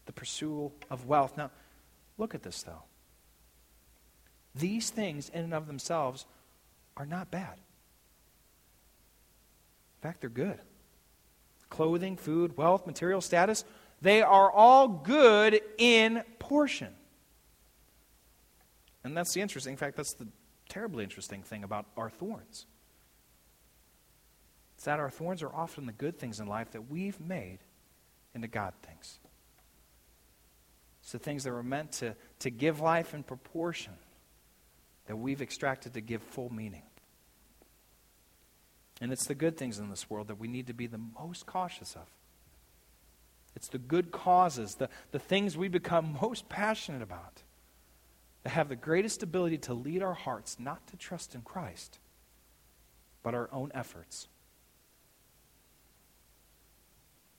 the 0.07 0.13
pursuit 0.13 0.73
of 0.91 1.07
wealth. 1.07 1.37
Now, 1.37 1.51
look 2.19 2.35
at 2.35 2.43
this, 2.43 2.63
though. 2.63 2.83
These 4.55 4.91
things, 4.91 5.29
in 5.31 5.45
and 5.45 5.55
of 5.55 5.67
themselves, 5.67 6.27
are 6.97 7.07
not 7.07 7.31
bad. 7.31 7.55
In 9.99 10.09
fact, 10.09 10.21
they're 10.21 10.31
good. 10.31 10.59
Clothing, 11.71 12.17
food, 12.17 12.57
wealth, 12.57 12.87
material 12.87 13.21
status, 13.21 13.65
they 14.03 14.21
are 14.21 14.51
all 14.51 14.89
good 14.89 15.61
in 15.79 16.23
portion. 16.39 16.93
And 19.05 19.17
that's 19.17 19.33
the 19.33 19.41
interesting, 19.41 19.73
in 19.73 19.79
fact, 19.79 19.97
that's 19.97 20.13
the 20.15 20.29
terribly 20.69 21.05
interesting 21.05 21.43
thing 21.43 21.65
about 21.65 21.87
our 21.97 22.11
thorns. 22.11 22.67
It's 24.77 24.85
that 24.85 25.01
our 25.01 25.11
thorns 25.11 25.43
are 25.43 25.55
often 25.55 25.87
the 25.87 25.93
good 25.93 26.19
things 26.19 26.41
in 26.41 26.47
life 26.47 26.73
that 26.73 26.91
we've 26.91 27.21
made 27.21 27.59
into 28.35 28.49
God 28.49 28.75
things. 28.83 29.19
It's 31.03 31.13
the 31.13 31.19
things 31.19 31.45
that 31.45 31.53
were 31.53 31.63
meant 31.63 31.93
to, 31.93 32.15
to 32.41 32.51
give 32.51 32.81
life 32.81 33.15
in 33.15 33.23
proportion 33.23 33.93
that 35.07 35.17
we've 35.17 35.43
extracted 35.43 35.95
to 35.95 36.01
give 36.01 36.23
full 36.23 36.53
meaning. 36.53 36.83
And 39.01 39.13
it's 39.13 39.27
the 39.27 39.35
good 39.35 39.57
things 39.57 39.79
in 39.79 39.91
this 39.91 40.09
world 40.09 40.29
that 40.29 40.39
we 40.39 40.49
need 40.49 40.69
to 40.69 40.73
be 40.73 40.87
the 40.87 41.01
most 41.21 41.45
cautious 41.47 41.97
of. 41.97 42.07
It's 43.57 43.69
the 43.69 43.79
good 43.79 44.13
causes, 44.13 44.77
the, 44.77 44.89
the 45.11 45.19
things 45.19 45.57
we 45.57 45.69
become 45.69 46.17
most 46.21 46.49
passionate 46.49 47.03
about, 47.03 47.43
that 48.45 48.51
have 48.51 48.69
the 48.69 48.77
greatest 48.77 49.23
ability 49.23 49.59
to 49.59 49.75
lead 49.75 50.03
our 50.03 50.15
hearts 50.15 50.57
not 50.59 50.87
to 50.89 50.97
trust 50.97 51.35
in 51.35 51.43
Christ, 51.43 51.99
but 53.23 53.35
our 53.35 53.49
own 53.53 53.71
efforts. 53.75 54.29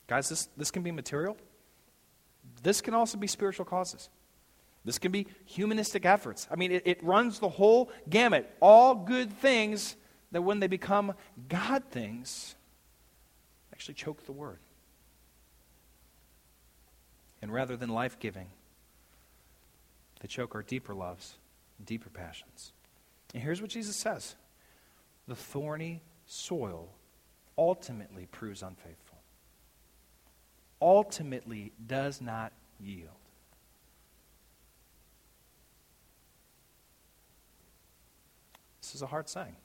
Guys, 0.08 0.30
this, 0.30 0.48
this 0.58 0.70
can 0.70 0.84
be 0.84 0.92
material. 0.92 1.38
This 2.62 2.82
can 2.82 2.94
also 2.94 3.18
be 3.18 3.28
spiritual 3.28 3.66
causes. 3.66 4.10
This 4.86 5.00
can 5.00 5.12
be 5.12 5.28
humanistic 5.46 6.06
efforts. 6.06 6.48
I 6.52 6.56
mean, 6.56 6.72
it, 6.72 6.84
it 6.86 7.04
runs 7.04 7.40
the 7.40 7.50
whole 7.50 7.90
gamut. 8.10 8.54
All 8.60 8.96
good 8.96 9.32
things 9.40 9.96
that 10.32 10.42
when 10.42 10.60
they 10.60 10.68
become 10.68 11.14
God 11.48 11.84
things, 11.90 12.56
actually 13.72 13.94
choke 13.94 14.26
the 14.26 14.32
word. 14.32 14.60
And 17.42 17.54
rather 17.54 17.78
than 17.78 17.90
life 17.90 18.20
giving, 18.20 18.48
they 20.22 20.28
choke 20.28 20.56
our 20.56 20.64
deeper 20.64 20.94
loves, 20.94 21.38
deeper 21.84 22.10
passions. 22.10 22.74
And 23.34 23.44
here's 23.44 23.62
what 23.62 23.70
Jesus 23.70 23.96
says 23.96 24.36
the 25.28 25.36
thorny 25.36 26.02
soil 26.26 26.90
ultimately 27.58 28.26
proves 28.26 28.64
unfaithful, 28.64 29.20
ultimately 30.82 31.72
does 31.86 32.22
not 32.22 32.54
yield. 32.80 33.23
Is 38.94 39.02
a 39.02 39.08
hard 39.08 39.28
saying. 39.28 39.56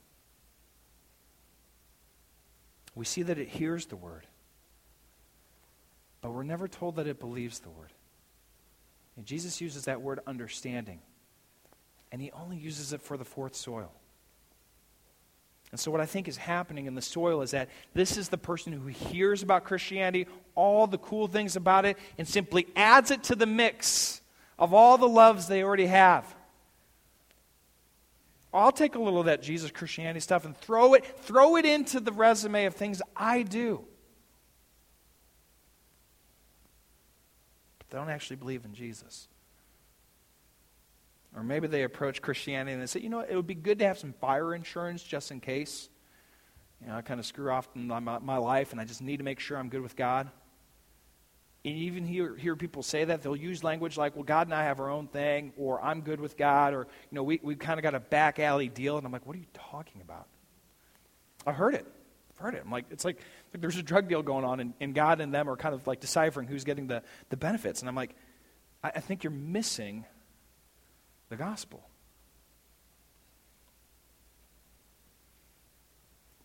We 2.94 3.04
see 3.04 3.22
that 3.22 3.38
it 3.38 3.48
hears 3.48 3.86
the 3.86 3.96
word, 3.96 4.26
but 6.20 6.32
we're 6.32 6.42
never 6.42 6.66
told 6.66 6.96
that 6.96 7.06
it 7.06 7.20
believes 7.20 7.60
the 7.60 7.68
word. 7.68 7.92
And 9.16 9.26
Jesus 9.26 9.60
uses 9.60 9.84
that 9.84 10.00
word 10.00 10.20
understanding, 10.26 11.00
and 12.10 12.22
he 12.22 12.30
only 12.32 12.56
uses 12.56 12.92
it 12.92 13.02
for 13.02 13.16
the 13.16 13.24
fourth 13.24 13.54
soil. 13.54 13.92
And 15.70 15.78
so, 15.78 15.90
what 15.90 16.00
I 16.00 16.06
think 16.06 16.26
is 16.26 16.38
happening 16.38 16.86
in 16.86 16.94
the 16.94 17.02
soil 17.02 17.42
is 17.42 17.50
that 17.50 17.68
this 17.92 18.16
is 18.16 18.30
the 18.30 18.38
person 18.38 18.72
who 18.72 18.86
hears 18.86 19.42
about 19.42 19.64
Christianity, 19.64 20.26
all 20.54 20.86
the 20.86 20.98
cool 20.98 21.26
things 21.28 21.54
about 21.56 21.84
it, 21.84 21.98
and 22.16 22.26
simply 22.26 22.66
adds 22.74 23.10
it 23.10 23.24
to 23.24 23.34
the 23.34 23.46
mix 23.46 24.22
of 24.58 24.72
all 24.72 24.96
the 24.96 25.08
loves 25.08 25.48
they 25.48 25.62
already 25.62 25.86
have. 25.86 26.34
I'll 28.52 28.72
take 28.72 28.94
a 28.94 28.98
little 28.98 29.20
of 29.20 29.26
that 29.26 29.42
Jesus 29.42 29.70
Christianity 29.70 30.20
stuff 30.20 30.44
and 30.44 30.56
throw 30.56 30.94
it, 30.94 31.04
throw 31.20 31.56
it 31.56 31.66
into 31.66 32.00
the 32.00 32.12
resume 32.12 32.64
of 32.64 32.74
things 32.74 33.02
I 33.14 33.42
do. 33.42 33.84
But 37.78 37.90
they 37.90 37.98
don't 37.98 38.08
actually 38.08 38.36
believe 38.36 38.64
in 38.64 38.72
Jesus. 38.72 39.28
Or 41.36 41.42
maybe 41.42 41.68
they 41.68 41.82
approach 41.82 42.22
Christianity 42.22 42.72
and 42.72 42.80
they 42.80 42.86
say, 42.86 43.00
you 43.00 43.10
know, 43.10 43.20
it 43.20 43.36
would 43.36 43.46
be 43.46 43.54
good 43.54 43.78
to 43.80 43.86
have 43.86 43.98
some 43.98 44.14
fire 44.14 44.54
insurance 44.54 45.02
just 45.02 45.30
in 45.30 45.40
case. 45.40 45.90
You 46.80 46.88
know, 46.88 46.96
I 46.96 47.02
kind 47.02 47.20
of 47.20 47.26
screw 47.26 47.50
off 47.50 47.68
in 47.74 47.86
my, 47.86 48.00
my 48.00 48.38
life 48.38 48.72
and 48.72 48.80
I 48.80 48.84
just 48.84 49.02
need 49.02 49.18
to 49.18 49.24
make 49.24 49.40
sure 49.40 49.58
I'm 49.58 49.68
good 49.68 49.82
with 49.82 49.94
God. 49.94 50.30
And 51.64 51.74
even 51.76 52.04
hear, 52.04 52.36
hear 52.36 52.56
people 52.56 52.82
say 52.82 53.04
that. 53.04 53.22
They'll 53.22 53.36
use 53.36 53.64
language 53.64 53.96
like, 53.96 54.14
well, 54.14 54.24
God 54.24 54.46
and 54.46 54.54
I 54.54 54.64
have 54.64 54.80
our 54.80 54.90
own 54.90 55.08
thing, 55.08 55.52
or 55.56 55.82
I'm 55.82 56.02
good 56.02 56.20
with 56.20 56.36
God, 56.36 56.72
or, 56.72 56.86
you 57.10 57.16
know, 57.16 57.22
we, 57.22 57.40
we've 57.42 57.58
kind 57.58 57.78
of 57.78 57.82
got 57.82 57.94
a 57.94 58.00
back 58.00 58.38
alley 58.38 58.68
deal. 58.68 58.96
And 58.96 59.04
I'm 59.04 59.12
like, 59.12 59.26
what 59.26 59.36
are 59.36 59.40
you 59.40 59.46
talking 59.54 60.00
about? 60.00 60.26
i've 61.46 61.56
heard 61.56 61.74
it. 61.74 61.86
I've 62.30 62.38
heard 62.38 62.54
it. 62.54 62.62
I'm 62.64 62.70
like, 62.70 62.84
it's 62.90 63.04
like, 63.04 63.18
like 63.52 63.60
there's 63.60 63.76
a 63.76 63.82
drug 63.82 64.08
deal 64.08 64.22
going 64.22 64.44
on, 64.44 64.60
and, 64.60 64.74
and 64.80 64.94
God 64.94 65.20
and 65.20 65.34
them 65.34 65.48
are 65.48 65.56
kind 65.56 65.74
of 65.74 65.86
like 65.86 66.00
deciphering 66.00 66.46
who's 66.46 66.64
getting 66.64 66.86
the, 66.86 67.02
the 67.30 67.36
benefits. 67.36 67.80
And 67.80 67.88
I'm 67.88 67.94
like, 67.96 68.14
I, 68.82 68.92
I 68.96 69.00
think 69.00 69.24
you're 69.24 69.30
missing 69.30 70.04
the 71.28 71.36
gospel. 71.36 71.82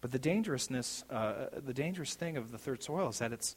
But 0.02 0.12
the 0.12 0.20
dangerousness, 0.20 1.06
uh, 1.10 1.46
the 1.66 1.74
dangerous 1.74 2.14
thing 2.16 2.36
of 2.36 2.52
the 2.52 2.58
third 2.58 2.84
soil 2.84 3.10
is 3.10 3.20
that 3.20 3.32
it's, 3.32 3.56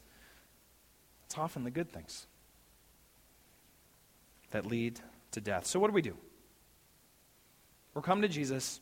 it's 1.27 1.37
often 1.37 1.65
the 1.65 1.71
good 1.71 1.91
things 1.91 2.27
that 4.53 4.65
lead 4.65 5.01
to 5.33 5.41
death. 5.41 5.67
So, 5.67 5.79
what 5.81 5.89
do 5.89 5.93
we 5.93 6.03
do? 6.03 6.17
We're 7.95 8.03
coming 8.03 8.23
to 8.23 8.29
Jesus, 8.29 8.81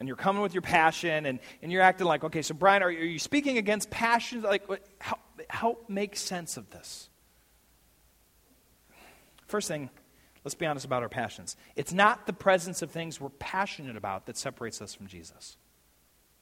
and 0.00 0.08
you're 0.08 0.16
coming 0.16 0.42
with 0.42 0.54
your 0.54 0.62
passion, 0.62 1.26
and, 1.26 1.38
and 1.62 1.70
you're 1.70 1.82
acting 1.82 2.06
like, 2.06 2.24
okay, 2.24 2.42
so 2.42 2.54
Brian, 2.54 2.82
are, 2.82 2.88
are 2.88 2.90
you 2.90 3.18
speaking 3.18 3.58
against 3.58 3.90
passion? 3.90 4.42
Like, 4.42 4.66
help, 5.00 5.20
help 5.48 5.88
make 5.88 6.16
sense 6.16 6.56
of 6.56 6.70
this. 6.70 7.08
First 9.46 9.68
thing, 9.68 9.90
let's 10.44 10.54
be 10.54 10.66
honest 10.66 10.84
about 10.84 11.02
our 11.02 11.08
passions. 11.08 11.56
It's 11.76 11.92
not 11.92 12.26
the 12.26 12.32
presence 12.32 12.82
of 12.82 12.90
things 12.90 13.20
we're 13.20 13.28
passionate 13.30 13.96
about 13.96 14.26
that 14.26 14.36
separates 14.36 14.82
us 14.82 14.94
from 14.94 15.06
Jesus. 15.06 15.56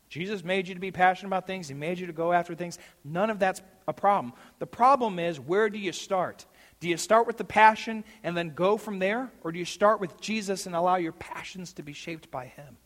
Jesus 0.08 0.44
made 0.44 0.68
you 0.68 0.74
to 0.74 0.80
be 0.80 0.92
passionate 0.92 1.28
about 1.28 1.46
things, 1.46 1.68
He 1.68 1.74
made 1.74 1.98
you 1.98 2.06
to 2.06 2.12
go 2.12 2.32
after 2.32 2.54
things. 2.54 2.78
None 3.04 3.30
of 3.30 3.38
that's 3.38 3.60
a 3.88 3.92
problem. 3.92 4.32
The 4.58 4.66
problem 4.66 5.18
is 5.18 5.40
where 5.40 5.68
do 5.68 5.78
you 5.78 5.92
start? 5.92 6.46
Do 6.78 6.88
you 6.88 6.96
start 6.96 7.26
with 7.26 7.38
the 7.38 7.44
passion 7.44 8.04
and 8.22 8.36
then 8.36 8.50
go 8.50 8.76
from 8.76 8.98
there? 8.98 9.30
Or 9.42 9.50
do 9.50 9.58
you 9.58 9.64
start 9.64 10.00
with 10.00 10.20
Jesus 10.20 10.66
and 10.66 10.76
allow 10.76 10.96
your 10.96 11.12
passions 11.12 11.72
to 11.74 11.82
be 11.82 11.92
shaped 11.92 12.30
by 12.30 12.46
Him? 12.46 12.76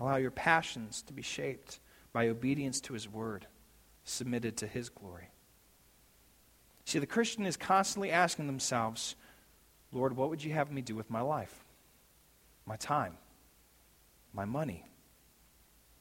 Allow 0.00 0.16
your 0.16 0.30
passions 0.30 1.02
to 1.02 1.12
be 1.12 1.22
shaped 1.22 1.80
by 2.12 2.28
obedience 2.28 2.80
to 2.82 2.94
His 2.94 3.08
Word, 3.08 3.46
submitted 4.04 4.56
to 4.58 4.66
His 4.66 4.88
glory. 4.88 5.28
See, 6.84 6.98
the 6.98 7.06
Christian 7.06 7.46
is 7.46 7.56
constantly 7.56 8.10
asking 8.10 8.46
themselves, 8.46 9.14
Lord, 9.92 10.16
what 10.16 10.30
would 10.30 10.42
you 10.42 10.52
have 10.52 10.70
me 10.70 10.82
do 10.82 10.94
with 10.94 11.10
my 11.10 11.20
life, 11.20 11.64
my 12.66 12.76
time? 12.76 13.16
My 14.32 14.44
money, 14.44 14.84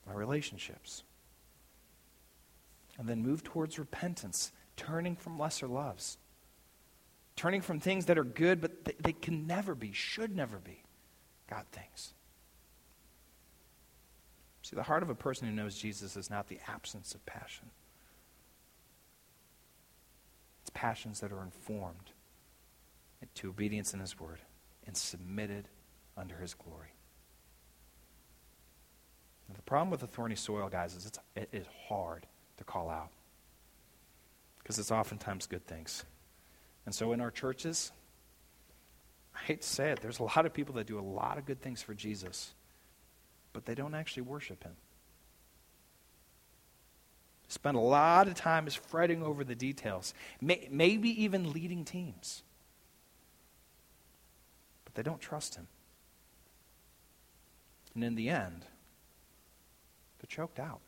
my 0.08 0.14
relationships. 0.14 1.04
And 2.98 3.08
then 3.08 3.24
move 3.24 3.44
towards 3.44 3.80
repentance, 3.80 4.52
turning 4.78 5.16
from 5.16 5.40
lesser 5.40 5.68
loves, 5.68 6.18
turning 7.36 7.62
from 7.62 7.80
things 7.80 8.06
that 8.06 8.18
are 8.18 8.24
good, 8.24 8.62
but 8.62 8.86
they, 8.86 8.96
they 9.00 9.14
can 9.14 9.48
never 9.48 9.74
be, 9.76 9.92
should 9.92 10.36
never 10.36 10.58
be, 10.58 10.84
God 11.50 11.66
things. 11.72 12.14
See, 14.62 14.76
the 14.76 14.84
heart 14.84 15.04
of 15.04 15.10
a 15.10 15.16
person 15.16 15.48
who 15.48 15.54
knows 15.54 15.76
Jesus 15.76 16.16
is 16.16 16.30
not 16.30 16.48
the 16.48 16.60
absence 16.68 17.16
of 17.16 17.26
passion. 17.26 17.70
It's 20.62 20.72
passions 20.74 21.20
that 21.22 21.32
are 21.32 21.42
informed 21.42 22.12
to 23.36 23.50
obedience 23.50 23.94
in 23.94 24.00
his 24.00 24.20
word 24.20 24.40
and 24.86 24.96
submitted 24.96 25.68
under 26.16 26.38
his 26.38 26.54
glory. 26.54 26.94
The 29.56 29.62
problem 29.64 29.90
with 29.90 30.02
the 30.02 30.08
thorny 30.08 30.36
soil, 30.36 30.70
guys, 30.70 30.96
is 30.96 31.06
it's, 31.06 31.20
it 31.36 31.50
is 31.52 31.66
hard 31.88 32.26
to 32.58 32.64
call 32.64 32.90
out 32.90 33.10
because 34.60 34.80
it's 34.80 34.92
oftentimes 34.92 35.48
good 35.48 35.66
things. 35.66 36.06
And 36.86 36.94
so 36.94 37.12
in 37.14 37.22
our 37.22 37.32
churches, 37.32 37.92
I 39.36 39.40
hate 39.40 39.62
to 39.62 39.68
say 39.68 39.92
it, 39.92 40.02
there's 40.02 40.20
a 40.20 40.24
lot 40.24 40.46
of 40.46 40.54
people 40.54 40.76
that 40.76 40.88
do 40.88 41.00
a 41.00 41.02
lot 41.02 41.38
of 41.38 41.46
good 41.46 41.62
things 41.62 41.82
for 41.82 41.94
Jesus, 41.94 42.54
but 43.54 43.66
they 43.66 43.76
don't 43.76 43.96
actually 43.96 44.24
worship 44.24 44.64
him. 44.64 44.74
Spend 47.48 47.76
a 47.76 47.82
lot 47.82 48.28
of 48.28 48.36
time 48.36 48.66
is 48.66 48.76
fretting 48.76 49.24
over 49.24 49.44
the 49.44 49.56
details, 49.56 50.14
may, 50.40 50.68
maybe 50.72 51.24
even 51.24 51.52
leading 51.52 51.84
teams. 51.84 52.44
But 54.86 54.96
they 54.96 55.04
don't 55.04 55.20
trust 55.20 55.56
him. 55.56 55.68
And 57.94 58.04
in 58.06 58.16
the 58.16 58.30
end, 58.30 58.66
they're 60.22 60.28
choked 60.28 60.60
out. 60.60 60.80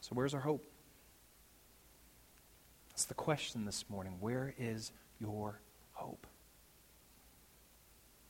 So, 0.00 0.10
where's 0.14 0.32
our 0.32 0.40
hope? 0.40 0.64
That's 2.90 3.04
the 3.04 3.14
question 3.14 3.66
this 3.66 3.84
morning. 3.90 4.16
Where 4.20 4.54
is 4.58 4.92
your 5.20 5.60
hope? 5.92 6.26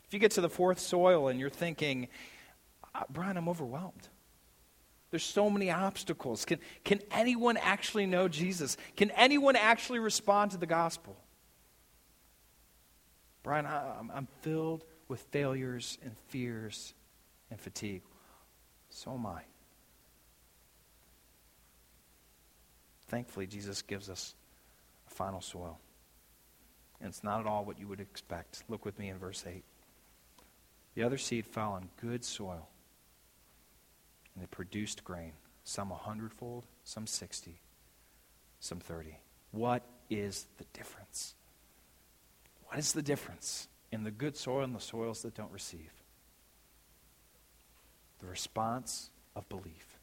If 0.07 0.15
you 0.15 0.19
get 0.19 0.33
to 0.33 0.41
the 0.41 0.49
fourth 0.49 0.81
soil 0.81 1.29
and 1.29 1.39
you're 1.39 1.49
thinking, 1.49 2.09
uh, 2.93 3.05
Brian, 3.09 3.37
I'm 3.37 3.49
overwhelmed. 3.49 4.09
There's 5.13 5.23
so 5.23 5.49
many 5.49 5.71
obstacles. 5.71 6.45
Can, 6.45 6.59
can 6.85 7.01
anyone 7.13 7.57
actually 7.57 8.07
know 8.07 8.27
Jesus? 8.27 8.77
Can 8.97 9.13
anyone 9.13 9.55
actually 9.55 10.01
respond 10.01 10.51
to 10.53 10.57
the 10.57 10.67
gospel? 10.67 11.17
Brian, 13.45 13.67
I, 13.67 13.95
I'm 14.13 14.27
filled 14.43 14.85
with 15.11 15.21
failures 15.33 15.99
and 16.05 16.17
fears 16.29 16.95
and 17.51 17.61
fatigue. 17.61 18.03
So 18.91 19.13
am 19.15 19.27
I. 19.27 19.43
Thankfully, 23.09 23.49
Jesus 23.49 23.83
gives 23.83 24.09
us 24.09 24.37
a 25.11 25.15
final 25.15 25.41
soil. 25.41 25.81
And 27.01 27.09
it's 27.09 27.25
not 27.25 27.41
at 27.41 27.47
all 27.47 27.65
what 27.65 27.81
you 27.81 27.89
would 27.89 27.99
expect. 27.99 28.63
Look 28.69 28.85
with 28.85 29.01
me 29.01 29.09
in 29.09 29.19
verse 29.19 29.45
8. 29.45 29.65
The 30.95 31.03
other 31.03 31.19
seed 31.19 31.45
fell 31.45 31.73
on 31.73 31.89
good 32.01 32.25
soil 32.25 32.69
and 34.37 34.45
it 34.45 34.51
produced 34.53 35.03
grain, 35.03 35.33
some 35.65 35.91
a 35.91 35.97
hundredfold, 35.97 36.67
some 36.85 37.07
sixty, 37.07 37.61
some 38.61 38.79
thirty. 38.79 39.19
What 39.51 39.83
is 40.09 40.47
the 40.59 40.65
difference? 40.73 41.35
What 42.67 42.79
is 42.79 42.93
the 42.93 43.03
difference 43.03 43.67
in 43.93 44.05
the 44.05 44.11
good 44.11 44.37
soil 44.37 44.63
and 44.63 44.75
the 44.75 44.81
soils 44.81 45.23
that 45.23 45.35
don't 45.35 45.53
receive? 45.53 45.91
The 48.21 48.27
response 48.27 49.11
of 49.35 49.49
belief. 49.49 49.99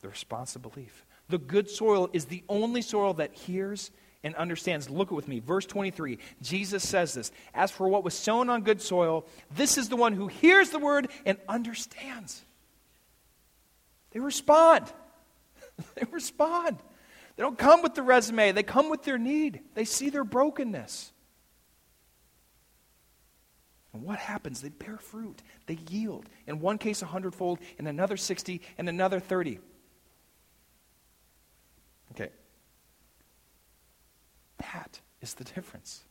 The 0.00 0.08
response 0.08 0.56
of 0.56 0.62
belief. 0.62 1.04
The 1.28 1.38
good 1.38 1.68
soil 1.68 2.08
is 2.12 2.26
the 2.26 2.44
only 2.48 2.82
soil 2.82 3.14
that 3.14 3.34
hears 3.34 3.90
and 4.22 4.34
understands. 4.34 4.90
Look 4.90 5.08
at 5.08 5.14
with 5.14 5.28
me. 5.28 5.40
Verse 5.40 5.66
23. 5.66 6.18
Jesus 6.42 6.86
says 6.86 7.14
this 7.14 7.32
As 7.54 7.70
for 7.70 7.88
what 7.88 8.04
was 8.04 8.14
sown 8.14 8.48
on 8.48 8.62
good 8.62 8.80
soil, 8.80 9.26
this 9.54 9.78
is 9.78 9.88
the 9.88 9.96
one 9.96 10.12
who 10.12 10.28
hears 10.28 10.70
the 10.70 10.78
word 10.78 11.08
and 11.24 11.38
understands. 11.48 12.42
They 14.12 14.20
respond. 14.20 14.86
they 15.94 16.06
respond. 16.10 16.78
They 17.36 17.42
don't 17.42 17.58
come 17.58 17.82
with 17.82 17.94
the 17.94 18.02
resume, 18.02 18.52
they 18.52 18.62
come 18.62 18.88
with 18.88 19.02
their 19.02 19.18
need. 19.18 19.60
They 19.74 19.84
see 19.84 20.08
their 20.10 20.24
brokenness. 20.24 21.12
And 23.96 24.04
what 24.04 24.18
happens? 24.18 24.60
They 24.60 24.68
bear 24.68 24.98
fruit, 24.98 25.42
they 25.66 25.78
yield. 25.88 26.28
In 26.46 26.60
one 26.60 26.76
case, 26.76 27.00
a 27.00 27.06
hundredfold, 27.06 27.60
in 27.78 27.86
another 27.86 28.18
60, 28.18 28.60
and 28.76 28.90
another 28.90 29.20
30. 29.20 29.58
Okay, 32.12 32.28
that 34.58 35.00
is 35.22 35.32
the 35.32 35.44
difference. 35.44 36.04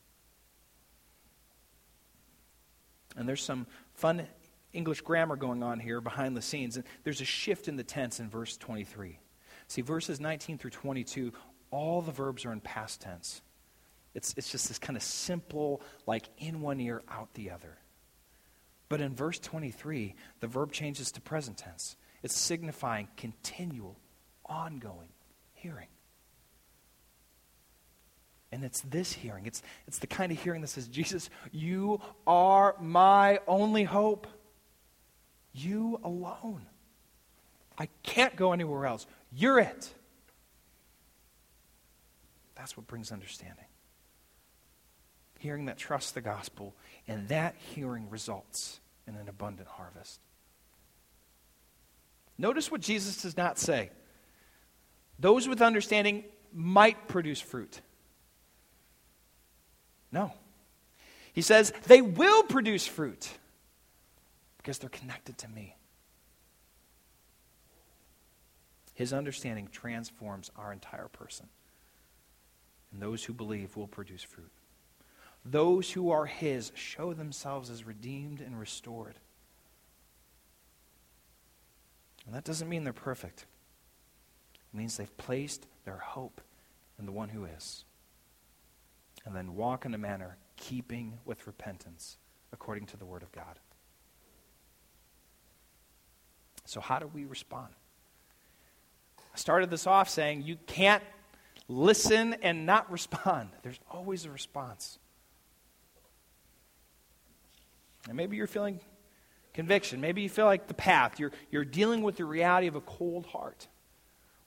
And 3.16 3.30
there's 3.30 3.44
some 3.44 3.68
fun 3.94 4.26
English 4.74 5.02
grammar 5.02 5.36
going 5.36 5.62
on 5.62 5.80
here 5.80 6.02
behind 6.02 6.36
the 6.36 6.42
scenes. 6.42 6.76
And 6.78 6.86
there's 7.04 7.22
a 7.22 7.26
shift 7.26 7.68
in 7.68 7.76
the 7.76 7.84
tense 7.84 8.20
in 8.20 8.32
verse 8.32 8.58
23. 8.58 9.20
See, 9.68 9.82
verses 9.82 10.20
19 10.20 10.58
through 10.58 10.72
22, 10.72 11.34
all 11.70 12.02
the 12.02 12.12
verbs 12.12 12.46
are 12.46 12.52
in 12.52 12.62
past 12.62 13.02
tense. 13.02 13.44
It's, 14.16 14.34
it's 14.38 14.50
just 14.50 14.70
this 14.70 14.80
kind 14.80 14.96
of 14.96 15.04
simple, 15.04 15.82
like 16.08 16.30
in 16.38 16.62
one 16.62 16.80
ear, 16.80 17.04
out 17.10 17.34
the 17.34 17.52
other. 17.52 17.78
But 18.88 19.02
in 19.02 19.14
verse 19.14 19.40
23, 19.40 20.16
the 20.40 20.48
verb 20.48 20.72
changes 20.72 21.12
to 21.12 21.22
present 21.22 21.58
tense. 21.58 21.98
It's 22.24 22.36
signifying 22.36 23.10
continual, 23.18 23.98
ongoing 24.46 25.10
hearing. 25.54 25.88
And 28.52 28.64
it's 28.64 28.82
this 28.82 29.12
hearing. 29.12 29.46
It's, 29.48 29.62
it's 29.86 30.00
the 30.00 30.08
kind 30.08 30.32
of 30.32 30.42
hearing 30.42 30.62
that 30.62 30.68
says, 30.68 30.88
Jesus, 30.88 31.30
you 31.52 32.00
are 32.26 32.76
my 32.80 33.40
only 33.48 33.84
hope. 33.84 34.28
You 35.52 36.00
alone. 36.04 36.66
I 37.78 37.90
can't 38.04 38.36
go 38.38 38.54
anywhere 38.54 38.86
else. 38.86 39.06
You're 39.34 39.60
it. 39.60 39.94
That's 42.56 42.78
what 42.78 42.88
brings 42.88 43.12
understanding. 43.12 43.66
Hearing 45.46 45.66
that 45.66 45.78
trusts 45.78 46.10
the 46.10 46.22
gospel, 46.22 46.74
and 47.08 47.28
that 47.28 47.54
hearing 47.76 48.10
results 48.10 48.80
in 49.08 49.14
an 49.14 49.30
abundant 49.30 49.68
harvest. 49.68 50.20
Notice 52.36 52.72
what 52.72 52.82
Jesus 52.82 53.22
does 53.22 53.38
not 53.38 53.60
say. 53.60 53.92
Those 55.20 55.48
with 55.48 55.62
understanding 55.62 56.24
might 56.52 57.08
produce 57.08 57.40
fruit. 57.40 57.80
No. 60.12 60.34
He 61.32 61.44
says 61.44 61.72
they 61.86 62.02
will 62.02 62.42
produce 62.42 62.88
fruit 62.88 63.30
because 64.58 64.80
they're 64.80 64.90
connected 64.90 65.38
to 65.38 65.48
me. 65.48 65.76
His 68.96 69.14
understanding 69.14 69.70
transforms 69.72 70.50
our 70.58 70.74
entire 70.74 71.08
person. 71.08 71.50
And 72.92 73.00
those 73.00 73.24
who 73.24 73.34
believe 73.34 73.78
will 73.78 73.86
produce 73.86 74.24
fruit. 74.24 74.50
Those 75.46 75.92
who 75.92 76.10
are 76.10 76.26
His 76.26 76.72
show 76.76 77.14
themselves 77.14 77.70
as 77.70 77.86
redeemed 77.86 78.42
and 78.42 78.60
restored. 78.60 79.20
And 82.26 82.34
that 82.34 82.44
doesn't 82.44 82.68
mean 82.68 82.84
they're 82.84 82.94
perfect, 82.94 83.46
it 84.74 84.78
means 84.78 84.98
they've 84.98 85.18
placed 85.18 85.68
their 85.86 85.98
hope 85.98 86.42
in 86.98 87.06
the 87.06 87.12
one 87.12 87.30
who 87.30 87.46
is 87.46 87.86
and 89.26 89.36
then 89.36 89.56
walk 89.56 89.86
in 89.86 89.94
a 89.94 89.98
manner 89.98 90.38
keeping 90.56 91.18
with 91.26 91.48
repentance 91.48 92.18
according 92.54 92.86
to 92.88 92.98
the 92.98 93.06
Word 93.06 93.24
of 93.24 93.32
God. 93.32 93.60
So, 96.66 96.80
how 96.80 97.00
do 97.00 97.08
we 97.08 97.26
respond? 97.26 97.74
I 99.20 99.38
started 99.38 99.70
this 99.70 99.86
off 99.86 100.10
saying 100.10 100.44
you 100.44 100.58
can't 100.66 101.04
listen 101.68 102.36
and 102.42 102.66
not 102.66 102.90
respond. 102.92 103.50
There's 103.64 103.80
always 103.90 104.26
a 104.26 104.32
response. 104.32 105.00
And 108.08 108.18
maybe 108.18 108.38
you're 108.38 108.48
feeling 108.48 108.80
conviction. 109.54 110.02
Maybe 110.02 110.22
you 110.22 110.30
feel 110.30 110.46
like 110.46 110.68
the 110.68 110.74
path. 110.74 111.20
You're, 111.20 111.32
you're 111.52 111.66
dealing 111.66 112.02
with 112.02 112.18
the 112.18 112.26
reality 112.26 112.68
of 112.68 112.76
a 112.76 112.82
cold 112.82 113.26
heart, 113.26 113.68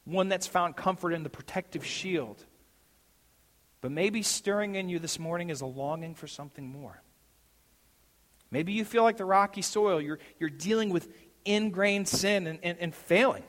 one 0.04 0.28
that's 0.28 0.46
found 0.46 0.76
comfort 0.76 1.12
in 1.12 1.22
the 1.22 1.30
protective 1.30 1.84
shield 1.84 2.44
but 3.80 3.92
maybe 3.92 4.22
stirring 4.22 4.74
in 4.74 4.88
you 4.88 4.98
this 4.98 5.18
morning 5.18 5.50
is 5.50 5.60
a 5.60 5.66
longing 5.66 6.14
for 6.14 6.26
something 6.26 6.66
more. 6.66 7.00
Maybe 8.50 8.72
you 8.72 8.84
feel 8.84 9.02
like 9.02 9.18
the 9.18 9.24
rocky 9.24 9.62
soil. 9.62 10.00
You're, 10.00 10.18
you're 10.40 10.50
dealing 10.50 10.90
with 10.90 11.08
ingrained 11.44 12.08
sin 12.08 12.46
and, 12.46 12.58
and, 12.62 12.78
and 12.78 12.94
failing. 12.94 13.44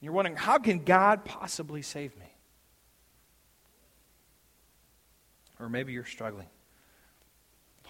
You're 0.00 0.12
wondering, 0.12 0.36
how 0.36 0.58
can 0.58 0.84
God 0.84 1.24
possibly 1.24 1.82
save 1.82 2.16
me? 2.16 2.32
Or 5.60 5.68
maybe 5.68 5.92
you're 5.92 6.04
struggling 6.04 6.46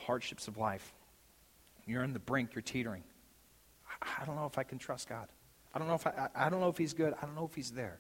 hardships 0.07 0.49
of 0.49 0.57
life. 0.57 0.95
You're 1.89 2.03
on 2.03 2.12
the 2.12 2.18
brink, 2.18 2.55
you're 2.55 2.62
teetering. 2.62 3.03
I, 4.20 4.26
don't 4.26 4.36
know 4.36 4.47
if 4.47 4.59
I 4.59 4.62
can 4.62 4.78
trust 4.78 5.09
God. 5.09 5.26
I 5.74 5.78
don't 5.78 5.89
know 5.89 5.95
if 5.95 6.07
I, 6.07 6.28
I 6.34 6.51
don't 6.51 6.61
know 6.61 6.68
if 6.68 6.76
He's 6.76 6.93
good. 6.93 7.14
I 7.20 7.24
don't 7.24 7.34
know 7.34 7.47
if 7.47 7.55
He's 7.55 7.70
there. 7.70 7.99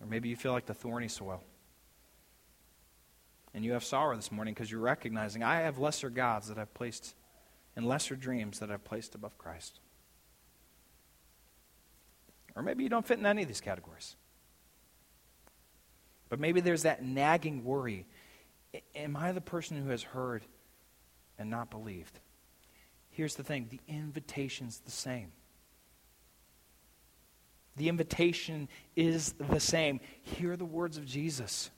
Or 0.00 0.06
maybe 0.06 0.30
you 0.30 0.36
feel 0.36 0.52
like 0.52 0.66
the 0.66 0.74
thorny 0.74 1.08
soil. 1.08 1.44
And 3.54 3.62
you 3.64 3.72
have 3.72 3.84
sorrow 3.84 4.16
this 4.16 4.32
morning 4.32 4.54
because 4.54 4.70
you're 4.70 4.80
recognizing 4.80 5.42
I 5.42 5.60
have 5.60 5.78
lesser 5.78 6.08
gods 6.08 6.48
that 6.48 6.58
I've 6.58 6.72
placed 6.72 7.14
and 7.76 7.86
lesser 7.86 8.16
dreams 8.16 8.60
that 8.60 8.70
I've 8.70 8.84
placed 8.84 9.14
above 9.14 9.36
Christ. 9.36 9.80
Or 12.56 12.62
maybe 12.62 12.82
you 12.82 12.88
don't 12.88 13.06
fit 13.06 13.18
in 13.18 13.26
any 13.26 13.42
of 13.42 13.48
these 13.48 13.60
categories. 13.60 14.16
But 16.30 16.40
maybe 16.40 16.62
there's 16.62 16.82
that 16.82 17.04
nagging 17.04 17.64
worry 17.64 18.06
Am 18.94 19.16
I 19.16 19.32
the 19.32 19.42
person 19.42 19.76
who 19.76 19.90
has 19.90 20.02
heard 20.02 20.42
and 21.38 21.50
not 21.50 21.70
believed? 21.70 22.20
Here's 23.10 23.34
the 23.34 23.44
thing 23.44 23.68
the 23.70 23.80
invitation's 23.92 24.78
the 24.80 24.90
same. 24.90 25.32
The 27.76 27.88
invitation 27.88 28.68
is 28.96 29.32
the 29.32 29.60
same. 29.60 30.00
Hear 30.22 30.56
the 30.56 30.64
words 30.64 30.98
of 30.98 31.06
Jesus. 31.06 31.70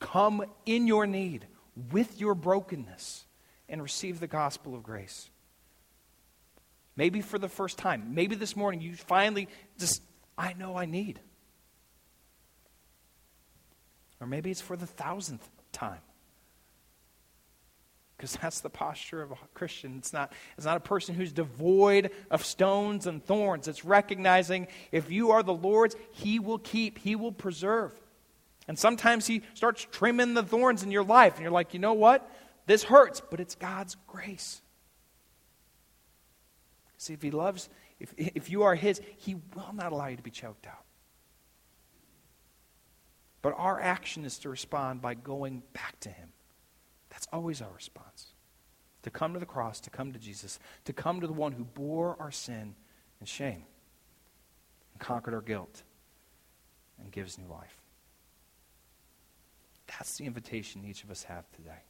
Come 0.00 0.44
in 0.66 0.86
your 0.86 1.06
need, 1.06 1.46
with 1.92 2.20
your 2.20 2.34
brokenness, 2.34 3.24
and 3.68 3.82
receive 3.82 4.20
the 4.20 4.26
gospel 4.26 4.74
of 4.74 4.82
grace. 4.82 5.30
Maybe 6.96 7.20
for 7.20 7.38
the 7.38 7.48
first 7.48 7.78
time, 7.78 8.14
maybe 8.14 8.34
this 8.36 8.56
morning 8.56 8.80
you 8.80 8.94
finally 8.94 9.48
just, 9.78 10.02
I 10.36 10.54
know 10.54 10.76
I 10.76 10.86
need. 10.86 11.20
Or 14.20 14.26
maybe 14.26 14.50
it's 14.50 14.62
for 14.62 14.76
the 14.76 14.86
thousandth 14.86 15.46
time. 15.72 16.00
Because 18.16 18.32
that's 18.40 18.60
the 18.60 18.70
posture 18.70 19.20
of 19.20 19.32
a 19.32 19.36
Christian. 19.52 19.96
It's 19.98 20.12
not, 20.12 20.32
it's 20.56 20.64
not 20.64 20.78
a 20.78 20.80
person 20.80 21.14
who's 21.14 21.32
devoid 21.32 22.10
of 22.30 22.44
stones 22.44 23.06
and 23.06 23.22
thorns. 23.22 23.68
It's 23.68 23.84
recognizing 23.84 24.68
if 24.90 25.10
you 25.10 25.32
are 25.32 25.42
the 25.42 25.52
Lord's, 25.52 25.96
He 26.12 26.38
will 26.38 26.58
keep, 26.58 26.98
He 26.98 27.14
will 27.14 27.32
preserve. 27.32 27.92
And 28.68 28.78
sometimes 28.78 29.26
He 29.26 29.42
starts 29.52 29.86
trimming 29.92 30.32
the 30.32 30.42
thorns 30.42 30.82
in 30.82 30.90
your 30.90 31.04
life, 31.04 31.34
and 31.34 31.42
you're 31.42 31.52
like, 31.52 31.74
you 31.74 31.80
know 31.80 31.92
what? 31.92 32.30
This 32.64 32.84
hurts, 32.84 33.20
but 33.30 33.38
it's 33.38 33.54
God's 33.54 33.96
grace. 34.06 34.62
See, 36.96 37.12
if 37.12 37.20
He 37.20 37.30
loves, 37.30 37.68
if, 38.00 38.14
if 38.16 38.50
you 38.50 38.62
are 38.62 38.74
His, 38.74 39.00
He 39.18 39.34
will 39.54 39.74
not 39.74 39.92
allow 39.92 40.06
you 40.06 40.16
to 40.16 40.22
be 40.22 40.30
choked 40.30 40.66
out. 40.66 40.84
But 43.42 43.54
our 43.58 43.78
action 43.78 44.24
is 44.24 44.38
to 44.38 44.48
respond 44.48 45.02
by 45.02 45.12
going 45.14 45.62
back 45.74 46.00
to 46.00 46.08
Him. 46.08 46.30
That's 47.16 47.28
always 47.32 47.62
our 47.62 47.70
response. 47.74 48.34
To 49.04 49.10
come 49.10 49.32
to 49.32 49.40
the 49.40 49.46
cross, 49.46 49.80
to 49.80 49.88
come 49.88 50.12
to 50.12 50.18
Jesus, 50.18 50.58
to 50.84 50.92
come 50.92 51.22
to 51.22 51.26
the 51.26 51.32
one 51.32 51.52
who 51.52 51.64
bore 51.64 52.14
our 52.20 52.30
sin 52.30 52.74
and 53.20 53.26
shame 53.26 53.64
and 54.92 55.00
conquered 55.00 55.32
our 55.32 55.40
guilt 55.40 55.82
and 57.00 57.10
gives 57.10 57.38
new 57.38 57.46
life. 57.46 57.80
That's 59.86 60.18
the 60.18 60.26
invitation 60.26 60.84
each 60.84 61.04
of 61.04 61.10
us 61.10 61.22
have 61.22 61.50
today. 61.52 61.84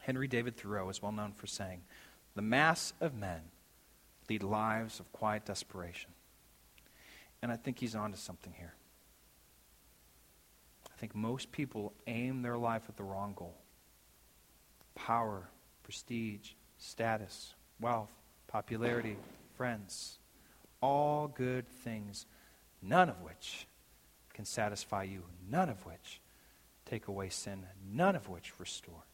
Henry 0.00 0.28
David 0.28 0.56
Thoreau 0.56 0.88
is 0.88 1.02
well 1.02 1.12
known 1.12 1.32
for 1.32 1.46
saying, 1.46 1.82
The 2.36 2.42
mass 2.42 2.94
of 3.02 3.12
men 3.14 3.42
lead 4.30 4.42
lives 4.42 4.98
of 4.98 5.12
quiet 5.12 5.44
desperation. 5.44 6.12
And 7.42 7.52
I 7.52 7.56
think 7.56 7.80
he's 7.80 7.94
onto 7.94 8.16
something 8.16 8.54
here. 8.56 8.76
I 10.90 10.96
think 10.96 11.14
most 11.14 11.52
people 11.52 11.92
aim 12.06 12.40
their 12.40 12.56
life 12.56 12.84
at 12.88 12.96
the 12.96 13.04
wrong 13.04 13.34
goal 13.36 13.58
power, 14.96 15.48
prestige, 15.84 16.50
status, 16.78 17.54
wealth, 17.78 18.10
popularity, 18.48 19.16
friends. 19.56 20.18
All 20.80 21.28
good 21.28 21.68
things, 21.68 22.26
none 22.82 23.08
of 23.08 23.20
which 23.22 23.68
can 24.34 24.44
satisfy 24.44 25.04
you, 25.04 25.22
none 25.48 25.68
of 25.68 25.86
which 25.86 26.20
take 26.84 27.06
away 27.06 27.28
sin, 27.28 27.66
none 27.92 28.16
of 28.16 28.28
which 28.28 28.58
restore. 28.58 29.04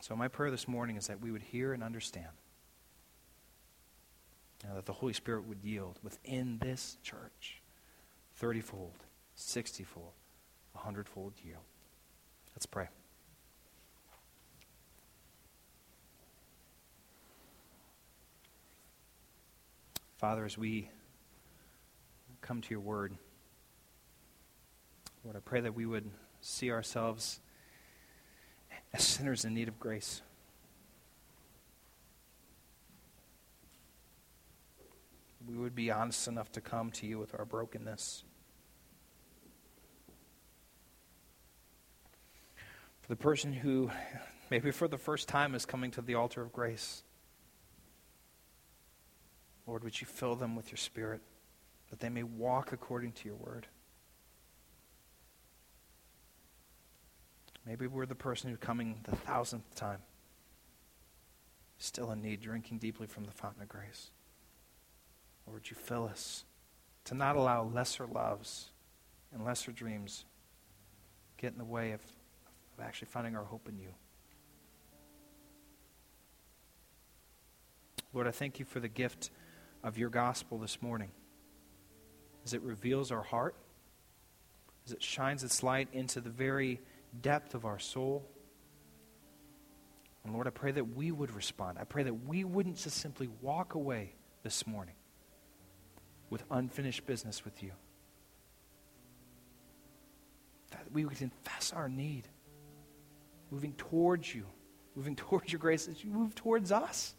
So, 0.00 0.14
my 0.14 0.28
prayer 0.28 0.50
this 0.50 0.68
morning 0.68 0.96
is 0.96 1.06
that 1.06 1.20
we 1.20 1.30
would 1.30 1.42
hear 1.42 1.72
and 1.72 1.82
understand. 1.82 2.28
Now, 4.62 4.74
that 4.74 4.86
the 4.86 4.92
Holy 4.92 5.12
Spirit 5.12 5.46
would 5.46 5.62
yield 5.62 5.98
within 6.02 6.58
this 6.58 6.96
church 7.02 7.62
30 8.36 8.60
fold, 8.60 9.04
60 9.34 9.84
fold, 9.84 10.12
100 10.72 11.08
fold 11.08 11.34
yield. 11.42 11.62
Let's 12.54 12.66
pray. 12.66 12.88
Father, 20.16 20.44
as 20.44 20.56
we 20.56 20.88
come 22.40 22.60
to 22.60 22.70
your 22.70 22.80
word, 22.80 23.16
Lord, 25.24 25.36
I 25.36 25.40
pray 25.40 25.60
that 25.60 25.74
we 25.74 25.84
would 25.84 26.08
see 26.40 26.70
ourselves 26.70 27.40
as 28.92 29.02
sinners 29.02 29.44
in 29.44 29.54
need 29.54 29.68
of 29.68 29.80
grace. 29.80 30.22
We 35.46 35.56
would 35.56 35.74
be 35.74 35.90
honest 35.90 36.28
enough 36.28 36.52
to 36.52 36.60
come 36.60 36.90
to 36.92 37.06
you 37.06 37.18
with 37.18 37.34
our 37.38 37.44
brokenness. 37.44 38.24
For 43.04 43.08
the 43.08 43.16
person 43.16 43.52
who, 43.52 43.90
maybe 44.50 44.70
for 44.70 44.88
the 44.88 44.96
first 44.96 45.28
time, 45.28 45.54
is 45.54 45.66
coming 45.66 45.90
to 45.90 46.00
the 46.00 46.14
altar 46.14 46.40
of 46.40 46.54
grace, 46.54 47.02
Lord, 49.66 49.84
would 49.84 50.00
you 50.00 50.06
fill 50.06 50.36
them 50.36 50.56
with 50.56 50.70
your 50.70 50.78
spirit 50.78 51.20
that 51.90 52.00
they 52.00 52.08
may 52.08 52.22
walk 52.22 52.72
according 52.72 53.12
to 53.12 53.28
your 53.28 53.36
word? 53.36 53.66
Maybe 57.66 57.86
we're 57.86 58.06
the 58.06 58.14
person 58.14 58.48
who's 58.48 58.58
coming 58.58 59.00
the 59.02 59.16
thousandth 59.16 59.74
time, 59.74 60.00
still 61.76 62.10
in 62.10 62.22
need, 62.22 62.40
drinking 62.40 62.78
deeply 62.78 63.06
from 63.06 63.24
the 63.24 63.32
fountain 63.32 63.60
of 63.60 63.68
grace. 63.68 64.12
Lord, 65.46 65.60
would 65.60 65.70
you 65.70 65.76
fill 65.76 66.06
us 66.06 66.44
to 67.04 67.14
not 67.14 67.36
allow 67.36 67.64
lesser 67.64 68.06
loves 68.06 68.70
and 69.30 69.44
lesser 69.44 69.72
dreams 69.72 70.24
get 71.36 71.52
in 71.52 71.58
the 71.58 71.66
way 71.66 71.92
of, 71.92 72.00
of 72.76 72.84
actually 72.84 73.08
finding 73.08 73.36
our 73.36 73.44
hope 73.44 73.68
in 73.68 73.78
you. 73.78 73.94
Lord, 78.12 78.26
I 78.26 78.30
thank 78.30 78.58
you 78.58 78.64
for 78.64 78.80
the 78.80 78.88
gift 78.88 79.30
of 79.82 79.98
your 79.98 80.08
gospel 80.08 80.58
this 80.58 80.80
morning 80.80 81.10
as 82.44 82.54
it 82.54 82.62
reveals 82.62 83.10
our 83.10 83.22
heart, 83.22 83.56
as 84.86 84.92
it 84.92 85.02
shines 85.02 85.42
its 85.42 85.62
light 85.62 85.88
into 85.92 86.20
the 86.20 86.30
very 86.30 86.80
depth 87.20 87.54
of 87.54 87.64
our 87.64 87.78
soul. 87.78 88.24
And 90.24 90.32
Lord, 90.32 90.46
I 90.46 90.50
pray 90.50 90.72
that 90.72 90.94
we 90.94 91.10
would 91.10 91.32
respond. 91.32 91.78
I 91.78 91.84
pray 91.84 92.04
that 92.04 92.26
we 92.26 92.44
wouldn't 92.44 92.76
just 92.76 92.98
simply 92.98 93.28
walk 93.40 93.74
away 93.74 94.14
this 94.42 94.66
morning 94.66 94.94
with 96.30 96.44
unfinished 96.50 97.06
business 97.06 97.44
with 97.44 97.62
you. 97.62 97.72
That 100.70 100.86
we 100.92 101.04
would 101.04 101.16
confess 101.16 101.72
our 101.72 101.88
need, 101.88 102.28
moving 103.54 103.72
towards 103.74 104.34
you, 104.34 104.44
moving 104.96 105.14
towards 105.24 105.52
your 105.52 105.60
grace 105.60 105.86
as 105.86 106.02
you 106.02 106.10
move 106.10 106.34
towards 106.34 106.72
us. 106.72 107.14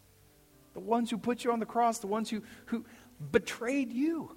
The 0.74 0.80
ones 0.80 1.10
who 1.10 1.16
put 1.16 1.42
you 1.42 1.52
on 1.52 1.58
the 1.58 1.66
cross, 1.66 1.98
the 2.00 2.06
ones 2.06 2.28
who, 2.28 2.42
who 2.66 2.84
betrayed 3.32 3.90
you. 3.90 4.36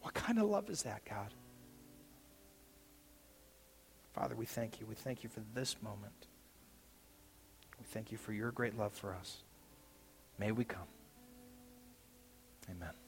What 0.00 0.14
kind 0.14 0.38
of 0.38 0.48
love 0.48 0.70
is 0.70 0.84
that, 0.84 1.04
God? 1.04 1.34
Father, 4.14 4.34
we 4.34 4.46
thank 4.46 4.80
you. 4.80 4.86
We 4.86 4.94
thank 4.94 5.22
you 5.22 5.28
for 5.28 5.42
this 5.54 5.76
moment. 5.82 6.28
We 7.78 7.84
thank 7.84 8.10
you 8.10 8.16
for 8.16 8.32
your 8.32 8.50
great 8.50 8.78
love 8.78 8.94
for 8.94 9.14
us. 9.14 9.44
May 10.38 10.52
we 10.52 10.64
come. 10.64 10.88
Amen. 12.70 12.99